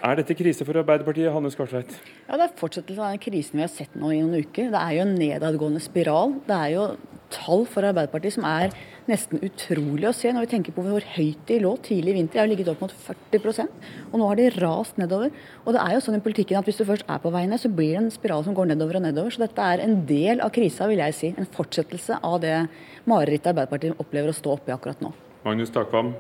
Er 0.01 0.17
dette 0.17 0.35
krise 0.35 0.65
for 0.65 0.81
Arbeiderpartiet, 0.81 1.29
Hanne 1.31 1.51
Skartveit? 1.53 1.93
Ja, 2.27 2.39
Det 2.41 2.47
er 2.47 2.57
fortsettelse 2.57 3.05
av 3.05 3.13
den 3.13 3.21
krisen 3.21 3.61
vi 3.61 3.67
har 3.67 3.71
sett 3.71 3.95
nå 3.95 4.11
i 4.11 4.23
noen 4.23 4.47
uker. 4.47 4.71
Det 4.73 4.81
er 4.81 4.95
jo 4.97 5.05
en 5.05 5.19
nedadgående 5.19 5.83
spiral. 5.85 6.39
Det 6.47 6.57
er 6.57 6.71
jo 6.73 6.87
tall 7.31 7.67
for 7.69 7.85
Arbeiderpartiet 7.85 8.39
som 8.39 8.47
er 8.49 8.73
nesten 9.09 9.41
utrolig 9.47 10.09
å 10.09 10.15
se 10.17 10.33
når 10.33 10.47
vi 10.47 10.51
tenker 10.53 10.75
på 10.77 10.85
hvor 10.85 11.05
høyt 11.17 11.43
de 11.49 11.59
lå 11.63 11.73
tidlig 11.85 12.13
i 12.13 12.17
vinter. 12.19 12.39
De 12.39 12.43
har 12.43 12.51
ligget 12.51 12.71
opp 12.73 12.85
mot 12.85 12.95
40% 13.07 13.89
og 14.11 14.17
nå 14.21 14.29
har 14.31 14.41
de 14.41 14.49
rast 14.59 15.01
nedover. 15.01 15.33
Og 15.65 15.77
det 15.77 15.83
er 15.85 15.97
jo 15.97 16.03
sånn 16.05 16.19
i 16.19 16.25
politikken 16.25 16.61
at 16.61 16.69
hvis 16.69 16.81
du 16.81 16.87
først 16.89 17.09
er 17.09 17.23
på 17.23 17.33
vei 17.35 17.47
ned, 17.51 17.63
så 17.63 17.73
blir 17.73 17.95
det 17.95 18.03
en 18.05 18.15
spiral 18.15 18.45
som 18.47 18.57
går 18.57 18.73
nedover 18.73 19.01
og 19.01 19.07
nedover. 19.07 19.35
Så 19.35 19.45
dette 19.45 19.71
er 19.73 19.85
en 19.85 20.01
del 20.09 20.45
av 20.45 20.53
krisa, 20.55 20.91
vil 20.91 21.03
jeg 21.05 21.17
si. 21.17 21.33
En 21.37 21.49
fortsettelse 21.59 22.21
av 22.21 22.41
det 22.45 22.57
marerittet 23.11 23.55
Arbeiderpartiet 23.55 24.03
opplever 24.03 24.33
å 24.35 24.37
stå 24.37 24.59
oppe 24.59 24.73
i 24.73 24.77
akkurat 24.77 25.01
nå. 25.05 25.15
Magnus 25.47 25.73
Takvam, 25.73 26.13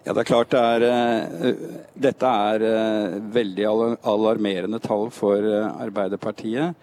ja, 0.00 0.14
det 0.16 0.22
er 0.22 0.28
klart 0.30 0.52
det 0.54 0.60
er, 0.64 0.84
uh, 0.88 1.74
Dette 2.08 2.28
er 2.48 2.62
uh, 2.64 3.18
veldig 3.34 3.66
alarmerende 4.08 4.80
tall 4.80 5.10
for 5.12 5.44
uh, 5.44 5.76
Arbeiderpartiet. 5.84 6.78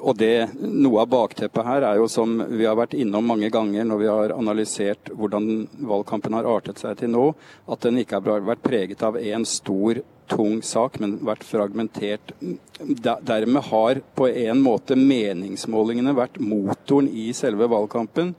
Og 0.00 0.12
det, 0.20 0.48
Noe 0.60 1.02
av 1.02 1.08
bakteppet 1.10 1.66
her 1.66 1.86
er 1.88 1.98
jo 1.98 2.08
som 2.10 2.36
vi 2.50 2.66
har 2.66 2.76
vært 2.78 2.94
innom 2.98 3.26
mange 3.26 3.50
ganger 3.50 3.88
når 3.88 4.02
vi 4.02 4.10
har 4.10 4.34
analysert 4.36 5.10
hvordan 5.14 5.66
valgkampen 5.88 6.36
har 6.38 6.46
artet 6.46 6.78
seg 6.82 7.00
til 7.00 7.10
nå, 7.14 7.24
at 7.66 7.82
den 7.86 7.98
ikke 8.02 8.20
har 8.20 8.46
vært 8.46 8.62
preget 8.62 9.02
av 9.02 9.18
én 9.18 9.46
stor 9.48 10.02
tung 10.28 10.58
sak, 10.60 10.98
men 11.00 11.16
vært 11.24 11.46
fragmentert. 11.48 12.34
Dermed 12.78 13.64
har 13.70 14.02
på 14.14 14.28
en 14.28 14.60
måte 14.60 14.98
meningsmålingene 15.00 16.12
vært 16.14 16.36
motoren 16.36 17.08
i 17.08 17.30
selve 17.32 17.64
valgkampen. 17.72 18.34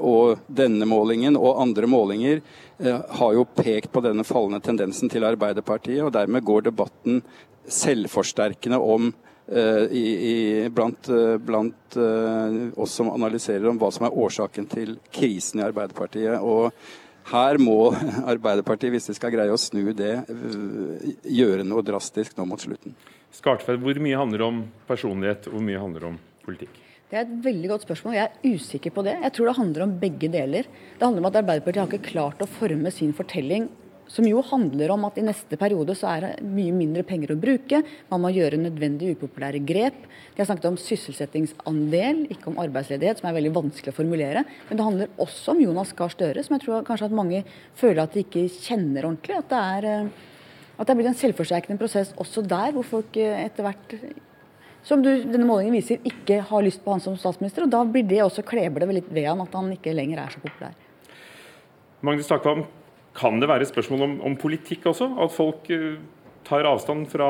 Og 0.00 0.40
denne 0.48 0.88
målingen 0.88 1.36
og 1.36 1.60
andre 1.60 1.90
målinger 1.92 2.40
Eh, 2.82 3.00
har 3.08 3.34
jo 3.34 3.44
pekt 3.44 3.92
på 3.92 4.00
denne 4.02 4.24
fallende 4.26 4.58
tendensen 4.60 5.10
til 5.10 5.22
Arbeiderpartiet, 5.22 6.00
og 6.02 6.10
dermed 6.16 6.42
går 6.42 6.64
debatten 6.66 7.20
selvforsterkende 7.70 8.80
om 8.82 9.12
i, 9.50 10.02
i, 10.30 10.68
blant, 10.70 11.08
uh, 11.10 11.36
blant 11.36 11.96
uh, 11.96 12.80
oss 12.80 12.94
som 12.94 13.10
analyserer 13.10 13.66
om 13.68 13.80
hva 13.80 13.90
som 13.92 14.06
er 14.06 14.18
årsaken 14.24 14.68
til 14.70 14.94
krisen 15.12 15.60
i 15.60 15.66
Arbeiderpartiet. 15.66 16.38
Og 16.40 16.70
her 17.32 17.58
må 17.62 17.90
Arbeiderpartiet, 18.32 18.92
hvis 18.94 19.10
de 19.10 19.16
skal 19.18 19.34
greie 19.34 19.52
å 19.52 19.60
snu 19.60 19.90
det, 19.98 20.14
gjøre 21.26 21.66
noe 21.66 21.84
drastisk 21.86 22.38
nå 22.38 22.46
mot 22.48 22.62
slutten. 22.62 22.94
Skartfeld, 23.32 23.82
hvor 23.82 23.98
mye 24.04 24.18
handler 24.20 24.46
om 24.46 24.64
personlighet, 24.88 25.48
og 25.48 25.56
hvor 25.56 25.66
mye 25.66 25.82
handler 25.82 26.10
om 26.12 26.18
politikk? 26.44 26.80
Det 27.12 27.18
er 27.18 27.26
et 27.26 27.32
veldig 27.44 27.68
godt 27.68 27.82
spørsmål. 27.84 28.14
Jeg 28.16 28.24
er 28.24 28.54
usikker 28.56 28.92
på 28.96 29.02
det. 29.04 29.18
Jeg 29.20 29.32
tror 29.36 29.48
det 29.50 29.58
handler 29.58 29.82
om 29.84 29.90
begge 30.00 30.28
deler. 30.32 30.68
Det 30.96 31.04
handler 31.04 31.20
om 31.20 31.28
at 31.28 31.38
Arbeiderpartiet 31.42 31.82
har 31.82 31.90
ikke 31.90 32.12
klart 32.12 32.40
å 32.40 32.48
forme 32.48 32.92
sin 32.94 33.12
fortelling 33.16 33.66
som 34.12 34.26
jo 34.28 34.42
handler 34.44 34.92
om 34.92 35.06
at 35.08 35.16
i 35.16 35.24
neste 35.24 35.56
periode 35.60 35.94
så 35.96 36.10
er 36.10 36.24
det 36.26 36.32
mye 36.44 36.74
mindre 36.76 37.04
penger 37.08 37.32
å 37.32 37.38
bruke. 37.40 37.80
Man 38.10 38.20
må 38.20 38.32
gjøre 38.34 38.60
nødvendige 38.60 39.16
upopulære 39.16 39.62
grep. 39.64 40.02
De 40.34 40.42
har 40.42 40.48
snakket 40.50 40.68
om 40.68 40.80
sysselsettingsandel, 40.80 42.26
ikke 42.34 42.50
om 42.50 42.60
arbeidsledighet, 42.60 43.22
som 43.22 43.30
er 43.30 43.38
veldig 43.38 43.54
vanskelig 43.56 43.94
å 43.94 43.96
formulere. 43.96 44.44
Men 44.68 44.80
det 44.80 44.88
handler 44.88 45.22
også 45.24 45.54
om 45.54 45.62
Jonas 45.64 45.94
Gahr 45.96 46.12
Støre, 46.12 46.44
som 46.44 46.58
jeg 46.58 46.66
tror 46.66 46.84
kanskje 46.88 47.08
at 47.08 47.16
mange 47.16 47.40
føler 47.80 48.02
at 48.04 48.12
de 48.12 48.26
ikke 48.26 48.44
kjenner 48.52 49.08
ordentlig. 49.08 49.38
At 49.40 49.48
det 49.52 49.62
er, 49.78 49.88
eh, 49.92 50.28
at 50.76 50.84
det 50.84 50.92
er 50.92 51.00
blitt 51.00 51.12
en 51.14 51.22
selvforsterkende 51.22 51.80
prosess 51.80 52.12
også 52.20 52.44
der, 52.44 52.76
hvor 52.76 52.84
folk 52.84 53.16
eh, 53.16 53.46
etter 53.46 53.64
hvert 53.64 53.96
som 54.82 55.02
du, 55.02 55.10
denne 55.22 55.46
målingen 55.46 55.76
viser, 55.78 56.02
ikke 56.04 56.40
har 56.48 56.64
lyst 56.66 56.82
på 56.84 56.90
han 56.90 57.00
som 57.00 57.16
statsminister. 57.16 57.64
og 57.64 57.72
Da 57.72 57.84
blir 57.86 58.04
det 58.06 58.22
også 58.24 58.42
kleber 58.44 58.82
det 58.82 58.98
litt 58.98 59.10
ved 59.14 59.28
han 59.30 59.40
at 59.44 59.54
han 59.54 59.70
ikke 59.72 59.94
lenger 59.94 60.24
er 60.24 60.34
så 60.34 60.42
populær. 60.42 60.74
Magnus 62.02 62.26
Takvam, 62.26 62.64
kan 63.16 63.40
det 63.40 63.48
være 63.48 63.68
spørsmål 63.68 64.02
om, 64.02 64.20
om 64.30 64.36
politikk 64.36 64.86
også? 64.86 65.10
At 65.20 65.32
folk 65.34 65.68
uh, 65.70 65.98
tar 66.48 66.68
avstand 66.68 67.06
fra, 67.12 67.28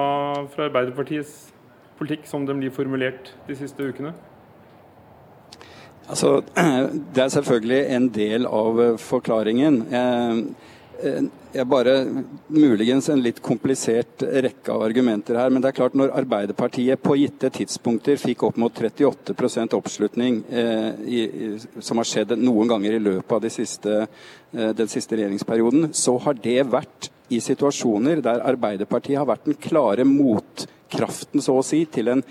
fra, 0.53 0.69
Arbeiderpartiets 0.69 1.53
politikk 1.99 2.27
som 2.27 2.47
den 2.47 2.63
blir 2.63 2.75
formulert 2.75 3.35
de 3.49 3.57
siste 3.57 3.89
ukene? 3.89 4.15
Altså, 6.09 6.43
Det 7.15 7.23
er 7.25 7.29
selvfølgelig 7.29 7.83
en 7.97 8.09
del 8.15 8.47
av 8.47 8.81
eh, 8.83 8.99
forklaringen. 8.99 9.83
Jeg 11.53 11.69
bare 11.69 11.95
Muligens 12.49 13.11
en 13.13 13.21
litt 13.21 13.43
komplisert 13.45 14.23
rekke 14.25 14.73
av 14.73 14.87
argumenter 14.87 15.37
her. 15.37 15.51
Men 15.53 15.61
det 15.61 15.69
er 15.69 15.77
klart 15.77 15.97
når 15.99 16.15
Arbeiderpartiet 16.23 17.03
på 17.05 17.19
gitte 17.21 17.51
tidspunkter 17.53 18.17
fikk 18.21 18.47
opp 18.49 18.61
mot 18.61 18.73
38 18.73 19.77
oppslutning, 19.77 20.39
eh, 20.49 20.89
i, 21.05 21.21
som 21.81 22.01
har 22.01 22.09
skjedd 22.09 22.33
noen 22.41 22.73
ganger 22.73 22.97
i 22.97 23.03
løpet 23.03 23.37
av 23.37 23.43
de 23.45 23.51
siste, 23.53 24.07
eh, 24.55 24.73
den 24.73 24.89
siste 24.89 25.19
regjeringsperioden, 25.19 25.93
så 25.93 26.17
har 26.25 26.41
det 26.41 26.63
vært 26.73 27.11
i 27.29 27.41
situasjoner 27.41 28.25
der 28.25 28.41
Arbeiderpartiet 28.49 29.21
har 29.21 29.29
vært 29.29 29.45
den 29.45 29.61
klare 29.61 30.09
motkraften, 30.09 31.45
så 31.45 31.59
å 31.61 31.65
si, 31.65 31.85
til 31.85 32.09
en 32.09 32.25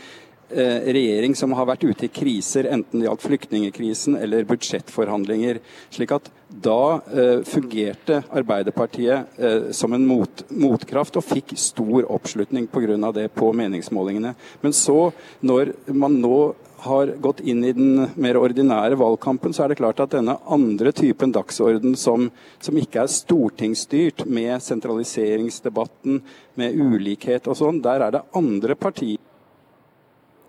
regjering 0.52 1.36
som 1.38 1.54
har 1.58 1.70
vært 1.70 1.86
ute 1.88 2.08
i 2.08 2.12
kriser, 2.14 2.68
enten 2.72 3.00
det 3.00 3.08
gjaldt 3.08 3.26
flyktningekrisen 3.26 4.18
eller 4.20 4.48
budsjettforhandlinger. 4.50 5.60
slik 5.90 6.12
at 6.16 6.32
da 6.52 7.02
eh, 7.14 7.44
fungerte 7.48 8.24
Arbeiderpartiet 8.30 9.40
eh, 9.40 9.72
som 9.72 9.94
en 9.94 10.06
mot, 10.08 10.44
motkraft 10.50 11.16
og 11.16 11.24
fikk 11.24 11.56
stor 11.56 12.10
oppslutning 12.12 12.68
pga. 12.68 13.12
det 13.12 13.30
på 13.36 13.54
meningsmålingene. 13.54 14.34
Men 14.62 14.74
så, 14.74 15.12
når 15.40 15.74
man 15.88 16.20
nå 16.22 16.54
har 16.82 17.14
gått 17.22 17.40
inn 17.46 17.64
i 17.64 17.74
den 17.78 18.08
mer 18.16 18.40
ordinære 18.42 18.98
valgkampen, 18.98 19.54
så 19.54 19.64
er 19.64 19.72
det 19.72 19.80
klart 19.80 20.00
at 20.02 20.16
denne 20.16 20.40
andre 20.50 20.92
typen 20.92 21.32
dagsorden 21.32 21.96
som, 21.96 22.32
som 22.60 22.78
ikke 22.78 23.04
er 23.04 23.12
stortingsstyrt, 23.12 24.26
med 24.26 24.58
sentraliseringsdebatten, 24.66 26.24
med 26.58 26.80
ulikhet 26.82 27.48
og 27.48 27.60
sånn, 27.60 27.84
der 27.86 28.08
er 28.08 28.18
det 28.18 28.26
andre 28.36 28.76
partier 28.76 29.22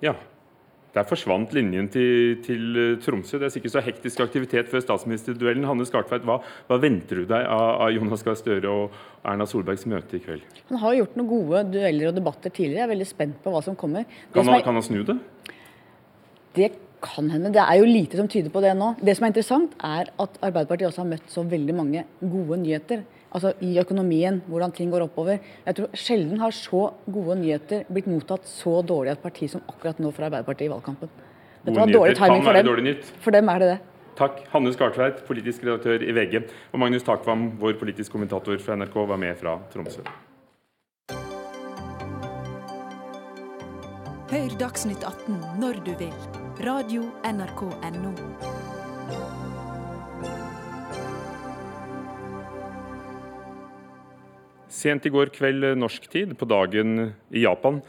ja. 0.03 0.15
Der 0.93 1.07
forsvant 1.09 1.55
linjen 1.57 1.87
til, 1.89 2.35
til, 2.45 2.65
eh, 2.77 2.99
Tromsø. 3.01 3.39
Det 3.41 3.47
er 3.47 3.53
sikkert 3.55 3.73
så 3.73 3.81
hektisk 3.81 4.21
aktivitet 4.21 4.69
før 4.69 4.83
statsministerduellen. 4.85 5.65
Hanne 5.65 5.87
Skartveit, 5.89 6.27
hva, 6.29 6.37
hva, 6.69 6.79
venter 6.83 7.23
du 7.23 7.25
deg 7.31 7.47
av, 7.49 7.81
av 7.87 7.95
Jonas 7.95 8.25
Gahr 8.27 8.37
Støre 8.37 8.69
og 8.69 8.99
Erna 9.25 9.47
Solbergs 9.49 9.87
møte 9.89 10.19
i 10.19 10.21
kveld? 10.21 10.45
Han 10.69 10.83
har 10.83 10.99
gjort 10.99 11.17
noen 11.17 11.31
gode 11.31 11.63
dueller 11.73 12.11
og 12.11 12.19
debatter 12.19 12.53
tidligere. 12.53 12.83
Jeg 12.83 12.89
er 12.91 12.93
veldig 12.93 13.09
spent 13.09 13.41
på 13.41 13.55
hva 13.55 13.65
som 13.65 13.79
kommer. 13.79 14.05
Kan, 14.35 14.45
som 14.45 14.53
er, 14.53 14.67
kan 14.67 14.77
han 14.77 14.85
snu 14.85 15.01
det? 15.09 15.17
Det 16.61 16.71
kan 17.03 17.33
hende. 17.33 17.55
Det 17.57 17.65
er 17.65 17.81
jo 17.81 17.89
lite 17.89 18.21
som 18.21 18.29
tyder 18.29 18.53
på 18.53 18.61
det 18.61 18.77
nå. 18.77 18.93
Det 19.01 19.17
som 19.17 19.25
er 19.25 19.33
interessant, 19.33 19.73
er 19.81 20.13
at 20.13 20.39
Arbeiderpartiet 20.45 20.91
også 20.91 21.07
har 21.07 21.11
møtt 21.15 21.33
så 21.33 21.49
veldig 21.49 21.79
mange 21.81 22.05
gode 22.21 22.61
nyheter. 22.67 23.07
Altså 23.33 23.53
i 23.65 23.75
økonomien, 23.81 24.41
hvordan 24.47 24.75
ting 24.77 24.91
går 24.93 25.07
oppover. 25.07 25.41
Jeg 25.67 25.79
tror 25.79 25.97
sjelden 25.99 26.41
har 26.43 26.55
så 26.57 26.89
gode 27.07 27.39
nyheter 27.41 27.87
blitt 27.93 28.11
mottatt 28.11 28.49
så 28.49 28.81
dårlig 28.87 29.15
av 29.15 29.21
et 29.21 29.25
parti 29.25 29.49
som 29.51 29.65
akkurat 29.69 30.01
nå 30.03 30.13
fra 30.15 30.29
Arbeiderpartiet 30.29 30.69
i 30.69 30.73
valgkampen. 30.73 31.13
Dette 31.63 31.79
var 31.79 31.95
dårlig 31.95 32.19
timing 32.19 32.45
for 32.45 32.59
dem. 32.59 33.07
For 33.23 33.35
dem 33.35 33.53
er 33.53 33.63
det 33.63 33.71
det. 33.75 33.79
Takk. 34.19 34.43
Hanne 34.53 34.73
Skartveit, 34.75 35.23
politisk 35.27 35.65
redaktør 35.65 36.03
i 36.05 36.13
VG, 36.13 36.43
og 36.73 36.83
Magnus 36.83 37.07
Takvam, 37.07 37.49
vår 37.61 37.79
politisk 37.81 38.13
kommentator 38.13 38.61
fra 38.61 38.77
NRK, 38.77 38.99
var 39.09 39.21
med 39.21 39.41
fra 39.41 39.57
Tromsø. 39.73 40.05
Hør 44.33 44.59
Dagsnytt 44.61 45.05
18 45.05 45.41
når 45.61 45.81
du 45.85 45.95
vil. 46.01 46.13
Radio 46.65 47.09
NRK 47.25 47.65
Radio.nrk.no. 47.69 48.62
Sent 54.73 55.05
i 55.07 55.13
går 55.13 55.33
kveld 55.35 55.67
norsk 55.77 56.07
tid, 56.09 56.33
på 56.39 56.49
dagen 56.49 57.13
i 57.29 57.43
Japan, 57.45 57.83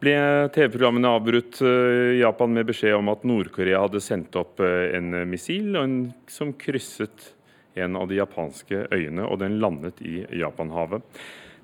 ble 0.00 0.14
TV-programmene 0.54 1.10
avbrutt 1.12 1.58
eh, 1.60 2.14
i 2.16 2.22
Japan 2.22 2.54
med 2.56 2.70
beskjed 2.70 2.96
om 2.96 3.10
at 3.12 3.26
Nord-Korea 3.28 3.82
hadde 3.82 4.00
sendt 4.00 4.38
opp 4.40 4.62
eh, 4.64 4.94
en 4.96 5.12
missil 5.28 5.76
som 6.32 6.54
krysset 6.56 7.34
en 7.76 7.98
av 8.00 8.08
de 8.08 8.16
japanske 8.16 8.86
øyene, 8.88 9.26
og 9.28 9.38
den 9.42 9.58
landet 9.60 10.00
i 10.00 10.22
Japanhavet. 10.40 11.04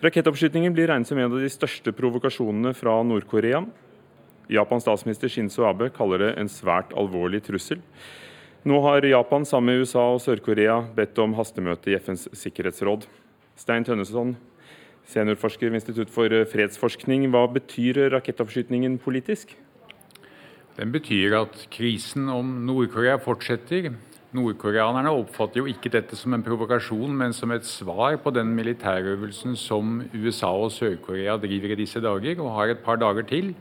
Rakettoppskytingen 0.05 0.77
blir 0.77 0.91
regnet 0.91 1.09
som 1.09 1.19
en 1.19 1.31
av 1.31 1.41
de 1.41 1.49
største 1.51 1.95
provokasjonene 1.97 2.75
fra 2.77 2.99
Nord-Korea. 3.09 3.63
Japans 4.53 4.85
statsminister 4.85 5.33
Shinzo 5.33 5.65
Abe 5.67 5.89
kaller 5.95 6.21
det 6.23 6.35
en 6.37 6.53
svært 6.53 6.93
alvorlig 6.95 7.41
trussel. 7.49 7.81
Nå 8.67 8.83
har 8.85 9.07
Japan 9.09 9.47
sammen 9.49 9.73
med 9.73 9.87
USA 9.87 10.05
og 10.13 10.21
Sør-Korea 10.23 10.83
bedt 10.95 11.19
om 11.23 11.35
hastemøte 11.39 11.91
i 11.91 11.97
FNs 11.97 12.29
sikkerhetsråd. 12.37 13.07
Stein 13.57 13.87
Tønneson, 13.87 14.35
seniorforsker 15.11 15.71
ved 15.71 15.81
Institutt 15.81 16.11
for 16.13 16.33
fredsforskning. 16.53 17.29
Hva 17.31 17.47
betyr 17.53 18.09
rakettoppskytingen 18.15 18.99
politisk? 19.03 19.55
Den 20.77 20.93
betyr 20.93 21.39
at 21.39 21.63
krisen 21.73 22.29
om 22.29 22.51
Nord-Korea 22.69 23.17
fortsetter. 23.17 23.95
Nordkoreanerne 24.37 25.13
oppfatter 25.15 25.63
jo 25.63 25.71
ikke 25.71 25.89
dette 25.95 26.17
som 26.19 26.35
en 26.35 26.43
provokasjon, 26.45 27.15
men 27.17 27.33
som 27.33 27.53
et 27.55 27.65
svar 27.65 28.19
på 28.21 28.33
den 28.35 28.51
militærøvelsen 28.59 29.55
som 29.57 30.03
USA 30.13 30.51
og 30.51 30.75
Sør-Korea 30.75 31.39
driver 31.41 31.73
i 31.73 31.79
disse 31.81 32.03
dager, 32.03 32.43
og 32.43 32.53
har 32.59 32.75
et 32.75 32.83
par 32.85 33.01
dager 33.01 33.25
til. 33.25 33.55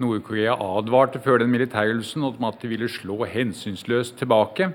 Nord-Korea 0.00 0.58
advarte 0.58 1.20
før 1.22 1.40
den 1.40 1.52
militærøvelsen 1.52 2.26
om 2.28 2.44
at 2.48 2.60
de 2.60 2.68
ville 2.68 2.88
slå 2.88 3.22
hensynsløst 3.24 4.18
tilbake. 4.18 4.72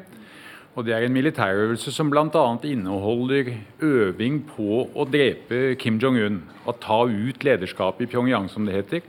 Og 0.76 0.84
Det 0.84 0.92
er 0.92 1.06
en 1.06 1.14
militærøvelse 1.16 1.92
som 1.96 2.10
bl.a. 2.12 2.42
inneholder 2.68 3.54
øving 3.80 4.42
på 4.44 4.82
å 4.92 5.06
drepe 5.08 5.78
Kim 5.80 5.96
Jong-un. 6.04 6.42
Å 6.68 6.74
ta 6.84 6.98
ut 7.08 7.46
lederskapet 7.48 8.04
i 8.04 8.10
Pyongyang, 8.12 8.50
som 8.52 8.66
det 8.68 8.76
heter. 8.76 9.06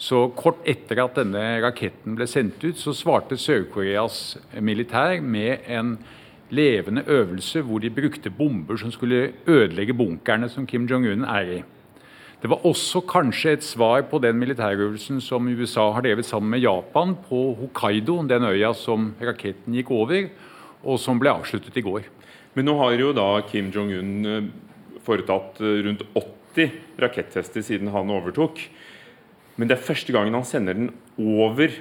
Så 0.00 0.30
Kort 0.32 0.62
etter 0.64 1.02
at 1.04 1.18
denne 1.20 1.42
raketten 1.60 2.16
ble 2.16 2.24
sendt 2.24 2.64
ut, 2.64 2.80
så 2.80 2.94
svarte 2.96 3.36
Sør-Koreas 3.36 4.38
militær 4.64 5.20
med 5.20 5.68
en 5.68 5.98
levende 6.48 7.04
øvelse 7.04 7.60
hvor 7.68 7.84
de 7.84 7.92
brukte 7.92 8.32
bomber 8.32 8.80
som 8.80 8.92
skulle 8.94 9.34
ødelegge 9.44 9.92
bunkerne 9.92 10.48
som 10.48 10.64
Kim 10.64 10.88
Jong-un 10.88 11.28
er 11.28 11.52
i. 11.58 11.60
Det 12.40 12.48
var 12.48 12.64
også 12.64 13.04
kanskje 13.04 13.58
et 13.58 13.68
svar 13.68 14.06
på 14.08 14.22
den 14.24 14.40
militærøvelsen 14.40 15.20
som 15.20 15.52
USA 15.52 15.90
har 15.92 16.08
drevet 16.08 16.24
sammen 16.24 16.56
med 16.56 16.64
Japan 16.64 17.12
på 17.28 17.44
Hokkaido, 17.60 18.22
den 18.24 18.48
øya 18.48 18.72
som 18.72 19.12
raketten 19.20 19.76
gikk 19.76 19.92
over 19.92 20.32
og 20.84 21.00
som 21.00 21.18
ble 21.20 21.32
avsluttet 21.32 21.76
i 21.80 21.84
går. 21.84 22.06
Men 22.54 22.68
nå 22.68 22.76
har 22.78 22.94
jo 22.98 23.14
da 23.16 23.28
Kim 23.48 23.72
Jong-un 23.74 24.28
eh, 24.30 24.50
foretatt 25.04 25.58
eh, 25.64 25.80
rundt 25.88 26.04
80 26.14 26.76
rakettester 27.02 27.64
siden 27.66 27.90
han 27.94 28.12
overtok. 28.14 28.60
Men 29.58 29.70
det 29.70 29.78
er 29.78 29.86
første 29.86 30.14
gangen 30.14 30.36
han 30.36 30.46
sender 30.46 30.78
den 30.78 30.92
over 31.18 31.72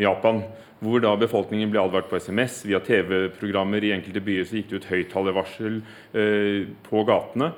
Japan, 0.00 0.44
hvor 0.80 1.02
da 1.02 1.12
befolkningen 1.20 1.70
ble 1.72 1.82
advart 1.82 2.08
på 2.10 2.18
SMS. 2.18 2.62
Via 2.66 2.80
TV-programmer 2.82 3.84
i 3.84 3.92
enkelte 3.94 4.22
byer 4.24 4.46
så 4.48 4.58
gikk 4.58 4.70
det 4.70 4.80
ut 4.80 4.90
høyttalervarsel 4.90 5.80
eh, 6.16 6.70
på 6.86 7.04
gatene. 7.08 7.52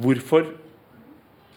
Hvorfor 0.00 0.52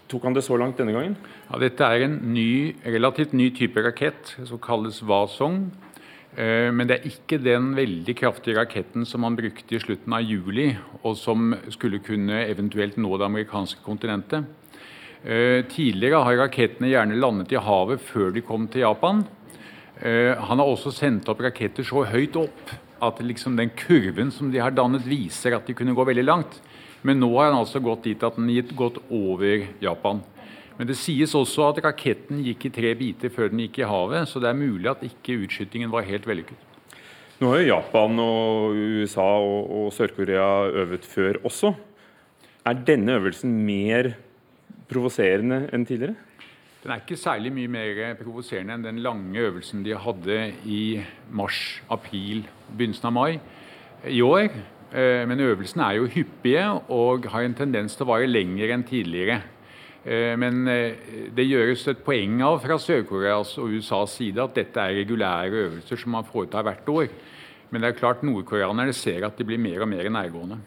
tok 0.09 0.27
han 0.27 0.35
det 0.35 0.45
så 0.45 0.57
langt 0.59 0.79
denne 0.79 0.93
gangen? 0.95 1.17
Ja, 1.49 1.59
dette 1.61 1.85
er 1.85 2.05
en 2.05 2.19
ny, 2.33 2.75
relativt 2.85 3.33
ny 3.37 3.49
type 3.55 3.81
rakett 3.85 4.35
som 4.45 4.61
kalles 4.61 5.01
Wasong. 5.05 5.67
Eh, 6.33 6.71
men 6.73 6.89
det 6.89 6.97
er 6.97 7.11
ikke 7.11 7.37
den 7.41 7.73
veldig 7.77 8.15
kraftige 8.17 8.57
raketten 8.57 9.05
som 9.05 9.21
man 9.21 9.37
brukte 9.37 9.75
i 9.75 9.81
slutten 9.81 10.15
av 10.17 10.25
juli, 10.25 10.71
og 11.03 11.17
som 11.19 11.53
skulle 11.73 12.01
kunne 12.01 12.41
eventuelt 12.47 12.97
nå 12.97 13.17
det 13.17 13.27
amerikanske 13.27 13.83
kontinentet. 13.85 14.47
Eh, 15.23 15.61
tidligere 15.69 16.23
har 16.25 16.41
rakettene 16.41 16.89
gjerne 16.89 17.19
landet 17.21 17.53
i 17.53 17.61
havet 17.61 18.01
før 18.03 18.33
de 18.33 18.41
kom 18.43 18.65
til 18.67 18.83
Japan. 18.83 19.21
Eh, 20.01 20.33
han 20.35 20.59
har 20.59 20.67
også 20.67 20.91
sendt 20.91 21.29
opp 21.29 21.43
raketter 21.45 21.85
så 21.85 22.03
høyt 22.09 22.35
opp 22.35 22.73
at 23.03 23.21
liksom 23.23 23.55
den 23.55 23.71
kurven 23.77 24.31
som 24.31 24.49
de 24.51 24.59
har 24.59 24.73
dannet, 24.73 25.05
viser 25.05 25.55
at 25.55 25.67
de 25.67 25.75
kunne 25.77 25.95
gå 25.95 26.05
veldig 26.07 26.25
langt. 26.25 26.59
Men 27.03 27.19
nå 27.19 27.29
har 27.37 27.51
han 27.51 27.61
altså 27.61 27.81
gått 27.83 28.07
dit 28.07 28.23
at 28.23 28.35
den 28.39 28.49
har 28.49 28.75
gått 28.79 28.99
over 29.11 29.67
Japan. 29.83 30.23
Men 30.77 30.89
det 30.89 30.97
sies 30.97 31.35
også 31.37 31.67
at 31.69 31.81
raketten 31.85 32.41
gikk 32.45 32.67
i 32.67 32.73
tre 32.73 32.93
biter 32.97 33.33
før 33.33 33.51
den 33.51 33.61
gikk 33.65 33.83
i 33.83 33.87
havet, 33.89 34.27
så 34.29 34.41
det 34.41 34.49
er 34.49 34.57
mulig 34.57 34.89
at 34.89 35.03
ikke 35.05 35.37
utskytingen 35.45 35.91
var 35.93 36.07
helt 36.07 36.25
vellykket. 36.27 36.69
Nå 37.41 37.49
har 37.51 37.61
jo 37.61 37.69
Japan 37.73 38.19
og 38.23 38.75
USA 39.01 39.29
og, 39.41 39.71
og 39.77 39.87
Sør-Korea 39.93 40.69
øvet 40.83 41.05
før 41.05 41.41
også. 41.43 41.73
Er 42.65 42.83
denne 42.87 43.17
øvelsen 43.19 43.51
mer 43.67 44.13
provoserende 44.89 45.65
enn 45.73 45.85
tidligere? 45.85 46.15
Den 46.83 46.91
er 46.91 46.99
ikke 46.99 47.15
særlig 47.19 47.51
mye 47.55 47.71
mer 47.71 48.15
provoserende 48.19 48.75
enn 48.75 48.85
den 48.85 49.01
lange 49.03 49.39
øvelsen 49.39 49.85
de 49.85 49.95
hadde 49.95 50.39
i 50.67 50.83
mars, 51.31 51.81
april, 51.91 52.43
begynnelsen 52.73 53.07
av 53.07 53.13
mai 53.15 53.39
i 54.09 54.19
år. 54.23 54.49
Eh, 54.93 55.23
men 55.29 55.39
øvelsene 55.41 55.85
er 55.87 55.99
jo 55.99 56.09
hyppige 56.11 56.65
og 56.91 57.29
har 57.31 57.47
en 57.47 57.55
tendens 57.57 57.95
til 57.95 58.05
å 58.05 58.11
vare 58.11 58.27
lenger 58.27 58.75
enn 58.75 58.83
tidligere. 58.87 59.39
Eh, 60.03 60.33
men 60.39 60.67
eh, 60.67 61.29
det 61.31 61.45
gjøres 61.47 61.85
et 61.87 62.03
poeng 62.03 62.41
av 62.43 62.59
fra 62.63 62.75
Sør-Koreas 62.81 63.55
og 63.61 63.71
USAs 63.77 64.17
side 64.19 64.43
at 64.43 64.57
dette 64.57 64.83
er 64.83 64.97
regulære 64.99 65.63
øvelser 65.69 65.99
som 65.99 66.15
man 66.17 66.27
foretar 66.27 66.65
hvert 66.67 66.89
år. 66.91 67.07
Men 67.71 67.81
det 67.81 67.89
er 67.89 67.97
klart 67.97 68.23
nordkoreanerne 68.27 68.93
ser 68.93 69.23
at 69.25 69.39
de 69.39 69.47
blir 69.47 69.61
mer 69.61 69.85
og 69.85 69.89
mer 69.89 70.09
nærgående. 70.11 70.59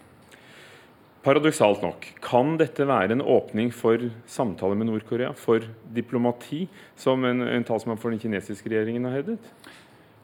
Paradoksalt 1.26 1.82
nok, 1.82 2.06
kan 2.22 2.54
dette 2.58 2.86
være 2.86 3.16
en 3.16 3.24
åpning 3.24 3.72
for 3.74 3.98
samtaler 4.30 4.78
med 4.78 4.86
Nord-Korea, 4.86 5.32
for 5.34 5.64
diplomati, 5.94 6.68
som 6.96 7.24
en, 7.26 7.42
en 7.42 7.66
talsmann 7.66 7.98
for 7.98 8.14
den 8.14 8.22
kinesiske 8.22 8.70
regjeringen 8.70 9.08
har 9.08 9.18
hevdet? 9.18 9.50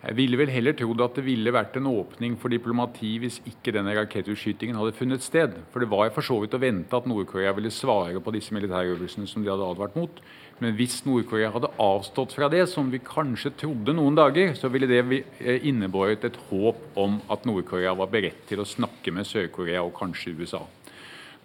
Jeg 0.03 0.17
ville 0.19 0.35
vel 0.35 0.51
heller 0.51 0.75
trodd 0.75 0.99
at 1.05 1.15
det 1.15 1.23
ville 1.29 1.53
vært 1.55 1.77
en 1.79 1.87
åpning 1.87 2.33
for 2.43 2.51
diplomati 2.51 3.13
hvis 3.23 3.37
ikke 3.47 3.71
denne 3.77 3.93
rakettutskytingen 3.95 4.75
hadde 4.75 4.97
funnet 4.99 5.23
sted. 5.23 5.55
For 5.71 5.79
det 5.79 5.93
var 5.93 6.11
for 6.11 6.27
så 6.27 6.41
vidt 6.43 6.57
å 6.59 6.63
vente 6.63 6.99
at 6.99 7.07
Nord-Korea 7.07 7.53
ville 7.55 7.71
svare 7.71 8.19
på 8.19 8.35
disse 8.35 8.51
militærøvelsene 8.57 9.31
som 9.31 9.45
de 9.45 9.53
hadde 9.53 9.69
advart 9.77 9.95
mot. 9.95 10.19
Men 10.59 10.75
hvis 10.75 11.01
Nord-Korea 11.07 11.53
hadde 11.55 11.71
avstått 11.79 12.35
fra 12.35 12.51
det, 12.51 12.65
som 12.71 12.91
vi 12.91 12.99
kanskje 12.99 13.55
trodde 13.63 13.95
noen 13.95 14.19
dager, 14.19 14.57
så 14.59 14.73
ville 14.75 14.91
det 14.91 15.23
eh, 15.39 15.63
innebåret 15.71 16.27
et 16.27 16.43
håp 16.51 16.83
om 16.99 17.21
at 17.31 17.47
Nord-Korea 17.47 17.95
var 17.99 18.11
beredt 18.11 18.43
til 18.51 18.63
å 18.63 18.67
snakke 18.67 19.15
med 19.15 19.31
Sør-Korea 19.31 19.87
og 19.87 19.95
kanskje 20.03 20.35
USA. 20.35 20.65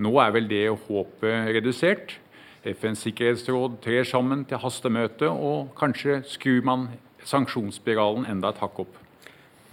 Nå 0.01 0.17
er 0.21 0.33
vel 0.33 0.49
det 0.49 0.65
håpet 0.89 1.53
redusert. 1.53 2.17
FNs 2.65 3.05
sikkerhetsråd 3.05 3.77
trer 3.85 4.05
sammen 4.05 4.47
til 4.49 4.65
hastemøte, 4.65 5.29
og 5.29 5.75
kanskje 5.77 6.23
skrur 6.25 6.65
man 6.65 6.89
sanksjonsspiralen 7.27 8.27
enda 8.31 8.53
et 8.53 8.61
hakk 8.63 8.83
opp. 8.85 8.99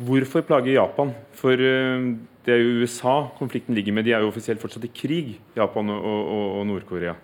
Hvorfor 0.04 0.42
plager 0.46 0.74
Japan? 0.74 1.12
For 1.38 1.54
eh, 1.54 2.08
det 2.44 2.54
er 2.54 2.62
jo 2.62 2.80
USA 2.82 3.28
konflikten 3.38 3.76
ligger 3.78 3.94
med. 3.94 4.04
De 4.04 4.12
er 4.12 4.24
jo 4.24 4.32
offisielt 4.32 4.60
fortsatt 4.60 4.84
i 4.88 4.92
krig, 4.94 5.36
Japan 5.56 5.92
og, 5.94 6.02
og, 6.04 6.48
og 6.58 6.66
Nord-Korea. 6.66 7.14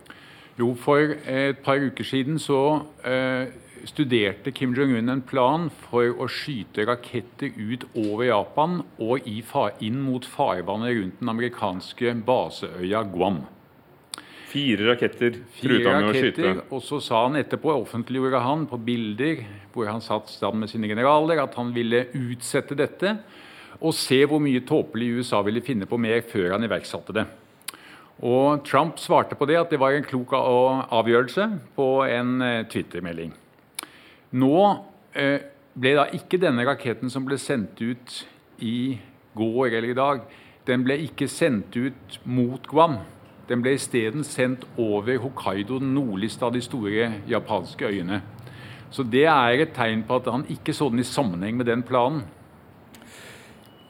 Jo, 0.60 0.74
for 0.78 1.16
et 1.26 1.58
par 1.64 1.80
uker 1.80 2.04
siden 2.04 2.38
så 2.38 2.60
eh, 3.06 3.50
studerte 3.88 4.52
Kim 4.52 4.74
Jong-un 4.76 5.08
en 5.08 5.22
plan 5.24 5.68
for 5.88 6.12
å 6.20 6.28
skyte 6.30 6.84
raketter 6.88 7.54
ut 7.56 7.86
over 7.94 8.26
Japan 8.28 8.80
og 9.00 9.26
inn 9.80 10.00
mot 10.04 10.26
farvannet 10.26 10.98
rundt 10.98 11.22
den 11.22 11.32
amerikanske 11.32 12.14
baseøya 12.26 13.02
Guam. 13.12 13.42
Fire 14.50 14.88
raketter 14.88 15.36
truet 15.60 15.86
han 15.86 16.04
med 16.04 16.10
å 16.10 16.14
skyte. 16.16 16.54
Og 16.74 16.82
så 16.82 16.98
sa 17.04 17.24
han 17.28 17.38
etterpå, 17.38 17.70
offentliggjorde 17.84 18.40
han 18.42 18.64
på 18.70 18.80
bilder 18.82 19.44
hvor 19.70 19.86
han 19.90 20.02
satt 20.02 20.32
sammen 20.32 20.64
med 20.64 20.72
sine 20.72 20.90
generaler, 20.90 21.38
at 21.42 21.54
han 21.58 21.70
ville 21.74 22.08
utsette 22.18 22.78
dette 22.78 23.14
og 23.80 23.94
se 23.96 24.18
hvor 24.28 24.42
mye 24.42 24.64
tåpelig 24.66 25.20
USA 25.20 25.40
ville 25.46 25.62
finne 25.64 25.86
på 25.88 25.98
mer 26.00 26.24
før 26.26 26.56
han 26.56 26.66
iverksatte 26.66 27.14
det. 27.16 27.24
Og 28.20 28.64
Trump 28.66 28.98
svarte 29.00 29.38
på 29.38 29.46
det 29.48 29.56
at 29.56 29.70
det 29.72 29.78
var 29.80 29.94
en 29.96 30.04
klok 30.04 30.34
avgjørelse 30.36 31.46
på 31.76 31.86
en 32.04 32.34
eh, 32.44 32.66
Twitter-melding. 32.68 33.30
Nå 34.36 34.56
eh, 35.16 35.46
ble 35.72 35.94
da 35.96 36.04
ikke 36.16 36.40
denne 36.42 36.66
raketten 36.68 37.12
som 37.12 37.24
ble 37.24 37.38
sendt 37.40 37.80
ut 37.80 38.18
i 38.60 38.98
går 39.38 39.78
eller 39.78 39.94
i 39.94 39.96
dag, 39.96 40.26
den 40.68 40.84
ble 40.84 40.98
ikke 41.06 41.30
sendt 41.30 41.78
ut 41.78 42.20
mot 42.28 42.66
Guam. 42.68 42.98
Den 43.50 43.64
ble 43.64 43.74
isteden 43.74 44.22
sendt 44.22 44.62
over 44.78 45.16
Hokkaido, 45.18 45.80
den 45.82 45.90
nordligste 45.96 46.46
av 46.46 46.54
de 46.54 46.60
store 46.62 47.08
japanske 47.26 47.88
øyene. 47.88 48.20
Så 48.94 49.02
det 49.02 49.24
er 49.26 49.64
et 49.64 49.72
tegn 49.74 50.04
på 50.06 50.20
at 50.20 50.28
han 50.30 50.44
ikke 50.50 50.74
så 50.74 50.86
den 50.90 51.02
i 51.02 51.06
sammenheng 51.06 51.56
med 51.58 51.66
den 51.66 51.82
planen. 51.86 52.22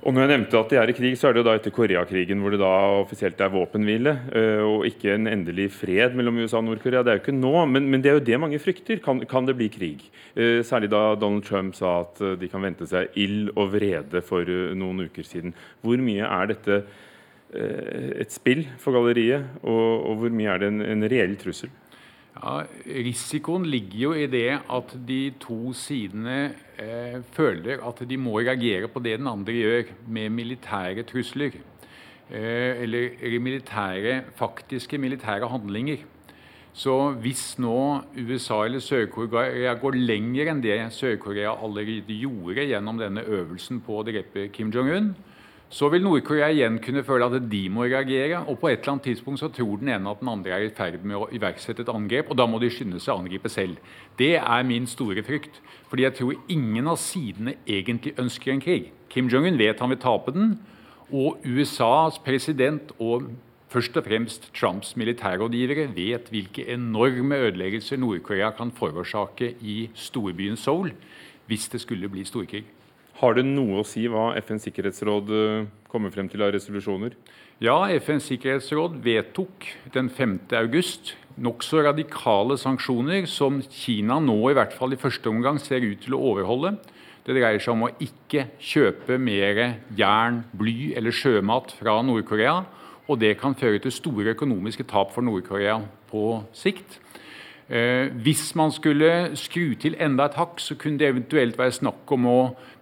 Og 0.00 0.14
når 0.16 0.22
jeg 0.22 0.30
nevnte 0.30 0.56
at 0.56 0.70
de 0.72 0.78
er 0.80 0.88
i 0.88 0.94
krig, 0.96 1.12
så 1.20 1.28
er 1.28 1.34
det 1.36 1.42
jo 1.42 1.46
da 1.50 1.54
etter 1.58 1.72
Koreakrigen, 1.76 2.40
hvor 2.40 2.54
det 2.54 2.62
da 2.62 2.70
offisielt 3.02 3.40
er 3.44 3.52
våpenhvile, 3.52 4.14
eh, 4.32 4.62
og 4.64 4.86
ikke 4.88 5.12
en 5.12 5.28
endelig 5.28 5.66
fred 5.76 6.16
mellom 6.16 6.38
USA 6.40 6.56
og 6.56 6.70
Nord-Korea. 6.70 7.02
Det 7.04 7.12
er 7.12 7.18
jo 7.18 7.24
ikke 7.26 7.36
nå, 7.36 7.52
men, 7.68 7.90
men, 7.92 8.00
det 8.00 8.08
er 8.08 8.16
jo 8.16 8.24
det 8.30 8.38
mange 8.40 8.62
frykter. 8.64 9.02
Kan, 9.04 9.20
kan 9.28 9.44
det 9.44 9.58
bli 9.60 9.68
krig? 9.68 10.06
Eh, 10.32 10.62
særlig 10.64 10.88
da 10.94 11.02
Donald 11.20 11.44
Trump 11.44 11.76
sa 11.76 11.98
at 12.06 12.24
eh, 12.24 12.32
de 12.40 12.48
kan 12.48 12.64
vente 12.64 12.88
seg 12.88 13.12
ild 13.20 13.52
og 13.58 13.74
vrede 13.76 14.24
for 14.24 14.48
noen 14.48 15.04
uker 15.04 15.28
siden. 15.28 15.52
Hvor 15.84 16.00
mye 16.00 16.24
er 16.24 16.48
dette 16.54 16.80
et 17.50 18.30
spill 18.30 18.64
for 18.78 18.94
galleriet, 18.94 19.46
og, 19.62 20.06
og 20.06 20.20
hvor 20.20 20.34
mye 20.34 20.52
er 20.52 20.60
det 20.62 20.68
en, 20.70 20.82
en 20.86 21.06
reell 21.10 21.34
trussel? 21.40 21.72
Ja, 22.40 22.62
Risikoen 22.86 23.66
ligger 23.68 23.98
jo 23.98 24.12
i 24.16 24.28
det 24.30 24.60
at 24.70 24.92
de 25.06 25.18
to 25.42 25.74
sidene 25.76 26.54
eh, 26.78 27.18
føler 27.34 27.82
at 27.84 28.00
de 28.08 28.16
må 28.16 28.38
reagere 28.38 28.88
på 28.88 29.02
det 29.04 29.18
den 29.18 29.28
andre 29.28 29.56
gjør, 29.56 29.90
med 30.08 30.30
militære 30.30 31.04
trusler. 31.10 31.58
Eh, 32.30 32.80
eller 32.86 33.40
militære, 33.42 34.22
faktiske 34.38 34.98
militære 34.98 35.50
handlinger. 35.50 36.06
Så 36.72 37.10
hvis 37.18 37.58
nå 37.58 38.04
USA 38.14 38.62
eller 38.64 38.80
Sør-Korea 38.80 39.74
går 39.74 39.98
lenger 39.98 40.52
enn 40.52 40.62
det 40.62 40.78
Sør-Korea 40.94 41.56
allerede 41.58 42.14
gjorde 42.14 42.68
gjennom 42.70 43.00
denne 43.00 43.26
øvelsen 43.26 43.82
på 43.82 43.98
å 43.98 44.06
drepe 44.06 44.46
Kim 44.54 44.70
Jong-un, 44.70 45.10
så 45.70 45.86
vil 45.86 46.02
Nord-Korea 46.02 46.48
igjen 46.50 46.80
kunne 46.82 47.04
føle 47.06 47.28
at 47.30 47.44
de 47.50 47.60
må 47.70 47.84
reagere. 47.86 48.40
Og 48.50 48.58
på 48.58 48.68
et 48.68 48.80
eller 48.80 48.96
annet 48.96 49.04
tidspunkt 49.06 49.38
så 49.38 49.48
tror 49.54 49.78
den 49.78 49.92
ene 49.94 50.10
at 50.10 50.18
den 50.18 50.30
andre 50.32 50.56
er 50.56 50.64
i 50.66 50.72
ferd 50.74 51.04
med 51.06 51.20
å 51.20 51.28
iverksette 51.30 51.84
et 51.84 51.92
angrep, 51.92 52.30
og 52.30 52.38
da 52.40 52.46
må 52.50 52.58
de 52.58 52.70
skynde 52.74 52.98
seg 52.98 53.14
å 53.14 53.22
angripe 53.22 53.52
selv. 53.52 53.78
Det 54.18 54.32
er 54.40 54.66
min 54.66 54.88
store 54.90 55.22
frykt. 55.22 55.60
Fordi 55.90 56.08
jeg 56.08 56.16
tror 56.18 56.40
ingen 56.50 56.90
av 56.90 56.98
sidene 56.98 57.54
egentlig 57.70 58.16
ønsker 58.18 58.52
en 58.52 58.64
krig. 58.64 58.90
Kim 59.10 59.30
Jong-un 59.30 59.60
vet 59.60 59.78
han 59.78 59.94
vil 59.94 60.02
tape 60.02 60.34
den, 60.34 60.58
og 61.10 61.38
USAs 61.46 62.18
president 62.22 62.90
og 62.98 63.30
først 63.70 63.96
og 63.98 64.06
fremst 64.06 64.50
Trumps 64.54 64.96
militærrådgivere 64.98 65.86
vet 65.94 66.30
hvilke 66.34 66.66
enorme 66.70 67.38
ødeleggelser 67.46 67.98
Nord-Korea 67.98 68.50
kan 68.58 68.74
forårsake 68.74 69.54
i 69.62 69.78
storbyen 69.94 70.58
Seoul 70.58 70.90
hvis 71.50 71.66
det 71.70 71.82
skulle 71.82 72.10
bli 72.10 72.22
storkrig. 72.26 72.66
Har 73.20 73.34
det 73.36 73.42
noe 73.44 73.82
å 73.82 73.84
si 73.84 74.06
hva 74.08 74.30
FNs 74.40 74.64
sikkerhetsråd 74.64 75.30
eh, 75.36 75.64
kommer 75.92 76.12
frem 76.14 76.28
til 76.32 76.40
av 76.40 76.54
resolusjoner? 76.54 77.12
Ja, 77.60 77.82
FNs 78.00 78.30
sikkerhetsråd 78.30 78.94
vedtok 79.04 79.66
den 79.92 80.08
5. 80.08 80.38
august 80.56 81.12
nokså 81.36 81.82
radikale 81.84 82.56
sanksjoner 82.60 83.28
som 83.28 83.58
Kina 83.68 84.16
nå 84.24 84.38
i 84.48 84.56
hvert 84.56 84.72
fall 84.72 84.96
i 84.96 85.00
første 85.00 85.28
omgang 85.28 85.60
ser 85.60 85.84
ut 85.84 86.00
til 86.06 86.16
å 86.16 86.22
overholde. 86.32 86.78
Det 87.26 87.36
dreier 87.36 87.60
seg 87.60 87.74
om 87.74 87.84
å 87.90 87.92
ikke 88.00 88.46
kjøpe 88.56 89.20
mer 89.20 89.60
jern, 89.98 90.40
bly 90.56 90.94
eller 90.96 91.12
sjømat 91.12 91.76
fra 91.76 91.98
Nord-Korea. 92.00 92.62
Og 93.04 93.20
det 93.20 93.34
kan 93.42 93.52
føre 93.58 93.82
til 93.84 93.92
store 93.92 94.32
økonomiske 94.32 94.88
tap 94.88 95.12
for 95.12 95.26
Nord-Korea 95.28 95.76
på 96.08 96.24
sikt. 96.56 96.96
Eh, 97.70 98.10
hvis 98.24 98.48
man 98.58 98.72
skulle 98.74 99.30
skru 99.38 99.76
til 99.78 99.94
enda 100.02 100.26
et 100.26 100.34
hakk, 100.34 100.58
så 100.58 100.74
kunne 100.74 100.98
det 100.98 101.06
eventuelt 101.06 101.58
være 101.58 101.76
snakk 101.76 102.10
om 102.16 102.26
å 102.26 102.38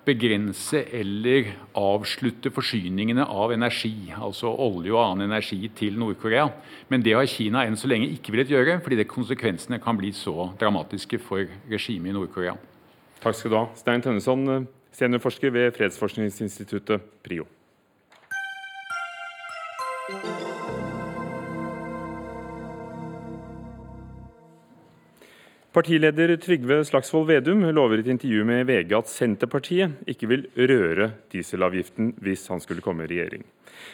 begrense 0.08 0.80
eller 0.96 1.50
avslutte 1.76 2.48
forsyningene 2.54 3.26
av 3.28 3.52
energi, 3.52 4.08
altså 4.16 4.48
olje 4.48 4.94
og 4.94 5.02
annen 5.02 5.28
energi, 5.28 5.60
til 5.76 6.00
Nord-Korea. 6.00 6.48
Men 6.88 7.04
det 7.04 7.12
har 7.18 7.28
Kina 7.28 7.66
enn 7.68 7.76
så 7.76 7.90
lenge 7.92 8.08
ikke 8.14 8.32
villet 8.32 8.54
gjøre, 8.54 8.80
fordi 8.80 9.04
konsekvensene 9.04 9.82
kan 9.84 10.00
bli 10.00 10.14
så 10.16 10.48
dramatiske 10.56 11.20
for 11.20 11.44
regimet 11.68 12.14
i 12.14 12.16
Nord-Korea. 12.16 12.56
Takk 13.20 13.36
skal 13.36 13.52
du 13.52 13.60
ha. 13.60 13.66
Stein 13.76 14.00
Tønneson, 14.00 14.68
seniorforsker 14.96 15.52
ved 15.52 15.74
fredsforskningsinstituttet 15.76 17.12
PRIO. 17.26 17.44
Partileder 25.68 26.30
Trygve 26.40 26.78
Slagsvold 26.88 27.26
Vedum 27.28 27.60
lover 27.76 28.00
i 28.00 28.00
et 28.00 28.06
intervju 28.08 28.44
med 28.48 28.62
VG 28.70 28.92
at 28.96 29.10
Senterpartiet 29.12 29.98
ikke 30.08 30.30
vil 30.30 30.46
røre 30.56 31.10
dieselavgiften 31.28 32.14
hvis 32.24 32.46
han 32.48 32.62
skulle 32.64 32.80
komme 32.80 33.04
i 33.04 33.10
regjering. 33.10 33.44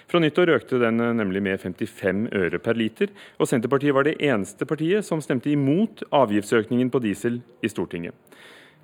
Fra 0.06 0.20
nyttår 0.22 0.52
økte 0.54 0.78
den 0.78 1.02
nemlig 1.18 1.42
med 1.42 1.58
55 1.58 2.28
øre 2.30 2.62
per 2.62 2.78
liter, 2.78 3.10
og 3.42 3.50
Senterpartiet 3.50 3.96
var 3.98 4.06
det 4.06 4.14
eneste 4.22 4.70
partiet 4.70 5.02
som 5.02 5.18
stemte 5.24 5.50
imot 5.50 6.06
avgiftsøkningen 6.14 6.94
på 6.94 7.02
diesel 7.02 7.42
i 7.58 7.72
Stortinget. 7.72 8.14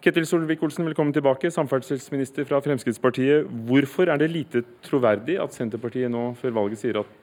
Ketil 0.03 0.26
Solvik-Olsen, 0.26 0.91
velkommen 0.91 1.14
tilbake, 1.14 1.55
samferdselsminister 1.55 2.43
fra 2.49 2.59
Fremskrittspartiet. 2.64 3.47
Hvorfor 3.70 4.11
er 4.11 4.18
det 4.18 4.32
lite 4.34 4.66
troverdig 4.82 5.38
at 5.38 5.55
Senterpartiet 5.55 6.11
nå 6.11 6.32
før 6.43 6.59
valget 6.59 6.82
sier 6.82 7.05
at 7.05 7.18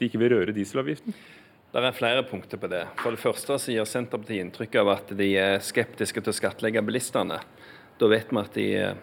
de 0.00 0.08
ikke 0.08 0.24
vil 0.24 0.38
røre 0.38 0.56
dieselavgiften? 0.56 1.12
Det 1.74 1.82
er 1.82 1.96
flere 1.96 2.22
punkter 2.22 2.60
på 2.62 2.68
det. 2.70 2.84
For 3.00 3.10
det 3.10 3.18
første 3.18 3.56
så 3.58 3.72
gir 3.74 3.86
Senterpartiet 3.88 4.44
inntrykk 4.44 4.76
av 4.78 4.92
at 4.92 5.08
de 5.18 5.26
er 5.34 5.56
skeptiske 5.58 6.22
til 6.22 6.30
å 6.30 6.36
skattlegge 6.36 6.84
bilistene. 6.86 7.40
Da 7.98 8.10
vet 8.12 8.30
vi 8.30 8.38
at 8.38 8.58
i 8.62 8.66
eh, 8.78 9.00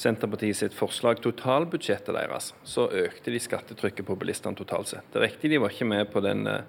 Senterpartiet 0.00 0.56
sitt 0.56 0.76
forslag, 0.76 1.20
totalbudsjettet 1.20 2.16
deres, 2.16 2.54
så 2.64 2.86
økte 2.88 3.34
de 3.34 3.42
skattetrykket 3.44 4.08
på 4.08 4.16
bilistene 4.16 4.56
totalt 4.56 4.94
sett. 4.94 5.04
Det 5.12 5.20
er 5.20 5.26
riktig 5.26 5.52
de 5.52 5.60
var 5.60 5.76
ikke 5.76 5.90
med 5.92 6.08
på 6.08 6.24
den 6.24 6.48
eh, 6.48 6.64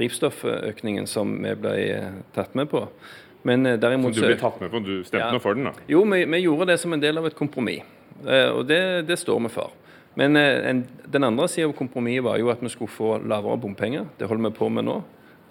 drivstofføkningen 0.00 1.04
som 1.12 1.36
vi 1.44 1.52
ble 1.60 1.76
eh, 1.90 2.20
tatt 2.32 2.56
med 2.56 2.72
på. 2.72 2.86
Men 3.44 3.68
derimot, 3.76 4.16
Som 4.16 4.24
du 4.24 4.32
ble 4.32 4.40
tatt 4.40 4.64
med 4.64 4.72
på? 4.72 4.80
Du 4.80 4.94
stemte 5.04 5.26
ja, 5.26 5.32
nå 5.36 5.44
for 5.44 5.60
den, 5.60 5.68
da? 5.68 5.88
Jo, 5.92 6.06
vi, 6.08 6.24
vi, 6.24 6.46
gjorde 6.48 6.72
det 6.72 6.80
som 6.80 6.96
en 6.96 7.04
del 7.04 7.20
av 7.20 7.28
et 7.28 7.36
kompromiss. 7.36 7.84
Og 8.24 8.62
det, 8.64 8.80
det 9.12 9.20
står 9.20 9.44
vi 9.44 9.52
for. 9.52 9.76
Men 10.16 10.36
eh, 10.40 10.70
en, 10.70 10.86
den 11.12 11.28
andre 11.28 11.48
sida 11.52 11.68
av 11.68 11.76
kompromisset 11.76 12.24
var 12.24 12.40
jo 12.40 12.48
at 12.52 12.62
vi 12.64 12.72
skulle 12.72 12.92
få 12.92 13.16
lavere 13.20 13.60
bompenger. 13.60 14.08
Det 14.18 14.28
holder 14.30 14.48
vi 14.48 14.58
på 14.58 14.70
med 14.72 14.88
nå. 14.88 14.96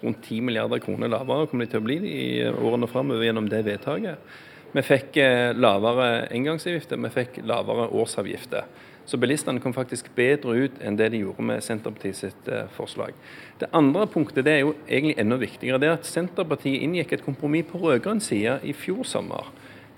Rundt 0.02 0.26
10 0.26 0.42
milliarder 0.44 0.82
kroner 0.82 1.08
lavere 1.08 1.46
kommer 1.48 1.64
de 1.64 1.72
til 1.72 1.80
å 1.80 1.86
bli 1.86 1.96
i 2.10 2.26
årene 2.50 2.88
framover 2.90 3.24
gjennom 3.24 3.48
det 3.48 3.62
vedtaket. 3.66 4.34
Vi 4.74 4.82
fikk 4.84 5.16
eh, 5.22 5.54
lavere 5.56 6.26
engangsavgifter, 6.34 7.00
vi 7.00 7.12
fikk 7.14 7.40
lavere 7.46 7.88
årsavgifter. 7.96 8.66
Så 9.06 9.20
bilistene 9.22 9.62
kom 9.62 9.70
faktisk 9.72 10.08
bedre 10.18 10.56
ut 10.66 10.80
enn 10.82 10.98
det 10.98 11.12
de 11.14 11.20
gjorde 11.22 11.44
med 11.46 11.62
Senterpartiet 11.62 12.18
sitt 12.18 12.48
eh, 12.50 12.66
forslag. 12.74 13.14
Det 13.60 13.70
andre 13.70 14.08
punktet 14.10 14.44
det 14.44 14.56
er 14.56 14.64
jo 14.64 14.74
egentlig 14.88 15.14
enda 15.22 15.38
viktigere. 15.40 15.78
Det 15.80 15.88
er 15.88 15.96
at 16.00 16.10
Senterpartiet 16.10 16.82
inngikk 16.82 17.14
et 17.14 17.24
kompromiss 17.24 17.70
på 17.70 17.80
rød-grønn 17.84 18.20
side 18.20 18.58
i 18.66 18.74
fjor 18.76 19.06
sommer 19.06 19.46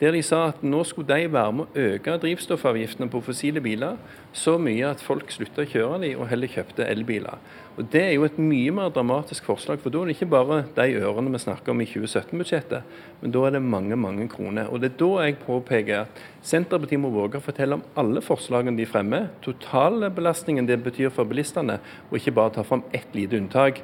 der 0.00 0.14
de 0.14 0.22
sa 0.22 0.44
at 0.52 0.60
nå 0.62 0.84
skulle 0.86 1.10
de 1.10 1.30
være 1.32 1.54
med 1.58 1.66
å 1.66 1.86
øke 1.94 2.18
drivstoffavgiftene 2.22 3.10
på 3.10 3.22
fossile 3.26 3.62
biler 3.62 3.96
så 4.36 4.54
mye 4.60 4.92
at 4.92 5.02
folk 5.02 5.32
slutta 5.34 5.64
å 5.64 5.68
kjøre 5.68 6.02
dem 6.04 6.20
og 6.20 6.28
heller 6.30 6.50
kjøpte 6.52 6.86
elbiler. 6.86 7.40
Og 7.78 7.86
Det 7.92 8.00
er 8.02 8.12
jo 8.16 8.24
et 8.26 8.38
mye 8.42 8.72
mer 8.74 8.90
dramatisk 8.90 9.46
forslag, 9.46 9.78
for 9.78 9.94
da 9.94 10.00
er 10.00 10.10
det 10.10 10.16
ikke 10.16 10.30
bare 10.30 10.64
de 10.74 10.98
ørene 10.98 11.30
vi 11.30 11.38
snakker 11.38 11.70
om 11.70 11.82
i 11.82 11.86
2017-budsjettet, 11.86 12.96
men 13.20 13.34
da 13.34 13.44
er 13.46 13.54
det 13.54 13.62
mange 13.62 13.96
mange 13.96 14.26
kroner. 14.28 14.66
Og 14.70 14.80
Det 14.80 14.92
er 14.92 14.98
da 14.98 15.10
jeg 15.22 15.38
påpeker 15.44 16.00
at 16.00 16.22
Senterpartiet 16.42 17.00
må 17.00 17.10
våge 17.14 17.38
å 17.38 17.44
fortelle 17.44 17.78
om 17.78 17.86
alle 17.98 18.22
forslagene 18.22 18.78
de 18.78 18.86
fremmer, 18.86 19.30
totalbelastningen 19.46 20.66
det 20.66 20.82
betyr 20.82 21.10
for 21.14 21.24
bilistene, 21.24 21.78
og 22.10 22.18
ikke 22.18 22.34
bare 22.34 22.54
ta 22.58 22.66
fram 22.66 22.82
ett 22.92 23.14
lite 23.14 23.38
unntak 23.38 23.82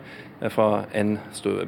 fra 0.51 0.85
en 0.93 1.17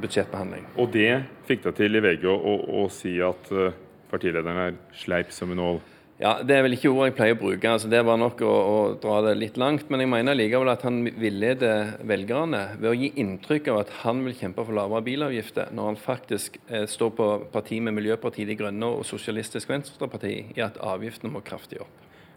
budsjettbehandling. 0.03 0.67
Og 0.77 0.91
det 0.95 1.25
fikk 1.47 1.63
deg 1.67 1.79
til 1.79 1.99
i 1.99 2.03
VG 2.03 2.27
å, 2.31 2.37
å, 2.37 2.57
å 2.83 2.89
si 2.91 3.19
at 3.23 3.53
uh 3.55 3.86
partilederen 4.11 4.63
er 4.69 4.81
sleip 4.97 5.35
som 5.35 5.53
en 5.55 5.63
ål? 5.63 5.85
Ja, 6.17 6.39
Det 6.41 6.55
er 6.57 6.63
vel 6.65 6.73
ikke 6.73 6.89
ordet 6.89 7.11
jeg 7.11 7.17
pleier 7.19 7.35
å 7.37 7.41
bruke. 7.43 7.69
altså 7.69 7.91
Det 7.93 8.01
var 8.05 8.17
nok 8.17 8.41
å, 8.41 8.49
å, 8.49 8.77
dra 9.01 9.19
det 9.27 9.35
litt 9.37 9.59
langt. 9.61 9.91
Men 9.91 10.01
jeg 10.01 10.09
mener 10.09 10.39
likevel 10.39 10.71
at 10.73 10.87
han 10.87 11.03
villeder 11.05 11.99
velgerne 12.09 12.63
ved 12.81 12.89
å 12.89 12.95
gi 12.97 13.11
inntrykk 13.21 13.69
av 13.69 13.81
at 13.83 13.93
han 14.01 14.23
vil 14.25 14.37
kjempe 14.39 14.65
for 14.65 14.73
lavere 14.73 15.05
bilavgifter, 15.05 15.69
når 15.77 15.91
han 15.91 16.01
faktisk 16.01 16.57
eh, 16.71 16.87
står 16.89 17.13
på 17.19 17.29
parti 17.53 17.83
med 17.85 17.99
Miljøpartiet 17.99 18.49
De 18.49 18.57
Grønne 18.57 18.89
og 18.97 19.05
Sosialistisk 19.05 19.69
Venstreparti 19.69 20.35
i 20.57 20.65
at 20.65 20.81
avgiftene 20.81 21.35
må 21.35 21.45
kraftig 21.45 21.83
opp. 21.85 21.93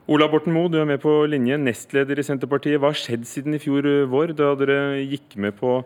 Ola 0.10 0.28
Borten 0.28 0.52
Moe, 0.52 0.68
du 0.68 0.80
er 0.82 0.90
med 0.90 1.00
på 1.00 1.14
linje, 1.30 1.56
nestleder 1.62 2.20
i 2.20 2.26
Senterpartiet. 2.26 2.82
Hva 2.82 2.92
har 2.92 3.00
skjedd 3.00 3.28
siden 3.30 3.56
i 3.56 3.64
fjor 3.64 3.86
vår, 4.12 4.34
da 4.36 4.56
dere 4.60 4.80
gikk 5.06 5.38
med 5.40 5.56
på, 5.56 5.80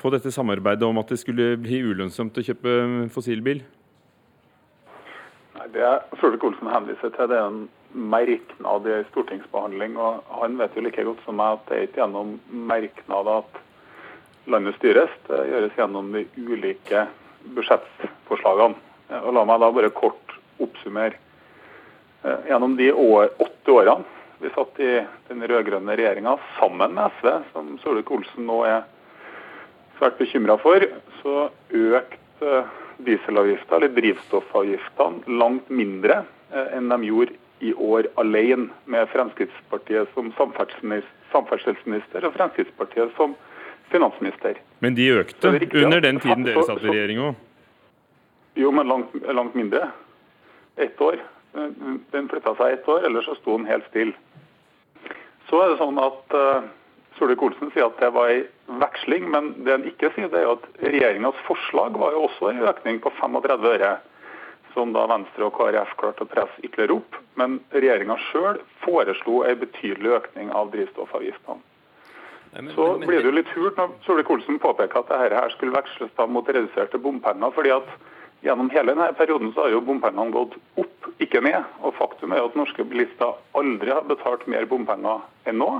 på 0.00 0.12
dette 0.14 0.32
samarbeidet 0.32 0.86
om 0.86 1.00
at 1.02 1.10
det 1.12 1.20
skulle 1.20 1.56
bli 1.60 1.82
ulønnsomt 1.90 2.38
å 2.38 2.44
kjøpe 2.46 2.78
fossilbil? 3.12 3.64
Det 5.74 5.90
Solvik-Olsen 6.20 6.70
henviser 6.70 7.10
til, 7.10 7.26
det 7.30 7.34
er 7.34 7.48
en 7.48 7.64
merknad 7.94 8.86
i 8.86 9.00
stortingsbehandling. 9.08 9.96
og 9.98 10.22
Han 10.38 10.54
vet 10.60 10.76
jo 10.76 10.84
like 10.84 11.02
godt 11.02 11.24
som 11.26 11.38
meg 11.40 11.56
at 11.56 11.64
det 11.66 11.76
er 11.76 11.86
ikke 11.88 12.00
gjennom 12.02 12.36
merknader 12.70 13.40
at 13.42 13.58
landet 14.54 14.78
styres. 14.78 15.10
Det 15.26 15.40
gjøres 15.50 15.74
gjennom 15.74 16.12
de 16.14 16.22
ulike 16.38 17.06
budsjettforslagene. 17.56 18.78
Og 19.24 19.34
La 19.34 19.44
meg 19.50 19.60
da 19.60 19.72
bare 19.74 19.90
kort 19.94 20.36
oppsummere. 20.62 21.18
Eh, 22.22 22.46
gjennom 22.52 22.78
de 22.78 22.92
åtte 22.94 23.74
årene 23.74 24.06
vi 24.44 24.50
satt 24.54 24.78
i 24.82 24.92
den 25.28 25.42
rød-grønne 25.48 25.94
regjeringa 25.96 26.36
sammen 26.58 26.94
med 26.94 27.18
SV, 27.18 27.28
som 27.52 27.74
Solvik-Olsen 27.82 28.46
nå 28.46 28.62
er 28.68 28.82
svært 29.98 30.18
bekymra 30.20 30.58
for, 30.60 30.84
så 31.22 31.48
økte 31.70 32.64
dieselavgifta, 32.98 33.76
eller 33.76 33.88
drivstoffavgiftene, 33.96 35.38
langt 35.40 35.70
mindre 35.70 36.22
eh, 36.52 36.76
enn 36.76 36.92
de 36.92 37.10
gjorde 37.10 37.40
i 37.64 37.72
år 37.74 38.08
alene, 38.20 38.68
med 38.84 39.08
Fremskrittspartiet 39.08 40.10
som 40.14 40.32
samferdselsminister 40.36 42.26
og 42.26 42.34
Fremskrittspartiet 42.36 43.14
som 43.16 43.34
finansminister. 43.92 44.58
Men 44.84 44.96
de 44.98 45.08
økte 45.14 45.54
under 45.54 46.00
den 46.00 46.20
tiden 46.20 46.44
dere 46.46 46.64
satt 46.66 46.82
i 46.82 46.90
regjering 46.90 47.22
òg? 47.30 47.34
Jo, 48.58 48.70
men 48.74 48.88
langt, 48.88 49.14
langt 49.34 49.54
mindre. 49.54 49.88
Ett 50.76 51.00
år. 51.00 51.18
Den 51.54 52.28
flytta 52.30 52.54
seg 52.58 52.76
ett 52.76 52.88
år, 52.90 53.06
ellers 53.06 53.26
så 53.28 53.34
sto 53.38 53.56
den 53.58 53.66
helt 53.70 53.86
stille. 53.90 54.14
Så 55.48 55.60
er 55.62 55.72
det 55.72 55.78
sånn 55.78 55.98
at 56.02 56.34
uh, 56.34 56.66
Solvik-Olsen 57.18 57.70
sier 57.74 57.86
at 57.86 58.00
det 58.02 58.10
var 58.14 58.32
en 58.32 58.80
veksling, 58.82 59.28
men 59.30 59.52
det 59.66 59.76
han 59.76 59.86
ikke 59.88 60.10
sier, 60.14 60.30
det 60.32 60.40
er 60.42 60.54
at 60.54 60.64
regjeringas 60.82 61.38
forslag 61.48 61.98
var 62.00 62.14
jo 62.16 62.24
også 62.28 62.50
en 62.50 62.64
økning 62.70 62.98
på 63.04 63.12
35 63.20 63.68
øre, 63.74 63.92
som 64.74 64.94
da 64.94 65.04
Venstre 65.06 65.46
og 65.46 65.54
KrF 65.54 65.92
klarte 66.00 66.26
å 66.26 66.30
presse 66.30 66.64
ytterligere 66.66 66.96
opp. 66.98 67.20
Men 67.38 67.60
regjeringa 67.74 68.16
sjøl 68.30 68.58
foreslo 68.82 69.44
en 69.46 69.60
betydelig 69.60 70.16
økning 70.18 70.50
av 70.50 70.72
drivstoffavgiftene. 70.74 71.62
Så 72.74 72.84
blir 73.02 73.18
det 73.18 73.26
jo 73.26 73.34
litt 73.34 73.50
hult 73.54 73.78
når 73.78 73.94
Solvik-Olsen 74.06 74.60
påpeker 74.62 75.00
at 75.00 75.08
dette 75.10 75.38
her 75.42 75.54
skulle 75.54 75.74
veksles 75.74 76.12
da 76.18 76.26
mot 76.30 76.50
reduserte 76.50 77.00
bompenger. 77.02 77.50
fordi 77.54 77.72
at 77.74 77.88
Gjennom 78.44 78.68
hele 78.70 78.92
denne 78.92 79.12
perioden 79.16 79.54
så 79.54 79.64
har 79.64 79.70
jo 79.72 79.80
bompengene 79.80 80.32
gått 80.34 80.58
opp, 80.76 81.06
ikke 81.24 81.40
ned. 81.40 81.64
Og 81.80 81.94
Faktum 81.96 82.34
er 82.34 82.42
jo 82.42 82.50
at 82.50 82.58
norske 82.58 82.84
bilister 82.84 83.38
aldri 83.56 83.88
har 83.88 84.04
betalt 84.04 84.44
mer 84.52 84.66
bompenger 84.68 85.22
enn 85.48 85.56
nå. 85.62 85.70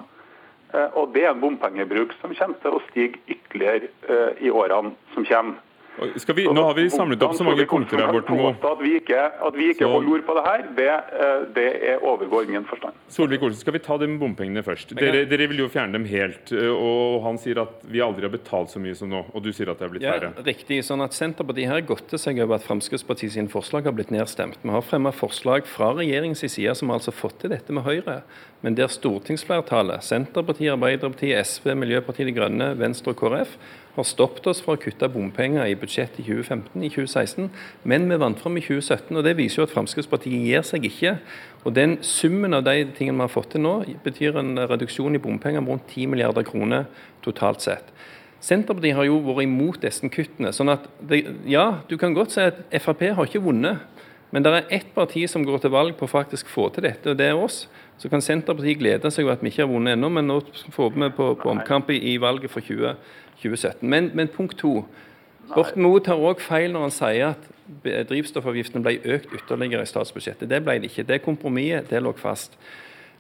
Eh, 0.75 0.97
og 0.99 1.15
det 1.15 1.25
er 1.25 1.33
en 1.35 1.43
bompengebruk 1.43 2.17
som 2.21 2.35
kommer 2.35 2.59
til 2.63 2.75
å 2.75 2.83
stige 2.89 3.21
ytterligere 3.31 3.91
eh, 4.11 4.45
i 4.47 4.51
årene 4.51 4.95
som 5.15 5.27
kommer. 5.29 5.61
Vi, 5.99 6.45
nå 6.51 6.63
har 6.67 6.75
vi 6.75 6.89
samlet 6.91 7.23
opp 7.23 7.37
så 7.39 7.47
mange 7.47 7.67
punkter 7.71 8.01
her, 8.03 8.11
Borten 8.15 8.39
Moe. 8.39 8.55
At 8.59 8.81
vi 8.83 8.97
ikke, 8.99 9.21
at 9.47 9.59
vi 9.59 9.69
ikke 9.73 9.89
holder 9.89 10.17
ord 10.17 10.25
på 10.27 10.37
det 10.39 10.45
her, 10.47 10.65
det, 10.79 10.89
eh, 10.91 11.45
det 11.55 11.67
er 11.93 12.03
overgår 12.05 12.49
min 12.51 12.67
forstand. 12.69 12.97
Solvik-Olsen, 13.15 13.61
skal 13.63 13.77
vi 13.77 13.83
ta 13.85 13.99
det 14.01 14.09
med 14.11 14.19
bompengene 14.23 14.65
først? 14.67 14.97
Dere, 14.99 15.25
dere, 15.31 15.49
vil 15.53 15.63
jo 15.63 15.69
fjerne 15.71 15.95
dem 15.99 16.07
helt. 16.11 16.51
Og 16.75 17.21
han 17.27 17.39
sier 17.41 17.63
at 17.63 17.85
vi 17.87 18.03
aldri 18.05 18.27
har 18.27 18.35
betalt 18.35 18.75
så 18.75 18.83
mye 18.83 18.97
som 18.99 19.13
nå, 19.13 19.23
og 19.31 19.45
du 19.45 19.53
sier 19.55 19.71
at 19.71 19.79
det 19.79 19.89
er 19.89 19.95
blitt 19.95 20.07
færre. 20.09 20.33
Ja, 20.35 20.47
riktig. 20.49 20.81
sånn 20.89 21.05
at 21.05 21.15
Senterpartiet 21.17 21.71
har 21.71 21.87
godter 21.87 22.21
seg 22.21 22.43
over 22.43 22.59
at 22.59 22.67
Fremskrittspartiet 22.67 23.37
sine 23.37 23.53
forslag 23.53 23.87
har 23.87 23.95
blitt 23.95 24.13
nedstemt. 24.15 24.59
Vi 24.65 24.75
har 24.75 24.85
fremmet 24.85 25.15
forslag 25.15 25.69
fra 25.71 25.93
regjeringens 25.95 26.43
side 26.45 26.75
som 26.75 26.91
har 26.91 27.01
altså 27.01 27.15
fått 27.15 27.45
til 27.45 27.55
dette 27.55 27.75
med 27.75 27.87
Høyre 27.87 28.23
men 28.65 28.77
der 28.79 28.89
stortingsflertallet, 28.89 30.01
Senterpartiet, 30.07 30.73
Arbeiderpartiet, 30.73 31.37
SV, 31.45 31.75
Miljøpartiet 31.77 32.31
De 32.31 32.33
Grønne, 32.33 32.71
Venstre 32.81 33.13
og 33.13 33.19
KrF, 33.21 33.59
har 33.95 34.07
stoppet 34.07 34.47
oss 34.51 34.61
fra 34.65 34.75
å 34.75 34.81
kutte 34.81 35.09
bompenger 35.13 35.69
i 35.71 35.77
budsjettet 35.79 36.25
i 36.25 36.27
2015, 36.27 36.83
i 36.83 36.91
2016, 36.91 37.51
men 37.87 38.09
vi 38.11 38.19
vant 38.19 38.41
fram 38.43 38.59
i 38.59 38.65
2017. 38.65 39.17
og 39.17 39.23
Det 39.25 39.37
viser 39.39 39.63
jo 39.63 39.67
at 39.69 39.75
Fremskrittspartiet 39.75 40.49
gir 40.49 40.67
seg 40.67 40.89
ikke. 40.89 41.17
Og 41.65 41.77
den 41.77 41.97
Summen 42.03 42.57
av 42.59 42.65
de 42.67 42.89
tingene 42.97 43.23
vi 43.23 43.27
har 43.29 43.33
fått 43.33 43.53
til 43.55 43.65
nå, 43.65 43.77
betyr 44.05 44.41
en 44.41 44.59
reduksjon 44.59 45.15
i 45.15 45.23
bompenger 45.23 45.63
om 45.63 45.71
rundt 45.73 45.87
10 45.93 46.11
milliarder 46.11 46.47
kroner 46.47 46.89
totalt 47.25 47.63
sett. 47.63 47.95
Senterpartiet 48.45 48.99
har 48.99 49.07
jo 49.09 49.23
vært 49.25 49.47
imot 49.47 49.81
disse 49.81 50.09
kuttene. 50.13 50.53
sånn 50.53 50.75
at 50.75 50.89
det, 51.01 51.25
Ja, 51.47 51.81
du 51.89 51.97
kan 51.97 52.15
godt 52.15 52.33
si 52.33 52.41
at 52.41 52.67
Frp 52.83 53.15
har 53.15 53.25
ikke 53.25 53.41
vunnet. 53.41 53.79
Men 54.35 54.43
det 54.43 54.51
er 54.51 54.73
ett 54.81 54.89
parti 54.97 55.29
som 55.31 55.45
går 55.47 55.61
til 55.63 55.71
valg 55.71 55.95
på 55.95 56.09
å 56.09 56.11
faktisk 56.11 56.49
få 56.51 56.67
til 56.75 56.89
dette, 56.89 57.13
og 57.13 57.19
det 57.21 57.29
er 57.31 57.39
oss. 57.39 57.69
Så 58.03 58.11
kan 58.11 58.23
Senterpartiet 58.25 58.81
glede 58.81 59.11
seg 59.15 59.29
over 59.29 59.37
at 59.37 59.45
vi 59.45 59.53
ikke 59.53 59.63
har 59.63 59.71
vunnet 59.71 59.95
ennå, 59.95 60.11
men 60.11 60.27
nå 60.27 60.41
får 60.75 60.91
vi 60.97 61.11
på, 61.15 61.29
på 61.39 61.53
omkamp 61.53 61.93
i, 61.95 62.17
valget 62.19 62.51
for 62.51 62.67
20, 62.67 62.97
2017. 63.45 63.87
Men, 63.87 64.11
men, 64.19 64.33
punkt 64.35 64.59
to. 64.59 64.81
Borten 65.53 65.85
Moe 65.85 66.03
tar 66.03 66.19
òg 66.19 66.43
feil 66.43 66.75
når 66.75 66.89
han 66.89 66.95
sier 66.97 67.37
at 67.37 67.47
drivstoffavgiftene 68.11 68.83
ble 68.83 68.97
økt 69.15 69.31
ytterligere 69.39 69.87
i 69.87 69.93
statsbudsjettet. 69.93 70.51
Det 70.51 70.63
ble 70.67 70.81
det 70.83 70.91
ikke. 70.91 71.07
Det 71.07 71.23
kompromisset 71.23 71.93
det 71.93 72.03
lå 72.03 72.11
fast. 72.19 72.59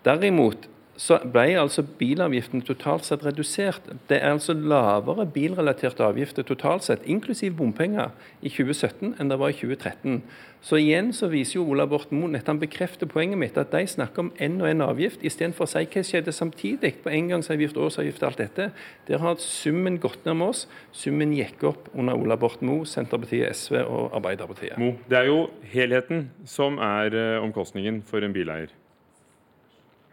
Derimot 0.04 0.66
så 0.97 1.18
ble 1.26 1.57
altså 1.59 1.82
bilavgiftene 1.99 2.62
totalt 2.66 3.07
sett 3.09 3.24
redusert. 3.26 3.88
Det 4.09 4.20
er 4.20 4.34
altså 4.34 4.55
lavere 4.55 5.26
bilrelaterte 5.26 6.05
avgifter 6.07 6.47
totalt 6.47 6.86
sett, 6.86 7.07
inklusiv 7.11 7.57
bompenger, 7.59 8.12
i 8.42 8.53
2017 8.53 9.16
enn 9.18 9.30
det 9.30 9.38
var 9.40 9.51
i 9.51 9.57
2013. 9.59 10.20
Så 10.64 10.78
igjen 10.80 11.11
så 11.12 11.28
viser 11.28 11.59
jo 11.59 11.66
Ola 11.74 11.84
Borten 11.84 12.16
Moe 12.22 12.40
han 12.47 12.61
bekrefter 12.61 13.09
poenget 13.11 13.40
mitt, 13.40 13.59
at 13.61 13.72
de 13.74 13.82
snakker 13.90 14.22
om 14.22 14.30
én 14.40 14.57
og 14.62 14.70
én 14.70 14.84
avgift, 14.84 15.24
istedenfor 15.26 15.66
å 15.66 15.72
si 15.74 15.82
hva 15.82 16.05
skjedde 16.07 16.32
samtidig 16.32 16.95
på 17.05 17.12
engangsavgift, 17.12 17.76
årsavgift 17.76 18.22
og 18.22 18.30
alt 18.30 18.40
dette. 18.40 18.70
Der 19.11 19.20
har 19.20 19.36
summen 19.42 19.99
gått 20.01 20.24
ned 20.24 20.38
med 20.40 20.55
oss. 20.55 20.64
Summen 20.97 21.34
gikk 21.36 21.66
opp 21.68 21.90
under 21.92 22.16
Ola 22.16 22.38
Borten 22.40 22.70
Moe, 22.70 22.86
Senterpartiet, 22.88 23.53
SV 23.53 23.82
og 23.82 24.16
Arbeiderpartiet. 24.16 24.78
Mo, 24.80 24.95
det 25.11 25.20
er 25.20 25.28
jo 25.28 25.42
helheten 25.74 26.30
som 26.49 26.80
er 26.80 27.12
eh, 27.12 27.42
omkostningen 27.45 28.01
for 28.09 28.24
en 28.24 28.32
bileier. 28.32 28.72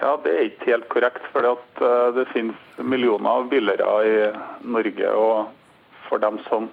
Ja, 0.01 0.17
Det 0.17 0.31
er 0.33 0.47
ikke 0.49 0.71
helt 0.71 0.89
korrekt. 0.89 1.25
for 1.31 1.45
eh, 1.45 2.13
Det 2.15 2.27
finnes 2.33 2.55
millioner 2.77 3.29
av 3.29 3.49
billigere 3.49 4.05
i 4.05 4.31
Norge. 4.65 5.09
og 5.09 5.49
For 6.09 6.17
dem 6.17 6.39
som 6.49 6.69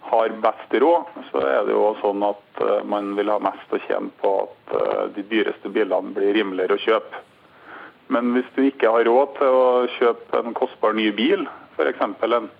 har 0.00 0.28
best 0.28 0.74
råd, 0.74 1.04
så 1.30 1.40
er 1.40 1.62
det 1.64 1.72
jo 1.72 1.94
sånn 2.02 2.22
at 2.26 2.60
eh, 2.60 2.82
man 2.84 3.14
vil 3.16 3.30
ha 3.30 3.38
mest 3.38 3.70
å 3.72 3.80
tjene 3.86 4.10
på 4.20 4.32
at 4.42 4.74
eh, 4.74 5.04
de 5.14 5.22
dyreste 5.30 5.70
bilene 5.72 6.12
blir 6.16 6.34
rimeligere 6.34 6.74
å 6.76 6.82
kjøpe. 6.82 7.22
Men 8.12 8.34
hvis 8.34 8.50
du 8.56 8.66
ikke 8.66 8.90
har 8.90 9.06
råd 9.08 9.38
til 9.38 9.48
å 9.48 9.86
kjøpe 9.96 10.42
en 10.42 10.54
kostbar 10.58 10.92
ny 10.98 11.08
bil, 11.16 11.46
f.eks. 11.78 12.02
En, 12.26 12.50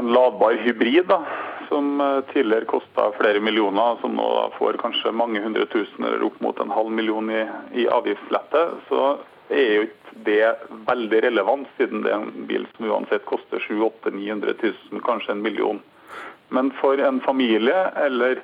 en 0.00 0.10
ladbar 0.16 0.56
hybrid, 0.64 1.06
da, 1.06 1.20
som 1.68 2.00
eh, 2.00 2.20
tidligere 2.32 2.68
kosta 2.70 3.10
flere 3.18 3.40
millioner, 3.40 3.96
som 4.00 4.16
nå 4.16 4.28
får 4.58 4.78
kanskje 4.82 5.14
mange 5.14 5.42
hundre 5.44 5.66
tusen 5.72 6.04
eller 6.04 6.24
opp 6.26 6.38
mot 6.44 6.60
en 6.60 6.74
halv 6.74 6.92
million 6.92 7.30
i, 7.30 7.44
i 7.74 7.88
avgiftslette, 7.88 8.62
så 8.88 9.16
er 9.48 9.72
jo 9.74 9.86
ikke 9.86 10.22
det 10.26 10.54
veldig 10.88 11.20
relevant, 11.26 11.68
siden 11.76 12.02
det 12.04 12.12
er 12.12 12.22
en 12.22 12.46
bil 12.48 12.64
som 12.74 12.88
uansett 12.88 13.26
koster 13.28 13.60
700 13.62 14.14
900 14.14 14.54
000, 14.62 15.02
kanskje 15.04 15.34
en 15.36 15.42
million. 15.44 15.82
Men 16.48 16.70
for 16.80 16.98
en 17.02 17.20
familie 17.20 17.76
eller 18.00 18.40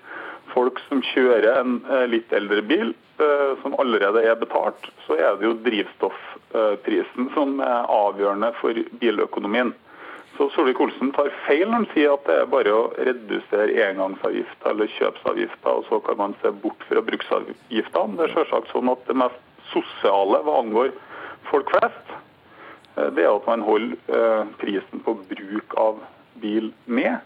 folk 0.53 0.81
som 0.89 1.03
kjører 1.12 1.61
en 1.61 1.79
eh, 1.89 2.07
litt 2.11 2.33
eldre 2.35 2.62
bil, 2.66 2.93
eh, 3.23 3.53
som 3.62 3.77
allerede 3.81 4.25
er 4.27 4.37
betalt, 4.41 4.91
så 5.07 5.16
er 5.16 5.39
det 5.39 5.49
jo 5.49 5.55
drivstoffprisen 5.64 7.31
som 7.37 7.61
er 7.64 7.89
avgjørende 7.89 8.53
for 8.61 8.83
biløkonomien. 9.01 9.73
Så 10.37 10.49
Solvik-Olsen 10.55 11.12
tar 11.12 11.28
feil 11.47 11.66
når 11.66 11.74
han 11.76 11.89
sier 11.93 12.14
at 12.14 12.24
det 12.28 12.37
er 12.41 12.51
bare 12.51 12.72
å 12.72 12.85
redusere 12.97 13.89
engangsavgifter 13.91 14.72
eller 14.72 14.93
kjøpsavgifter, 14.97 15.80
og 15.80 15.89
så 15.91 16.01
kan 16.07 16.20
man 16.20 16.37
se 16.41 16.53
bort 16.62 16.87
fra 16.89 17.03
bruksavgiftene. 17.05 18.16
Det 18.16 18.28
er 18.28 18.37
selvsagt 18.39 18.72
sånn 18.72 18.93
at 18.93 19.05
det 19.09 19.18
mest 19.20 19.43
sosiale 19.72 20.41
hva 20.47 20.59
angår 20.62 20.95
folk 21.51 21.72
flest, 21.74 22.14
eh, 22.97 23.11
det 23.12 23.26
er 23.26 23.35
at 23.35 23.51
man 23.51 23.66
holder 23.66 24.16
eh, 24.16 24.55
prisen 24.62 25.05
på 25.05 25.18
bruk 25.28 25.76
av 25.80 26.01
bil 26.41 26.72
ned 26.87 27.20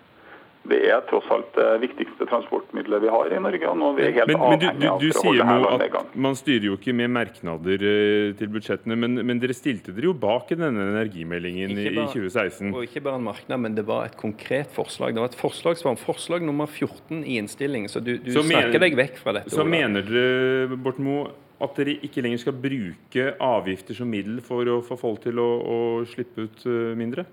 det 0.71 0.79
er 0.91 1.03
tross 1.09 1.27
alt 1.33 1.53
det 1.57 1.67
viktigste 1.83 2.27
transportmiddelet 2.29 3.03
vi 3.05 3.11
har 3.13 3.33
i 3.33 3.39
Norge. 3.43 3.69
og 3.71 3.79
nå 3.79 3.91
er 3.93 3.97
vi 3.99 4.07
helt 4.17 4.31
men, 4.33 4.43
men 4.43 4.61
du, 4.63 4.67
du, 4.67 4.87
du, 4.87 5.07
du 5.07 5.17
sier 5.17 5.43
at 5.47 6.17
Man 6.27 6.37
styrer 6.39 6.69
jo 6.71 6.77
ikke 6.79 6.95
med 6.97 7.13
merknader 7.15 7.85
uh, 7.87 8.35
til 8.39 8.53
budsjettene, 8.55 8.99
men, 8.99 9.21
men, 9.23 9.41
dere 9.43 9.57
stilte 9.57 9.95
dere 9.97 10.11
jo 10.11 10.17
bak 10.27 10.53
i 10.55 10.59
denne 10.59 10.89
energimeldingen 10.93 11.75
bare, 11.77 11.93
i 11.93 12.09
2016? 12.15 12.75
Og 12.75 12.85
Ikke 12.89 13.05
bare 13.07 13.21
en 13.21 13.27
merknad, 13.29 13.63
men 13.63 13.79
det 13.79 13.87
var 13.89 14.11
et 14.11 14.19
konkret 14.19 14.73
forslag. 14.75 15.17
Det 15.17 15.25
var 15.25 15.33
et 15.33 15.41
forslag 15.41 15.81
som 15.81 15.93
var 15.93 16.03
forslag 16.03 16.45
nummer 16.47 16.71
14 16.71 17.23
i 17.23 17.39
innstillingen. 17.41 17.93
Så 17.93 18.03
du, 18.05 18.17
så 18.27 18.43
snakker 18.43 18.73
mener, 18.73 18.85
deg 18.87 19.01
vekk 19.05 19.19
fra 19.23 19.39
dette. 19.39 19.55
Så 19.55 19.63
Ola. 19.65 19.73
mener 19.77 20.07
dere, 20.07 20.79
Borten 20.83 21.07
Moe, 21.07 21.33
at 21.63 21.79
dere 21.79 21.97
ikke 22.05 22.21
lenger 22.25 22.43
skal 22.43 22.57
bruke 22.61 23.31
avgifter 23.41 23.97
som 23.97 24.11
middel 24.13 24.43
for 24.45 24.69
å 24.69 24.83
få 24.85 24.99
folk 25.01 25.23
til 25.25 25.41
å, 25.41 25.51
å 25.65 25.79
slippe 26.11 26.49
ut 26.49 26.65
uh, 26.69 26.95
mindre? 26.99 27.25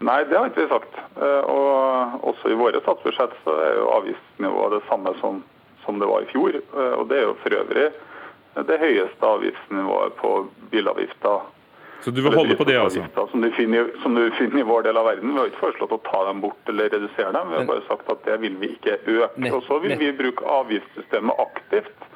Nei, 0.00 0.24
det 0.24 0.36
har 0.38 0.48
ikke 0.48 0.64
vi 0.64 0.70
sagt. 0.70 0.94
Eh, 1.20 1.50
og 1.52 2.28
også 2.32 2.48
i 2.48 2.56
våre 2.56 2.80
statsbudsjett 2.80 3.34
så 3.44 3.56
er 3.60 3.74
jo 3.76 3.88
avgiftsnivået 3.98 4.78
det 4.78 4.84
samme 4.88 5.12
som, 5.20 5.42
som, 5.84 5.98
det 6.00 6.08
var 6.08 6.24
i 6.24 6.30
fjor. 6.32 6.56
Eh, 6.56 6.94
og 6.96 7.10
det 7.10 7.18
er 7.20 7.26
jo 7.28 7.36
for 7.42 7.56
øvrig 7.58 7.90
det 8.66 8.78
høyeste 8.80 9.26
avgiftsnivået 9.26 10.16
på 10.18 10.30
bilavgifter. 10.72 11.44
Så 12.00 12.10
du 12.10 12.22
vil 12.24 12.32
holde 12.32 12.56
på 12.56 12.64
det, 12.64 12.78
altså? 12.80 13.04
Som 13.30 13.44
du, 13.44 13.50
finner, 13.52 13.90
som 14.02 14.14
du 14.16 14.30
finner 14.38 14.62
i 14.62 14.66
vår 14.66 14.86
del 14.88 14.96
av 14.96 15.04
verden. 15.04 15.34
Vi 15.34 15.38
har 15.38 15.50
ikke 15.50 15.66
foreslått 15.66 15.92
å 15.92 16.00
ta 16.06 16.22
dem 16.30 16.40
bort 16.40 16.72
eller 16.72 16.88
redusere 16.88 17.34
dem. 17.36 17.50
Vi 17.52 17.58
har 17.58 17.66
bare 17.68 17.84
sagt 17.88 18.08
at 18.08 18.24
det 18.24 18.38
vil 18.40 18.56
vi 18.62 18.72
ikke 18.72 18.96
øke. 19.04 19.52
Og 19.52 19.62
så 19.68 19.78
vil 19.84 19.98
vi 20.00 20.08
bruke 20.16 20.48
avgiftssystemet 20.48 21.44
aktivt, 21.44 22.06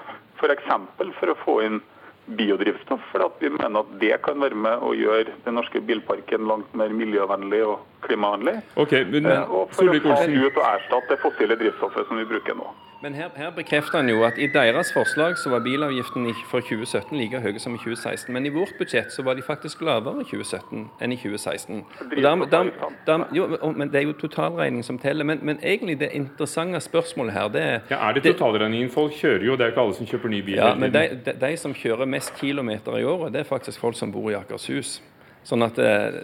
f.eks. 0.41 0.70
For, 0.97 1.12
for 1.20 1.35
å 1.35 1.37
få 1.45 1.59
inn 1.66 1.82
biodrivstoff. 2.27 3.03
For 3.12 3.27
vi 3.39 3.51
mener 3.55 3.85
at 3.85 3.93
det 4.01 4.16
kan 4.25 4.41
være 4.41 4.59
med 4.66 4.85
å 4.85 4.95
gjøre 4.97 5.37
den 5.45 5.59
norske 5.59 5.83
bilparken 5.85 6.49
langt 6.49 6.72
mer 6.79 6.95
miljøvennlig 6.95 7.62
og 7.66 7.85
klimavennlig. 8.07 8.61
Okay, 8.77 9.05
men, 9.05 9.27
eh, 9.27 9.45
og 9.51 9.72
for 9.75 9.91
å 9.91 10.01
ta 10.01 10.25
ut 10.25 10.57
og 10.57 10.66
erstatte 10.70 11.14
det 11.14 11.20
fossile 11.22 11.59
drivstoffet 11.61 12.09
som 12.09 12.20
vi 12.20 12.29
bruker 12.29 12.59
nå. 12.59 12.68
Men 13.05 13.15
her, 13.15 13.29
her, 13.37 13.51
bekrefter 13.51 13.99
han 13.99 14.09
jo 14.09 14.23
at 14.25 14.39
i 14.41 14.47
deres 14.49 14.89
forslag 14.93 15.35
så 15.37 15.51
var 15.53 15.61
bilavgiften 15.61 16.25
for 16.49 16.65
2017 16.65 17.19
like 17.19 17.41
høy 17.45 17.59
som 17.61 17.75
i 17.77 17.81
2016. 17.83 18.33
Men 18.33 18.47
i 18.49 18.53
vårt 18.55 18.73
budsjett 18.79 19.13
så 19.13 19.23
var 19.23 19.37
de 19.37 19.43
faktisk 19.45 19.83
lavere 19.85 20.23
i 20.23 20.25
2017 20.31 20.87
enn 21.05 21.13
i 21.13 21.19
2016. 21.21 21.83
Der, 22.15 22.47
der, 22.55 22.71
der, 23.05 23.27
jo, 23.37 23.51
men 23.77 23.93
Det 23.93 24.01
er 24.01 24.07
jo 24.09 24.17
totalregning 24.23 24.85
som 24.85 24.99
teller. 24.99 25.25
Men, 25.25 25.43
men, 25.43 25.61
egentlig 25.63 25.99
det 26.01 26.15
interessante 26.17 26.81
spørsmålet 26.81 27.37
her, 27.37 27.49
det 27.49 27.63
er 27.63 27.79
ja, 27.91 28.01
Er 28.09 28.13
det 28.17 28.25
totalregningen? 28.25 28.91
Folk 28.91 29.13
kjører 29.21 29.45
jo, 29.45 29.53
det 29.53 29.61
er 29.61 29.67
jo 29.67 29.77
ikke 29.77 29.85
alle 29.85 29.95
som 30.01 30.07
kjøper 30.07 30.29
ny 30.29 30.41
bil. 30.41 30.55
Ja, 30.55 30.75
men 30.75 30.95
de, 30.95 31.09
de, 31.27 31.37
de 31.45 31.57
som 31.61 31.75
kjører 31.75 32.09
mest 32.09 32.33
kilometer 32.41 32.97
i 32.97 33.05
året, 33.05 33.33
det 33.33 33.45
er 33.45 33.51
faktisk 33.53 33.85
folk 33.85 34.01
som 34.01 34.13
bor 34.13 34.31
i 34.33 34.41
Akershus. 34.41 35.03
Sånn 35.45 35.61
at 35.66 35.76
eh, 35.82 36.22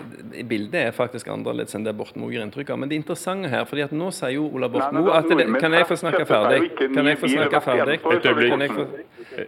Bildet 0.48 0.78
er 0.80 0.94
faktisk 0.96 1.28
annerledes 1.28 1.76
enn 1.76 1.84
det 1.84 1.92
Borten 1.96 2.22
Moe 2.22 2.32
gir 2.32 2.40
inntrykk 2.40 2.72
av. 2.72 2.78
Men 2.80 2.88
det 2.88 2.96
interessante 3.02 3.50
her, 3.52 3.66
fordi 3.68 3.84
at 3.84 3.92
nå 3.92 4.08
sier 4.16 4.32
jo 4.38 4.46
Ola 4.48 4.70
Borten 4.72 4.96
Moe 4.96 5.18
at 5.18 5.28
det, 5.28 5.44
Kan 5.60 5.76
jeg 5.76 5.88
få 5.90 5.98
snakke 6.00 6.24
ferdig? 6.28 6.70
Kan 6.80 7.10
jeg 7.10 7.20
få 7.20 7.28
snakke 7.34 7.60
ferdig? 7.66 7.98
Et 8.00 8.30
øyeblikk. 8.30 8.78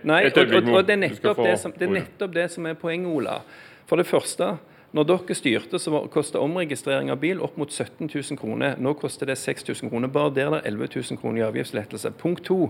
Nei, 0.09 0.19
og, 0.29 0.43
og, 0.43 0.69
og 0.77 0.85
det, 0.87 0.95
er 0.95 1.01
nettopp 1.07 1.41
det, 1.41 1.55
som, 1.63 1.73
det 1.77 1.89
er 1.89 1.97
nettopp 1.97 2.37
det 2.37 2.45
som 2.53 2.69
er 2.69 2.77
poenget, 2.79 3.09
Ola. 3.13 3.39
For 3.89 4.01
det 4.01 4.07
første, 4.09 4.53
når 4.93 5.09
dere 5.09 5.35
styrte, 5.37 5.81
så 5.81 6.03
kostet 6.13 6.41
omregistrering 6.43 7.09
av 7.13 7.23
bil 7.23 7.41
opp 7.41 7.57
mot 7.57 7.73
17 7.73 8.11
000 8.13 8.37
kroner. 8.41 8.77
Nå 8.77 8.93
koster 9.01 9.31
det 9.31 9.39
6000 9.41 9.89
kroner. 9.89 10.13
Bare 10.13 10.35
der 10.37 10.51
er 10.51 10.59
det 10.59 10.75
11 10.75 10.93
000 10.99 11.21
kroner 11.23 11.41
i 11.41 11.47
avgiftslettelse. 11.49 12.13
Punkt 12.21 12.45
to. 12.45 12.67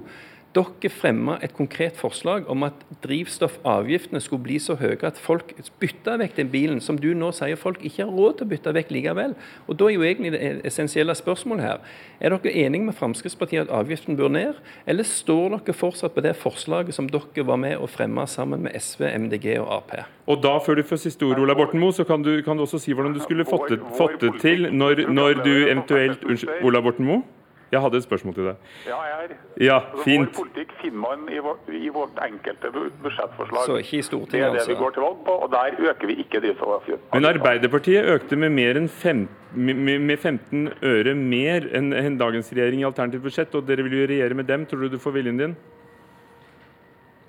Dere 0.52 0.90
fremma 0.92 1.38
et 1.40 1.54
konkret 1.56 1.96
forslag 1.96 2.44
om 2.52 2.66
at 2.66 2.76
drivstoffavgiftene 3.00 4.20
skulle 4.20 4.44
bli 4.44 4.58
så 4.60 4.74
høye 4.76 4.98
at 5.08 5.16
folk 5.16 5.54
bytta 5.80 6.18
vekk 6.20 6.36
den 6.36 6.50
bilen, 6.52 6.82
som 6.84 6.98
du 7.00 7.08
nå 7.16 7.30
sier 7.32 7.56
folk 7.56 7.80
ikke 7.80 8.04
har 8.04 8.12
råd 8.12 8.36
til 8.36 8.46
å 8.46 8.50
bytte 8.50 8.74
vekk 8.76 8.92
likevel. 8.92 9.32
Og 9.66 9.78
Da 9.80 9.88
er 9.88 9.96
jo 9.96 10.04
egentlig 10.04 10.34
det 10.34 10.60
essensielle 10.68 11.16
spørsmålet 11.16 11.64
her. 11.64 11.80
Er 12.20 12.36
dere 12.36 12.52
enige 12.66 12.84
med 12.84 12.98
Fremskrittspartiet 13.00 13.64
at 13.64 13.72
avgiften 13.72 14.16
bør 14.16 14.28
ned, 14.28 14.60
eller 14.86 15.08
står 15.08 15.56
dere 15.56 15.72
fortsatt 15.72 16.12
på 16.14 16.20
det 16.20 16.36
forslaget 16.36 16.94
som 16.94 17.08
dere 17.08 17.48
var 17.48 17.56
med 17.56 17.80
å 17.80 17.88
fremme 17.88 18.26
sammen 18.28 18.68
med 18.68 18.76
SV, 18.76 19.08
MDG 19.08 19.56
og 19.56 19.72
Ap? 19.78 19.96
Og 20.28 20.42
da, 20.42 20.58
før 20.60 20.76
du 20.76 20.84
får 20.84 21.00
siste 21.08 21.24
ord, 21.24 21.40
Ola 21.40 21.56
Borten 21.56 21.80
Moe, 21.80 21.96
så 21.96 22.04
kan 22.04 22.22
du, 22.22 22.42
kan 22.44 22.60
du, 22.60 22.68
også 22.68 22.78
si 22.78 22.92
hvordan 22.92 23.16
du 23.16 23.24
skulle 23.24 23.48
fått 23.48 23.72
det, 24.20 24.36
til 24.44 24.68
når, 24.68 25.08
når 25.08 25.40
du 25.42 25.54
eventuelt 25.64 26.24
Unnskyld, 26.28 26.60
Ola 26.60 26.84
Borten 26.84 27.08
Moe? 27.08 27.24
Jeg 27.72 27.80
hadde 27.80 27.96
et 27.96 28.04
spørsmål 28.04 28.34
til 28.36 28.46
deg. 28.50 28.56
Ja, 28.84 28.96
jeg 29.08 29.22
er. 29.24 29.30
Ja, 29.64 29.76
fint. 30.04 30.28
Vår 30.36 30.42
politikk 30.44 30.74
finner 30.82 31.00
man 31.00 31.22
i, 31.32 31.38
vår, 31.40 31.56
i 31.72 31.88
vårt 31.94 32.18
enkelte 32.20 32.68
budsjettforslag. 32.74 33.64
Så 33.64 33.78
ikke 33.80 33.96
i 33.96 34.02
Stortinget, 34.04 34.32
Det 34.32 34.42
er 34.42 34.50
det 34.52 34.60
altså. 34.60 34.74
vi 34.74 34.78
går 34.82 34.90
til 34.96 35.02
valg 35.06 35.22
på, 35.24 35.36
og 35.46 35.50
der 35.54 35.78
øker 35.90 36.10
vi 36.10 36.16
ikke 36.20 36.42
drivstoffavgiften. 36.44 37.08
Men 37.14 37.28
Arbeiderpartiet 37.30 38.10
økte 38.12 38.36
med 38.36 38.52
mer 38.52 38.76
enn 38.82 38.90
fem, 38.92 39.24
med 39.56 40.18
15 40.20 40.68
øre 40.82 41.14
mer 41.16 41.68
enn 41.72 42.18
dagens 42.20 42.52
regjering 42.52 42.84
i 42.84 42.88
alternativt 42.90 43.24
budsjett, 43.24 43.54
og 43.56 43.64
dere 43.68 43.88
vil 43.88 44.02
jo 44.02 44.06
regjere 44.12 44.36
med 44.36 44.52
dem. 44.52 44.66
Tror 44.68 44.84
du 44.84 44.92
du 44.92 45.00
får 45.00 45.16
viljen 45.16 45.40
din? 45.40 45.56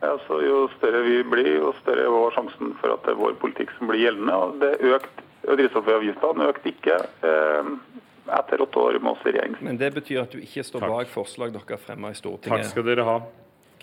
Ja, 0.04 0.18
så 0.28 0.42
Jo 0.44 0.68
større 0.76 1.06
vi 1.08 1.22
blir, 1.24 1.54
jo 1.56 1.72
større 1.80 2.04
er 2.04 2.36
sjansen 2.36 2.76
for 2.82 2.92
at 2.92 3.06
det 3.08 3.16
er 3.16 3.22
vår 3.24 3.40
politikk 3.40 3.72
som 3.78 3.88
blir 3.88 4.04
gjeldende. 4.04 4.36
og 4.36 4.60
det 4.60 4.76
økt, 4.92 5.24
Drivstoffavgiftene 5.44 6.52
økte 6.52 6.72
ikke. 6.72 6.98
Eh, 7.24 7.72
etter 8.28 8.62
åtte 8.62 8.80
år 8.80 9.00
med 9.00 9.12
oss 9.12 9.24
i 9.26 9.34
regjering. 9.34 9.58
Men 9.62 9.80
det 9.80 9.94
betyr 9.96 10.24
at 10.24 10.32
du 10.32 10.40
ikke 10.42 10.64
står 10.64 10.86
Takk. 10.86 10.94
bak 10.96 11.12
forslag 11.12 11.54
dere 11.56 11.76
har 11.76 11.82
fremmet 11.82 12.16
i 12.16 12.20
Stortinget? 12.20 12.64
Takk 12.64 12.72
skal 12.72 12.88
dere 12.88 13.08
ha. 13.08 13.18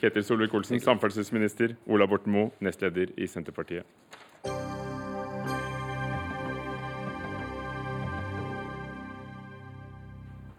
Ketil 0.01 0.25
Solvik-Olsen, 0.25 0.81
samferdselsminister. 0.81 1.77
Ola 1.91 2.07
Borten 2.09 2.33
Moe, 2.33 2.55
nestleder 2.65 3.13
i 3.21 3.29
Senterpartiet. 3.29 3.85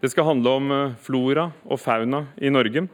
Det 0.02 0.10
skal 0.10 0.26
handle 0.26 0.54
om 0.58 0.72
eh, 0.74 0.94
flora 0.98 1.52
og 1.66 1.78
fauna 1.82 2.26
i 2.42 2.50
Norge. 2.50 2.88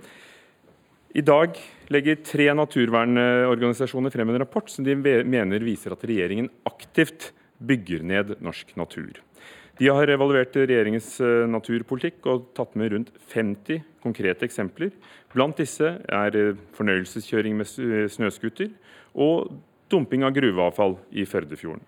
I 1.16 1.24
dag 1.24 1.56
legger 1.90 2.20
tre 2.20 2.50
naturvernorganisasjoner 2.54 4.12
frem 4.12 4.34
en 4.34 4.42
rapport 4.44 4.68
som 4.70 4.84
de 4.86 4.96
mener 5.00 5.64
viser 5.64 5.96
at 5.96 6.04
regjeringen 6.04 6.50
aktivt 6.68 7.32
bygger 7.64 8.04
ned 8.04 8.36
norsk 8.44 8.76
natur. 8.78 9.24
De 9.78 9.86
har 9.94 10.10
evaluert 10.10 10.56
regjeringens 10.58 11.20
eh, 11.22 11.44
naturpolitikk 11.50 12.26
og 12.32 12.48
tatt 12.58 12.76
med 12.80 12.92
rundt 12.96 13.12
50 13.30 13.84
konkrete 14.02 14.46
eksempler. 14.48 14.90
Blant 15.34 15.58
disse 15.62 15.88
er 16.02 16.38
eh, 16.38 16.56
fornøyelseskjøring 16.78 17.58
med 17.60 17.66
snøscooter 18.10 18.70
og 19.14 19.52
dumping 19.92 20.24
av 20.26 20.34
gruveavfall 20.34 20.98
i 21.14 21.26
Førdefjorden. 21.30 21.84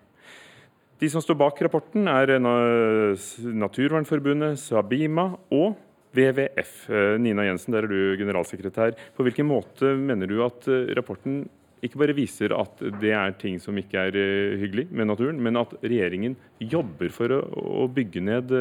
De 1.00 1.08
som 1.10 1.22
står 1.24 1.36
bak 1.40 1.62
rapporten, 1.64 2.08
er 2.12 2.38
Naturvernforbundet, 2.38 4.58
Sabima 4.60 5.32
og 5.50 5.74
WWF. 6.14 6.90
Eh, 6.94 7.18
Nina 7.18 7.42
Jensen, 7.48 7.74
der 7.74 7.82
er 7.88 7.90
du 7.90 8.16
generalsekretær. 8.20 8.94
På 9.16 9.26
hvilken 9.26 9.50
måte 9.50 9.96
mener 9.98 10.30
du 10.30 10.44
at 10.46 10.62
rapporten 10.94 11.42
ikke 11.84 12.00
bare 12.02 12.16
viser 12.16 12.54
at 12.56 12.82
det 13.00 13.12
er 13.16 13.36
ting 13.40 13.58
som 13.62 13.76
ikke 13.80 14.06
er 14.10 14.18
hyggelig 14.60 14.88
med 14.90 15.10
naturen, 15.10 15.40
men 15.42 15.60
at 15.60 15.72
regjeringen 15.80 16.36
jobber 16.60 17.12
for 17.14 17.32
å, 17.40 17.86
bygge 17.90 18.22
ned 18.22 18.52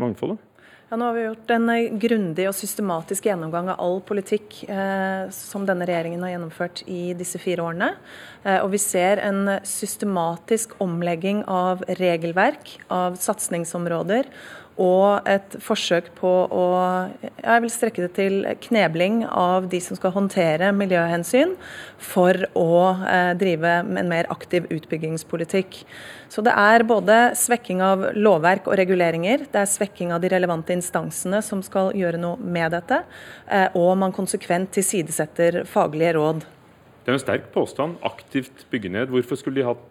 mangfoldet? 0.00 0.40
Ja, 0.86 0.94
nå 0.94 1.08
har 1.08 1.16
vi 1.16 1.22
gjort 1.24 1.50
en 1.50 1.70
grundig 1.98 2.44
og 2.46 2.54
systematisk 2.54 3.24
gjennomgang 3.26 3.72
av 3.72 3.80
all 3.82 3.96
politikk 4.06 4.60
eh, 4.70 5.24
som 5.34 5.64
denne 5.66 5.86
regjeringen 5.88 6.22
har 6.22 6.36
gjennomført 6.36 6.84
i 6.86 7.10
disse 7.18 7.40
fire 7.42 7.64
årene. 7.64 7.88
Eh, 8.44 8.60
og 8.60 8.70
vi 8.70 8.78
ser 8.78 9.18
en 9.18 9.56
systematisk 9.66 10.76
omlegging 10.84 11.42
av 11.50 11.82
regelverk, 11.98 12.76
av 12.86 13.18
satsingsområder 13.18 14.30
og 14.76 15.28
et 15.28 15.56
forsøk 15.62 16.10
på 16.18 16.30
å 16.52 16.64
jeg 17.22 17.62
vil 17.64 17.72
strekke 17.72 18.04
det 18.04 18.10
til 18.16 18.36
knebling 18.66 19.22
av 19.28 19.68
de 19.72 19.80
som 19.82 19.96
skal 19.98 20.12
håndtere 20.14 20.72
miljøhensyn, 20.76 21.54
for 22.02 22.36
å 22.58 22.70
eh, 23.06 23.32
drive 23.38 23.72
en 23.82 24.10
mer 24.10 24.28
aktiv 24.32 24.66
utbyggingspolitikk. 24.72 25.80
Så 26.28 26.44
det 26.44 26.52
er 26.58 26.84
både 26.88 27.18
svekking 27.38 27.80
av 27.84 28.04
lovverk 28.18 28.68
og 28.68 28.76
reguleringer, 28.80 29.46
det 29.52 29.62
er 29.62 29.70
svekking 29.70 30.12
av 30.12 30.20
de 30.24 30.32
relevante 30.32 30.74
instansene 30.76 31.40
som 31.44 31.62
skal 31.64 31.94
gjøre 31.96 32.20
noe 32.20 32.36
med 32.42 32.74
dette, 32.76 33.02
eh, 33.48 33.68
og 33.78 33.94
man 34.02 34.14
konsekvent 34.16 34.74
tilsidesetter 34.76 35.62
faglige 35.70 36.16
råd. 36.18 36.46
Det 37.06 37.12
er 37.12 37.20
en 37.20 37.22
sterk 37.22 37.52
påstand. 37.54 38.00
Aktivt 38.02 38.64
bygge 38.72 38.90
ned. 38.90 39.12
Hvorfor 39.14 39.38
skulle 39.38 39.60
de 39.60 39.68
hatt 39.68 39.82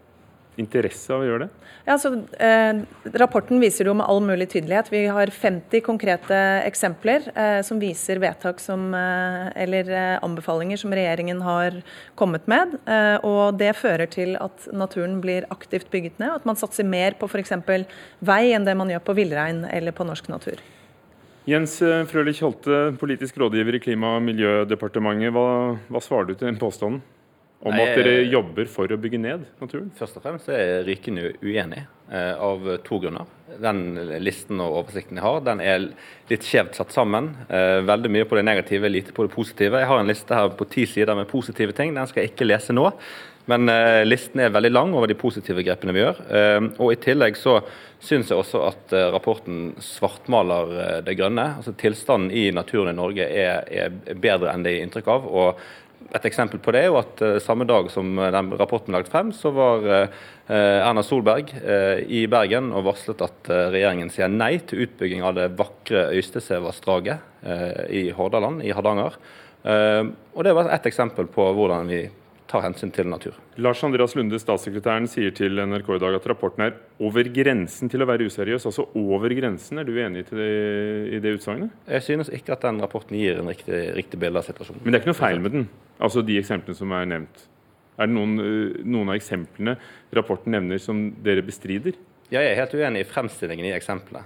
interesse 0.62 1.14
av 1.14 1.24
å 1.24 1.28
gjøre 1.28 1.45
det? 1.45 1.72
Ja, 1.86 1.97
så, 2.01 2.12
eh, 2.39 2.82
rapporten 3.14 3.60
viser 3.62 3.86
jo 3.86 3.93
med 3.93 4.08
all 4.10 4.22
mulig 4.22 4.49
tydelighet. 4.49 4.89
Vi 4.89 5.06
har 5.06 5.28
50 5.28 5.82
konkrete 5.86 6.38
eksempler 6.66 7.28
eh, 7.36 7.62
som 7.62 7.80
viser 7.80 8.20
vedtak 8.24 8.60
som, 8.60 8.88
eh, 8.93 9.51
eller 9.56 9.91
eh, 9.91 10.20
anbefalinger 10.26 10.78
som 10.82 10.93
regjeringen 10.95 11.41
har 11.45 11.82
kommet 12.16 12.47
med. 12.47 12.78
Eh, 12.88 13.18
og 13.24 13.58
Det 13.60 13.76
fører 13.76 14.10
til 14.10 14.36
at 14.41 14.68
naturen 14.74 15.22
blir 15.22 15.45
aktivt 15.51 15.91
bygget 15.91 16.20
ned, 16.20 16.30
og 16.30 16.36
at 16.41 16.45
man 16.45 16.56
satser 16.56 16.86
mer 16.86 17.14
på 17.20 17.30
f.eks. 17.30 17.53
vei 18.22 18.53
enn 18.53 18.66
det 18.66 18.78
man 18.78 18.89
gjør 18.89 19.06
på 19.06 19.16
villrein 19.16 19.66
eller 19.70 19.91
på 19.91 20.08
norsk 20.08 20.28
natur. 20.30 20.64
Jens 21.45 21.78
eh, 21.86 22.01
Frølich 22.10 22.41
Holte, 22.41 22.95
politisk 22.97 23.38
rådgiver 23.38 23.78
i 23.78 23.80
Klima- 23.84 24.16
og 24.18 24.24
miljødepartementet. 24.26 25.30
Hva, 25.36 25.78
hva 25.93 26.01
svarer 26.01 26.32
du 26.32 26.34
til 26.34 26.49
den 26.49 26.58
påstanden? 26.58 27.03
Om 27.66 27.74
Nei, 27.74 27.86
at 27.86 27.97
dere 27.97 28.26
jobber 28.30 28.68
for 28.70 28.91
å 28.91 28.97
bygge 28.99 29.20
ned 29.22 29.45
naturen? 29.62 29.91
Først 29.97 30.20
og 30.20 30.26
fremst 30.26 30.49
er 30.53 30.62
jeg 30.62 30.86
rykende 30.89 31.32
uenig, 31.41 31.86
eh, 32.12 32.34
av 32.36 32.68
to 32.86 32.99
grunner. 33.01 33.30
Den 33.62 33.95
listen 34.22 34.60
og 34.62 34.82
oversikten 34.82 35.18
jeg 35.18 35.26
har, 35.26 35.39
den 35.45 35.62
er 35.64 35.88
litt 36.30 36.45
skjevt 36.45 36.76
satt 36.78 36.91
sammen. 36.93 37.32
Eh, 37.49 37.80
veldig 37.88 38.12
mye 38.12 38.28
på 38.28 38.38
det 38.38 38.45
negative, 38.45 38.91
lite 38.91 39.16
på 39.16 39.26
det 39.26 39.34
positive. 39.34 39.80
Jeg 39.80 39.89
har 39.89 40.03
en 40.03 40.12
liste 40.12 40.36
her 40.36 40.49
på 40.49 40.70
ti 40.70 40.86
sider 40.86 41.16
med 41.16 41.32
positive 41.32 41.74
ting. 41.74 41.95
Den 41.95 42.12
skal 42.12 42.24
jeg 42.24 42.36
ikke 42.36 42.49
lese 42.51 42.76
nå. 42.76 42.91
Men 43.45 43.70
eh, 43.70 44.03
listen 44.06 44.41
er 44.41 44.53
veldig 44.53 44.72
lang 44.72 44.93
over 44.97 45.10
de 45.10 45.18
positive 45.18 45.62
grepene 45.66 45.93
vi 45.93 46.01
gjør. 46.01 46.22
Eh, 46.26 46.62
og 46.82 46.93
I 46.93 46.99
tillegg 47.01 47.38
så 47.38 47.60
syns 48.01 48.32
jeg 48.32 48.39
også 48.41 48.62
at 48.66 48.93
eh, 48.95 49.08
rapporten 49.14 49.76
svartmaler 49.82 50.74
eh, 50.82 50.99
det 51.06 51.18
grønne. 51.20 51.51
Altså 51.60 51.76
Tilstanden 51.78 52.34
i 52.34 52.47
naturen 52.56 52.93
i 52.93 52.97
Norge 52.97 53.28
er, 53.30 53.66
er 53.70 54.18
bedre 54.22 54.53
enn 54.53 54.66
det 54.66 54.76
gir 54.76 54.88
inntrykk 54.88 55.12
av. 55.14 55.30
og 55.30 55.66
et 56.14 56.26
eksempel 56.30 56.60
på 56.62 56.74
det 56.76 56.84
er 56.84 56.89
jo 56.91 56.99
at 56.99 57.22
uh, 57.24 57.38
samme 57.43 57.66
dag 57.68 57.89
som 57.93 58.12
uh, 58.20 58.30
den 58.34 58.51
rapporten 58.60 58.91
ble 58.91 59.01
lagt 59.01 59.12
frem, 59.14 59.32
så 59.36 59.51
var 59.56 59.86
uh, 59.86 60.26
Erna 60.45 61.01
Solberg 61.01 61.49
i 62.06 62.20
Bergen 62.30 62.68
og 62.76 62.84
varslet 62.86 63.24
at 63.26 63.47
regjeringen 63.74 64.12
sier 64.14 64.30
nei 64.30 64.60
til 64.62 64.84
utbygging 64.86 65.24
av 65.26 65.34
det 65.39 65.47
vakre 65.58 66.03
Øystesevassdraget 66.14 67.49
i 67.89 68.03
Hordaland, 68.14 68.62
i 68.62 68.70
Hardanger. 68.78 69.18
og 69.66 70.43
Det 70.45 70.53
var 70.53 70.70
et 70.70 70.86
eksempel 70.86 71.26
på 71.34 71.47
hvordan 71.58 71.89
vi 71.89 72.03
tar 72.50 72.64
hensyn 72.66 72.91
til 72.93 73.08
natur. 73.10 73.38
Lars 73.62 73.82
Andreas 73.86 74.14
Lunde, 74.18 74.38
statssekretæren, 74.41 75.08
sier 75.10 75.34
til 75.36 75.58
NRK 75.58 75.89
i 75.96 76.02
dag 76.04 76.18
at 76.18 76.28
rapporten 76.30 76.66
er 76.68 76.76
over 77.04 77.28
grensen 77.34 77.89
til 77.91 78.04
å 78.04 78.08
være 78.10 78.28
useriøs. 78.30 78.68
Altså 78.70 78.86
over 79.00 79.34
grensen. 79.38 79.82
Er 79.82 79.88
du 79.88 79.96
enig 80.02 80.26
det, 80.30 80.50
i 81.16 81.22
det 81.24 81.36
utsagnet? 81.39 81.74
Jeg 81.89 82.06
synes 82.06 82.30
ikke 82.34 82.56
at 82.56 82.68
den 82.68 82.84
rapporten 82.84 83.18
gir 83.18 83.41
en 83.41 83.50
riktig, 83.50 83.82
riktig 83.98 84.22
bilde 84.22 84.41
av 84.41 84.48
situasjonen. 84.48 84.84
Men 84.84 84.93
det 84.93 85.00
er 85.00 85.06
ikke 85.06 85.14
noe 85.14 85.22
feil 85.24 85.43
med 85.43 85.58
den? 85.58 85.68
Altså 85.98 86.26
de 86.26 86.38
eksemplene 86.41 86.78
som 86.78 86.93
er 86.96 87.10
nevnt? 87.16 87.48
Er 87.96 88.10
det 88.10 88.16
noen, 88.18 88.38
noen 88.84 89.12
av 89.14 89.18
eksemplene 89.18 89.78
rapporten 90.16 90.54
nevner 90.56 90.82
som 90.84 91.08
dere 91.26 91.46
bestrider? 91.46 91.96
Ja, 92.30 92.41
jeg 92.41 92.56
er 92.56 92.64
helt 92.64 92.74
uenig 92.76 93.06
i 93.06 93.08
fremstillingen 93.08 93.70
i 93.70 93.76
eksemplene. 93.76 94.26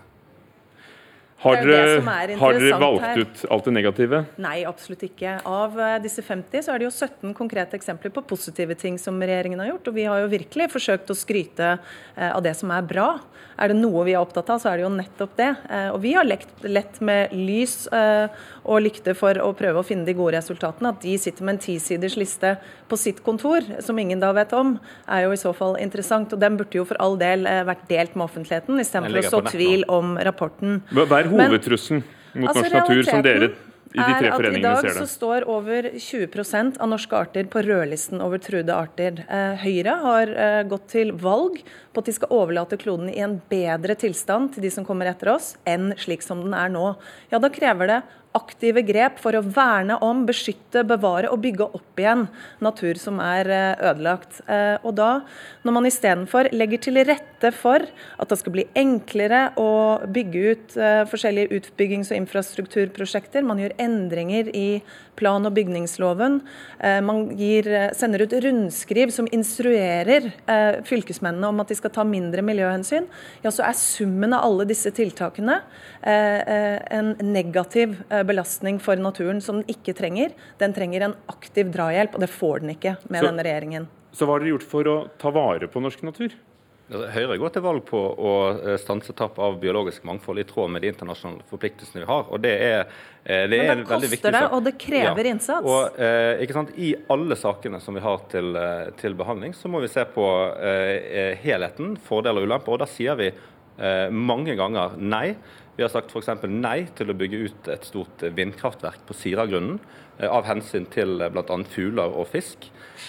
Har 1.40 1.56
dere, 1.64 2.02
har 2.36 2.58
dere 2.60 2.78
valgt 2.82 3.06
her. 3.06 3.20
ut 3.24 3.44
alt 3.48 3.68
det 3.70 3.72
negative? 3.72 4.20
Nei, 4.44 4.58
absolutt 4.68 5.06
ikke. 5.08 5.38
Av 5.48 5.78
eh, 5.80 5.96
disse 6.04 6.24
50 6.26 6.66
så 6.66 6.74
er 6.74 6.82
det 6.82 6.90
jo 6.90 6.92
17 6.92 7.32
konkrete 7.38 7.78
eksempler 7.80 8.12
på 8.12 8.26
positive 8.28 8.76
ting 8.80 8.98
som 9.00 9.16
regjeringen 9.24 9.62
har 9.64 9.70
gjort. 9.72 9.88
Og 9.88 9.96
vi 9.96 10.08
har 10.10 10.20
jo 10.20 10.32
virkelig 10.34 10.68
forsøkt 10.74 11.14
å 11.14 11.16
skryte 11.16 11.70
eh, 11.78 12.28
av 12.28 12.44
det 12.44 12.58
som 12.60 12.74
er 12.76 12.84
bra. 12.84 13.14
Er 13.60 13.72
det 13.72 13.80
noe 13.80 14.04
vi 14.08 14.18
er 14.18 14.24
opptatt 14.24 14.52
av, 14.52 14.60
så 14.60 14.72
er 14.72 14.80
det 14.80 14.86
jo 14.86 14.92
nettopp 14.98 15.38
det. 15.40 15.48
Eh, 15.72 15.88
og 15.94 16.02
vi 16.04 16.12
har 16.18 16.28
lekt 16.28 16.68
lett 16.68 17.00
med 17.00 17.32
lys 17.36 17.88
og 17.90 18.84
lykte 18.84 19.14
for 19.18 19.40
å 19.40 19.54
prøve 19.56 19.80
å 19.80 19.86
finne 19.88 20.04
de 20.08 20.16
gode 20.18 20.36
resultatene. 20.36 20.92
At 20.92 21.04
de 21.06 21.16
sitter 21.22 21.48
med 21.48 21.56
en 21.56 21.64
tisiders 21.64 22.20
liste 22.20 22.58
på 22.92 23.00
sitt 23.00 23.24
kontor, 23.24 23.64
som 23.84 23.98
ingen 24.00 24.20
da 24.20 24.34
vet 24.36 24.52
om, 24.58 24.76
er 25.08 25.24
jo 25.24 25.32
i 25.32 25.40
så 25.40 25.54
fall 25.56 25.78
interessant. 25.80 26.36
Og 26.36 26.44
den 26.44 26.60
burde 26.60 26.82
jo 26.82 26.86
for 26.90 27.00
all 27.00 27.16
del 27.20 27.48
vært 27.48 27.88
delt 27.88 28.20
med 28.20 28.28
offentligheten, 28.28 28.80
istedenfor 28.84 29.24
å 29.24 29.32
så 29.32 29.42
tvil 29.48 29.88
om 29.88 30.18
rapporten. 30.28 30.82
Hva 30.92 31.08
er 31.38 31.50
hovedtrusselen 31.50 32.06
mot 32.34 32.52
altså, 32.52 32.64
norsk 32.66 32.78
natur 32.80 33.04
som 33.10 33.26
dere 33.26 33.50
i 33.90 33.98
de 33.98 34.16
tre 34.20 34.32
foreningene 34.36 34.76
ser 34.78 34.86
det? 34.86 34.92
I 34.92 35.00
dag 35.00 35.00
så 35.00 35.08
står 35.10 35.46
over 35.50 35.88
20% 35.98 36.78
av 36.78 36.92
norske 36.92 37.18
arter 37.18 37.48
på 37.50 37.64
rødlisten 37.66 38.22
over 38.22 38.42
truede 38.44 38.76
arter. 38.76 39.24
Eh, 39.26 39.64
Høyre 39.64 39.96
har 40.04 40.34
eh, 40.34 40.62
gått 40.70 40.92
til 40.94 41.14
valg 41.18 41.58
at 42.02 42.10
de 42.10 42.16
skal 42.16 42.32
overlate 42.34 42.80
kloden 42.82 43.12
i 43.12 43.20
en 43.24 43.38
bedre 43.52 43.96
tilstand 44.00 44.54
til 44.56 44.66
de 44.66 44.72
som 44.74 44.88
kommer 44.88 45.10
etter 45.12 45.34
oss, 45.36 45.54
enn 45.70 45.92
slik 46.00 46.26
som 46.26 46.44
den 46.46 46.56
er 46.58 46.72
nå. 46.74 46.94
Ja, 47.34 47.40
Da 47.40 47.52
krever 47.54 47.88
det 47.90 48.02
aktive 48.38 48.84
grep 48.86 49.18
for 49.22 49.34
å 49.34 49.42
verne 49.42 49.98
om, 50.06 50.22
beskytte, 50.28 50.84
bevare 50.88 51.32
og 51.34 51.42
bygge 51.42 51.66
opp 51.66 52.02
igjen 52.02 52.28
natur 52.62 53.00
som 53.02 53.18
er 53.24 53.50
eh, 53.50 53.82
ødelagt. 53.90 54.42
Eh, 54.46 54.76
og 54.86 54.94
da, 55.00 55.10
når 55.66 55.76
man 55.76 55.90
istedenfor 55.90 56.52
legger 56.54 56.84
til 56.86 57.02
rette 57.10 57.52
for 57.56 57.86
at 57.90 58.30
det 58.30 58.40
skal 58.42 58.54
bli 58.54 58.68
enklere 58.78 59.48
å 59.60 59.72
bygge 60.06 60.44
ut 60.54 60.78
eh, 60.78 61.02
forskjellige 61.10 61.58
utbyggings- 61.58 62.14
og 62.14 62.20
infrastrukturprosjekter, 62.22 63.46
man 63.46 63.64
gjør 63.64 63.78
endringer 63.82 64.52
i 64.54 64.68
plan- 65.20 65.44
og 65.44 65.52
bygningsloven, 65.52 66.38
man 67.04 67.18
gir, 67.36 67.66
sender 67.98 68.22
ut 68.24 68.36
rundskriv 68.40 69.12
som 69.12 69.28
instruerer 69.36 70.30
fylkesmennene 70.88 71.50
om 71.52 71.60
at 71.60 71.74
de 71.74 71.76
skal 71.76 71.89
ta 71.94 72.06
mindre 72.08 72.44
miljøhensyn, 72.46 73.08
ja, 73.44 73.54
så 73.54 73.66
er 73.68 73.78
summen 73.78 74.36
av 74.36 74.46
alle 74.48 74.68
disse 74.70 74.92
tiltakene 74.96 75.60
en 76.00 77.16
negativ 77.26 77.98
Eh, 78.10 78.24
belastning 78.24 78.80
for 78.80 78.96
naturen 78.96 79.42
som 79.42 79.62
den 79.62 79.70
ikke 79.72 79.94
trenger. 79.98 80.34
Den 80.58 80.74
trenger 80.74 81.06
en 81.06 81.16
aktiv 81.32 81.72
drahjelp, 81.74 82.16
og 82.16 82.24
det 82.24 82.32
får 82.34 82.64
den 82.64 82.74
ikke 82.76 82.96
med 83.08 83.22
så, 83.22 83.30
denne 83.30 83.46
regjeringen. 83.46 83.88
Så 84.12 84.26
hva 84.26 84.36
har 84.36 84.44
dere 84.44 84.56
gjort 84.56 84.70
for 84.72 84.90
å 84.90 84.96
ta 85.22 85.32
vare 85.34 85.70
på 85.72 85.84
norsk 85.84 86.02
natur? 86.08 86.34
Høyre 86.90 87.36
går 87.38 87.52
til 87.54 87.62
valg 87.62 87.84
på 87.86 88.00
å 88.02 88.32
eh, 88.56 88.76
stanse 88.82 89.14
tap 89.14 89.36
av 89.38 89.60
biologisk 89.62 90.08
mangfold 90.10 90.42
i 90.42 90.46
tråd 90.50 90.72
med 90.74 90.82
de 90.82 90.90
internasjonale 90.90 91.46
forpliktelsene 91.52 92.02
vi 92.02 92.08
har. 92.10 92.24
og 92.26 92.42
Det 92.42 92.54
er, 92.66 92.80
eh, 93.24 93.44
det 93.52 93.60
er 93.60 93.76
Men 93.76 93.84
det 93.84 93.86
koster 93.92 94.34
det, 94.34 94.42
og 94.50 94.64
det 94.66 94.74
krever 94.82 95.22
ja. 95.22 95.36
innsats. 95.36 95.70
Og, 95.70 96.00
eh, 96.02 96.42
ikke 96.42 96.58
sant? 96.58 96.74
I 96.82 96.96
alle 97.14 97.38
sakene 97.38 97.82
som 97.84 97.94
vi 97.94 98.02
har 98.02 98.26
til, 98.34 98.58
til 98.98 99.14
behandling, 99.20 99.54
så 99.54 99.70
må 99.70 99.84
vi 99.86 99.92
se 99.94 100.02
på 100.16 100.26
eh, 100.58 101.38
helheten, 101.44 101.94
fordeler 102.10 102.42
og 102.42 102.50
ulemper. 102.50 102.74
og 102.74 102.82
Da 102.82 102.90
sier 102.90 103.22
vi 103.22 103.30
eh, 103.30 104.10
mange 104.10 104.58
ganger 104.58 104.98
nei. 104.98 105.36
Vi 105.78 105.86
har 105.86 105.94
sagt 105.94 106.10
f.eks. 106.10 106.34
nei 106.50 106.88
til 106.98 107.14
å 107.14 107.20
bygge 107.22 107.46
ut 107.46 107.70
et 107.70 107.86
stort 107.86 108.26
vindkraftverk 108.34 109.06
på 109.06 109.14
Siragrunnen 109.16 109.78
av 110.26 110.44
hensyn 110.50 110.90
til 110.92 111.22
bl.a. 111.32 111.64
fugler 111.70 112.18
og 112.18 112.28
fisk. 112.34 112.66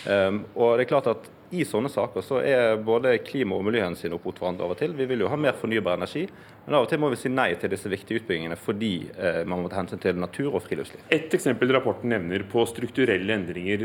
Ehm, 0.07 0.45
og 0.55 0.76
det 0.78 0.85
er 0.85 0.93
klart 0.93 1.09
at 1.11 1.26
i 1.51 1.64
sånne 1.66 1.90
saker 1.90 2.22
så 2.22 2.38
er 2.46 2.76
både 2.86 3.16
klima- 3.26 3.57
og 3.59 3.64
miljøhensyn 3.66 4.12
opp 4.14 4.26
mot 4.28 4.36
hverandre 4.38 4.66
av 4.66 4.74
og 4.74 4.78
til. 4.78 4.92
Vi 4.94 5.07
vil 5.11 5.24
jo 5.24 5.30
ha 5.32 5.38
mer 5.40 5.57
fornybar 5.59 5.98
energi, 5.98 6.22
men 6.66 6.76
av 6.78 6.84
og 6.84 6.90
til 6.92 7.01
må 7.03 7.11
vi 7.11 7.18
si 7.18 7.32
nei 7.32 7.48
til 7.59 7.72
disse 7.72 7.90
viktige 7.90 8.20
utbyggingene 8.20 8.59
fordi 8.61 8.92
eh, 9.11 9.40
man 9.51 9.64
må 9.64 9.70
ta 9.72 9.80
hensyn 9.80 10.03
til 10.03 10.20
natur 10.20 10.53
og 10.53 10.62
friluftsliv. 10.62 11.03
Et 11.11 11.34
eksempel 11.34 11.74
rapporten 11.74 12.12
nevner 12.14 12.44
på 12.51 12.62
strukturelle 12.70 13.34
endringer 13.34 13.82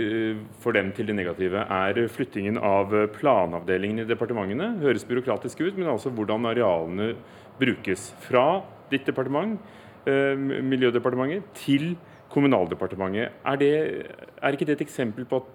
for 0.61 0.77
dem 0.77 0.93
til 0.93 1.09
det 1.09 1.17
negative, 1.17 1.65
er 1.65 2.01
flyttingen 2.13 2.61
av 2.61 2.93
planavdelingen 3.17 4.05
i 4.05 4.07
departementene. 4.13 4.75
Høres 4.85 5.07
byråkratisk 5.09 5.65
ut, 5.65 5.73
men 5.79 5.89
altså 5.95 6.13
hvordan 6.13 6.45
arealene 6.51 7.15
brukes. 7.57 8.11
Fra 8.27 8.61
ditt 8.91 9.09
departement, 9.09 9.57
eh, 10.05 10.37
Miljødepartementet, 10.37 11.49
til 11.57 11.95
Kommunaldepartementet. 12.29 13.31
Er, 13.45 13.55
det, 13.57 13.73
er 14.41 14.53
ikke 14.53 14.65
det 14.67 14.77
et 14.77 14.85
eksempel 14.85 15.25
på 15.29 15.41
at 15.41 15.53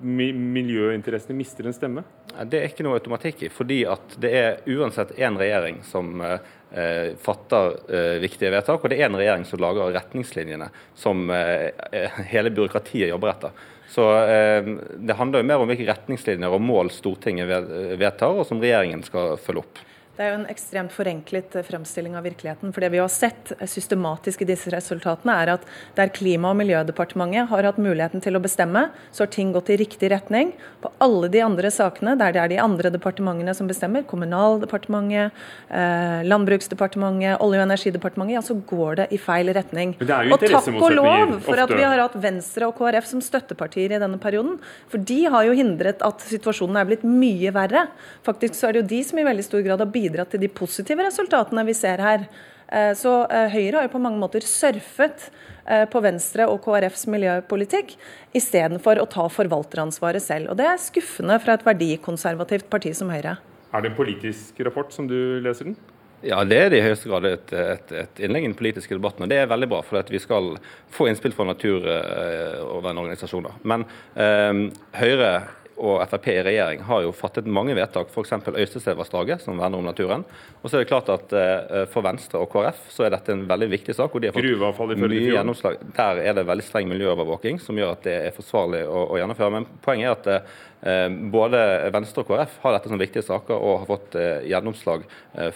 miljøinteressene 0.00 1.36
mister 1.36 1.66
en 1.66 1.74
stemme? 1.76 2.04
Det 2.44 2.58
er 2.60 2.68
ikke 2.68 2.84
noe 2.84 2.98
automatikk 2.98 3.46
i, 3.46 3.50
fordi 3.52 3.80
at 3.88 4.16
det 4.20 4.32
er 4.36 4.58
uansett 4.76 5.14
én 5.16 5.38
regjering 5.40 5.80
som 5.88 6.20
eh, 6.20 7.14
fatter 7.22 7.78
eh, 7.88 8.18
viktige 8.20 8.52
vedtak, 8.52 8.82
og 8.82 8.92
det 8.92 9.00
er 9.00 9.08
en 9.08 9.18
regjering 9.18 9.46
som 9.48 9.62
lager 9.62 9.94
retningslinjene 9.96 10.68
som 10.98 11.24
eh, 11.32 12.20
hele 12.32 12.52
byråkratiet 12.52 13.08
jobber 13.08 13.32
etter. 13.32 13.64
Så 13.88 14.06
eh, 14.26 14.68
Det 14.98 15.16
handler 15.16 15.40
jo 15.40 15.48
mer 15.48 15.64
om 15.64 15.70
hvilke 15.70 15.88
retningslinjer 15.88 16.52
og 16.52 16.64
mål 16.64 16.92
Stortinget 16.92 17.48
vedtar, 17.96 18.36
og 18.36 18.48
som 18.48 18.60
regjeringen 18.60 19.04
skal 19.06 19.38
følge 19.40 19.64
opp. 19.64 19.84
Det 20.16 20.24
er 20.24 20.30
jo 20.32 20.36
en 20.38 20.48
ekstremt 20.48 20.92
forenklet 20.96 21.58
eh, 21.58 21.64
fremstilling 21.66 22.14
av 22.16 22.24
virkeligheten. 22.24 22.70
For 22.72 22.80
det 22.80 22.88
vi 22.94 23.00
har 23.02 23.10
sett 23.12 23.50
eh, 23.58 23.68
systematisk 23.68 24.40
i 24.42 24.48
disse 24.48 24.70
resultatene, 24.72 25.34
er 25.36 25.50
at 25.58 25.66
der 25.98 26.08
Klima- 26.16 26.54
og 26.54 26.56
miljødepartementet 26.56 27.50
har 27.50 27.68
hatt 27.68 27.76
muligheten 27.76 28.22
til 28.24 28.38
å 28.38 28.40
bestemme, 28.40 28.86
så 29.12 29.26
har 29.26 29.30
ting 29.34 29.50
gått 29.52 29.68
i 29.74 29.76
riktig 29.76 30.08
retning. 30.14 30.54
På 30.80 30.88
alle 31.04 31.28
de 31.32 31.42
andre 31.44 31.68
sakene 31.74 32.14
der 32.16 32.32
det 32.32 32.40
er 32.40 32.52
de 32.54 32.60
andre 32.62 32.92
departementene 32.94 33.52
som 33.56 33.68
bestemmer, 33.68 34.06
Kommunaldepartementet, 34.08 35.36
eh, 35.68 36.24
Landbruksdepartementet, 36.24 37.36
Olje- 37.44 37.60
og 37.60 37.66
energidepartementet, 37.66 38.38
ja, 38.38 38.44
så 38.46 38.56
går 38.72 39.02
det 39.02 39.08
i 39.12 39.20
feil 39.20 39.52
retning. 39.52 39.98
Og 40.00 40.40
takk 40.40 40.72
og 40.80 40.96
lov 40.96 41.36
for 41.44 41.60
at 41.60 41.76
vi 41.76 41.84
har 41.84 42.00
hatt 42.06 42.16
Venstre 42.16 42.70
og 42.70 42.80
KrF 42.80 43.12
som 43.12 43.20
støttepartier 43.20 43.92
i 43.92 44.00
denne 44.00 44.16
perioden. 44.22 44.56
For 44.88 44.96
de 44.96 45.20
har 45.28 45.44
jo 45.44 45.60
hindret 45.60 46.00
at 46.00 46.24
situasjonen 46.24 46.80
er 46.80 46.88
blitt 46.88 47.04
mye 47.04 47.52
verre. 47.52 47.86
Faktisk 48.24 48.56
så 48.56 48.70
er 48.70 48.78
det 48.78 48.84
jo 48.86 48.90
de 48.96 49.04
som 49.04 49.20
i 49.20 49.28
veldig 49.28 49.44
stor 49.44 49.60
grad 49.66 49.84
har 49.84 49.92
bidratt 49.92 50.05
bidratt 50.06 50.30
til 50.34 50.46
de 50.46 50.52
positive 50.52 51.06
resultatene 51.06 51.66
vi 51.66 51.74
ser 51.76 52.02
her. 52.02 52.20
Eh, 52.66 52.92
så 52.98 53.12
eh, 53.30 53.50
Høyre 53.52 53.76
har 53.78 53.84
jo 53.86 53.94
på 53.94 54.02
mange 54.02 54.18
måter 54.22 54.40
surfet 54.46 55.18
eh, 55.66 55.84
på 55.90 55.98
Venstre 56.02 56.48
og 56.50 56.60
KrFs 56.64 57.06
miljøpolitikk, 57.12 57.88
istedenfor 58.36 58.96
å 59.02 59.10
ta 59.10 59.24
forvalteransvaret 59.30 60.24
selv. 60.24 60.44
Og 60.52 60.56
Det 60.58 60.66
er 60.70 60.78
skuffende 60.82 61.36
fra 61.42 61.52
et 61.58 61.66
verdikonservativt 61.66 62.66
parti 62.72 62.90
som 62.96 63.08
Høyre. 63.14 63.34
Er 63.74 63.80
det 63.82 63.88
en 63.92 63.98
politisk 63.98 64.60
rapport 64.66 64.90
som 64.94 65.04
du 65.10 65.18
leser 65.44 65.64
den? 65.70 65.76
Ja, 66.24 66.38
det 66.48 66.58
er 66.58 66.70
det 66.72 66.78
i 66.80 66.86
høyeste 66.86 67.10
grad 67.10 67.24
et, 67.28 67.52
et, 67.52 67.92
et, 67.92 68.20
innlegg 68.24 68.42
i 68.46 68.48
den 68.48 68.58
politiske 68.58 68.96
debatten. 68.96 69.22
og 69.22 69.28
Det 69.30 69.38
er 69.38 69.50
veldig 69.50 69.68
bra, 69.70 69.80
for 69.84 69.98
at 70.00 70.10
vi 70.10 70.18
skal 70.22 70.44
få 70.94 71.02
innspill 71.10 71.34
fra 71.36 71.44
naturvernorganisasjoner. 71.52 73.52
Men 73.68 73.80
eh, 74.16 74.52
Høyre 74.96 75.30
og 75.76 76.00
Frp 76.08 76.28
i 76.32 76.36
regjering 76.44 76.82
har 76.88 77.02
jo 77.04 77.12
fattet 77.14 77.48
mange 77.48 77.74
vedtak, 77.76 78.08
f.eks. 78.12 78.32
Øystesevassdraget, 78.48 79.42
som 79.44 79.58
verner 79.60 79.78
om 79.78 79.84
naturen. 79.84 80.24
Og 80.62 80.70
så 80.70 80.78
er 80.78 80.84
det 80.84 80.90
klart 80.90 81.10
at 81.12 81.34
uh, 81.36 81.82
For 81.92 82.04
Venstre 82.06 82.40
og 82.40 82.48
KrF 82.52 82.86
så 82.92 83.06
er 83.06 83.12
dette 83.12 83.34
en 83.34 83.44
veldig 83.48 83.68
viktig 83.74 83.96
sak. 83.96 84.14
og 84.14 84.22
de 84.24 84.30
har 84.32 84.76
fått 84.76 84.96
mye 84.96 85.20
gjennomslag. 85.34 85.80
Der 85.96 86.22
er 86.24 86.38
det 86.38 86.46
veldig 86.48 86.64
streng 86.64 86.88
miljøovervåking, 86.92 87.60
som 87.60 87.76
gjør 87.76 87.92
at 87.96 88.08
det 88.08 88.16
er 88.30 88.36
forsvarlig 88.36 88.86
å, 88.88 89.04
å 89.12 89.20
gjennomføre. 89.20 89.52
Men 89.58 89.68
poenget 89.84 90.08
er 90.08 90.16
at 90.16 90.30
uh, 90.48 90.64
både 91.32 91.60
Venstre 91.94 92.22
og 92.22 92.28
KrF 92.28 92.58
har 92.62 92.76
dette 92.76 92.90
som 92.92 93.00
viktige 93.00 93.24
saker 93.26 93.54
og 93.56 93.80
har 93.82 93.88
fått 93.88 94.16
uh, 94.18 94.44
gjennomslag 94.46 95.06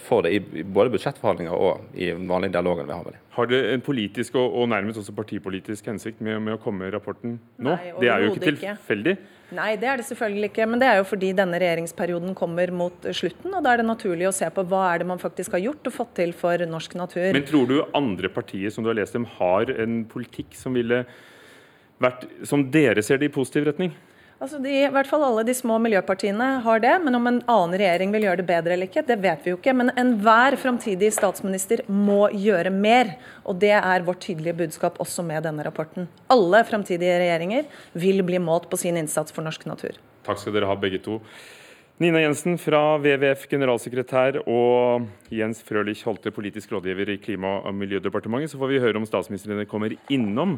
for 0.03 0.25
det 0.25 0.33
i 0.35 0.63
både 0.63 0.91
budsjettforhandlinger 0.93 1.55
og 1.55 1.93
i 1.95 2.11
vanlige 2.13 2.57
dialoger 2.57 2.89
vi 2.89 2.95
har 2.95 3.05
med 3.05 3.15
dem. 3.15 3.21
Har 3.37 3.47
det 3.47 3.61
en 3.71 3.83
politisk 3.85 4.35
og, 4.35 4.57
og 4.59 4.67
nærmest 4.73 4.99
også 4.99 5.15
partipolitisk 5.15 5.87
hensikt 5.87 6.19
med, 6.19 6.41
med 6.43 6.57
å 6.57 6.61
komme 6.61 6.83
med 6.83 6.95
rapporten 6.97 7.37
nå? 7.55 7.77
Nei, 7.77 7.93
det 8.01 8.11
er 8.11 8.25
jo 8.25 8.33
ikke 8.33 8.43
tilfeldig. 8.49 9.15
Nei, 9.55 9.73
det 9.79 9.87
er 9.91 9.99
det 9.99 10.05
selvfølgelig 10.07 10.51
ikke. 10.51 10.67
Men 10.71 10.81
det 10.81 10.87
er 10.87 10.99
jo 11.01 11.07
fordi 11.07 11.31
denne 11.35 11.59
regjeringsperioden 11.59 12.35
kommer 12.37 12.71
mot 12.75 13.07
slutten. 13.15 13.51
Og 13.51 13.63
da 13.63 13.73
er 13.73 13.81
det 13.81 13.87
naturlig 13.89 14.29
å 14.29 14.35
se 14.35 14.47
på 14.53 14.63
hva 14.71 14.85
er 14.93 15.01
det 15.01 15.09
man 15.09 15.21
faktisk 15.21 15.57
har 15.57 15.63
gjort 15.63 15.89
og 15.89 15.95
fått 15.95 16.13
til 16.21 16.31
for 16.37 16.63
norsk 16.71 16.95
natur. 16.99 17.31
Men 17.35 17.47
tror 17.47 17.67
du 17.67 17.81
andre 17.97 18.31
partier 18.31 18.71
som 18.71 18.85
du 18.85 18.91
har 18.91 18.99
lest 18.99 19.17
dem, 19.17 19.27
har 19.39 19.73
en 19.75 20.01
politikk 20.11 20.55
som 20.59 20.75
ville 20.77 21.03
vært, 22.01 22.25
som 22.47 22.63
dere 22.73 23.03
ser 23.05 23.19
det 23.21 23.29
i 23.29 23.35
positiv 23.35 23.67
retning? 23.67 23.91
Altså 24.41 24.57
de, 24.57 24.71
I 24.73 24.89
hvert 24.89 25.05
fall 25.05 25.21
alle 25.21 25.43
de 25.45 25.53
små 25.53 25.75
miljøpartiene 25.83 26.45
har 26.65 26.81
det. 26.81 26.95
Men 27.03 27.17
om 27.19 27.29
en 27.29 27.37
annen 27.45 27.77
regjering 27.77 28.13
vil 28.15 28.25
gjøre 28.25 28.41
det 28.41 28.47
bedre 28.49 28.73
eller 28.73 28.89
ikke, 28.89 29.03
det 29.05 29.19
vet 29.21 29.45
vi 29.45 29.53
jo 29.53 29.59
ikke. 29.59 29.75
Men 29.77 29.93
enhver 30.01 30.57
framtidig 30.57 31.11
statsminister 31.13 31.83
må 31.85 32.23
gjøre 32.33 32.73
mer. 32.73 33.13
Og 33.45 33.61
det 33.61 33.75
er 33.77 34.07
vårt 34.07 34.23
tydelige 34.25 34.57
budskap 34.63 34.97
også 35.03 35.21
med 35.27 35.45
denne 35.45 35.65
rapporten. 35.67 36.09
Alle 36.33 36.63
framtidige 36.65 37.21
regjeringer 37.21 37.69
vil 37.93 38.25
bli 38.25 38.41
målt 38.41 38.65
på 38.71 38.81
sin 38.81 38.97
innsats 38.97 39.35
for 39.35 39.45
norsk 39.45 39.69
natur. 39.69 40.01
Takk 40.25 40.41
skal 40.41 40.57
dere 40.57 40.69
ha, 40.69 40.77
begge 40.79 41.03
to. 41.05 41.21
Nina 42.01 42.23
Jensen 42.23 42.57
fra 42.57 42.95
WWF 42.97 43.43
generalsekretær 43.51 44.39
og 44.49 45.05
Jens 45.29 45.61
Frølich 45.61 46.01
Holte 46.07 46.33
politisk 46.33 46.73
rådgiver 46.73 47.13
i 47.13 47.21
Klima- 47.21 47.59
og 47.61 47.75
miljødepartementet. 47.77 48.49
Så 48.49 48.57
får 48.57 48.73
vi 48.73 48.81
høre 48.81 48.97
om 48.97 49.05
statsministrene 49.05 49.69
kommer 49.69 49.93
innom 50.09 50.57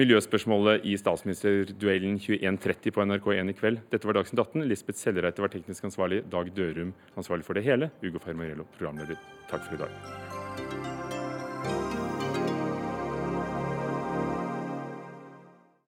miljøspørsmålet 0.00 0.86
i 0.90 0.96
statsministerduellen 0.98 2.18
21.30 2.18 2.94
på 2.94 3.06
NRK1 3.06 3.52
i 3.52 3.58
kveld. 3.58 3.82
Dette 3.92 4.08
var 4.08 4.18
Dagsnytt 4.18 4.42
18. 4.42 4.66
Lisbeth 4.70 5.00
Sellereite 5.00 5.44
var 5.44 5.52
teknisk 5.54 5.90
ansvarlig. 5.90 6.24
Dag 6.32 6.50
Dørum 6.56 6.94
ansvarlig 7.16 7.46
for 7.46 7.58
det 7.58 7.66
hele. 7.68 7.92
Ugo 8.02 8.22
Fermarello 8.22 8.66
programleder. 8.78 9.20
Takk 9.50 9.68
for 9.68 9.78
i 9.78 9.84
dag. 9.84 10.43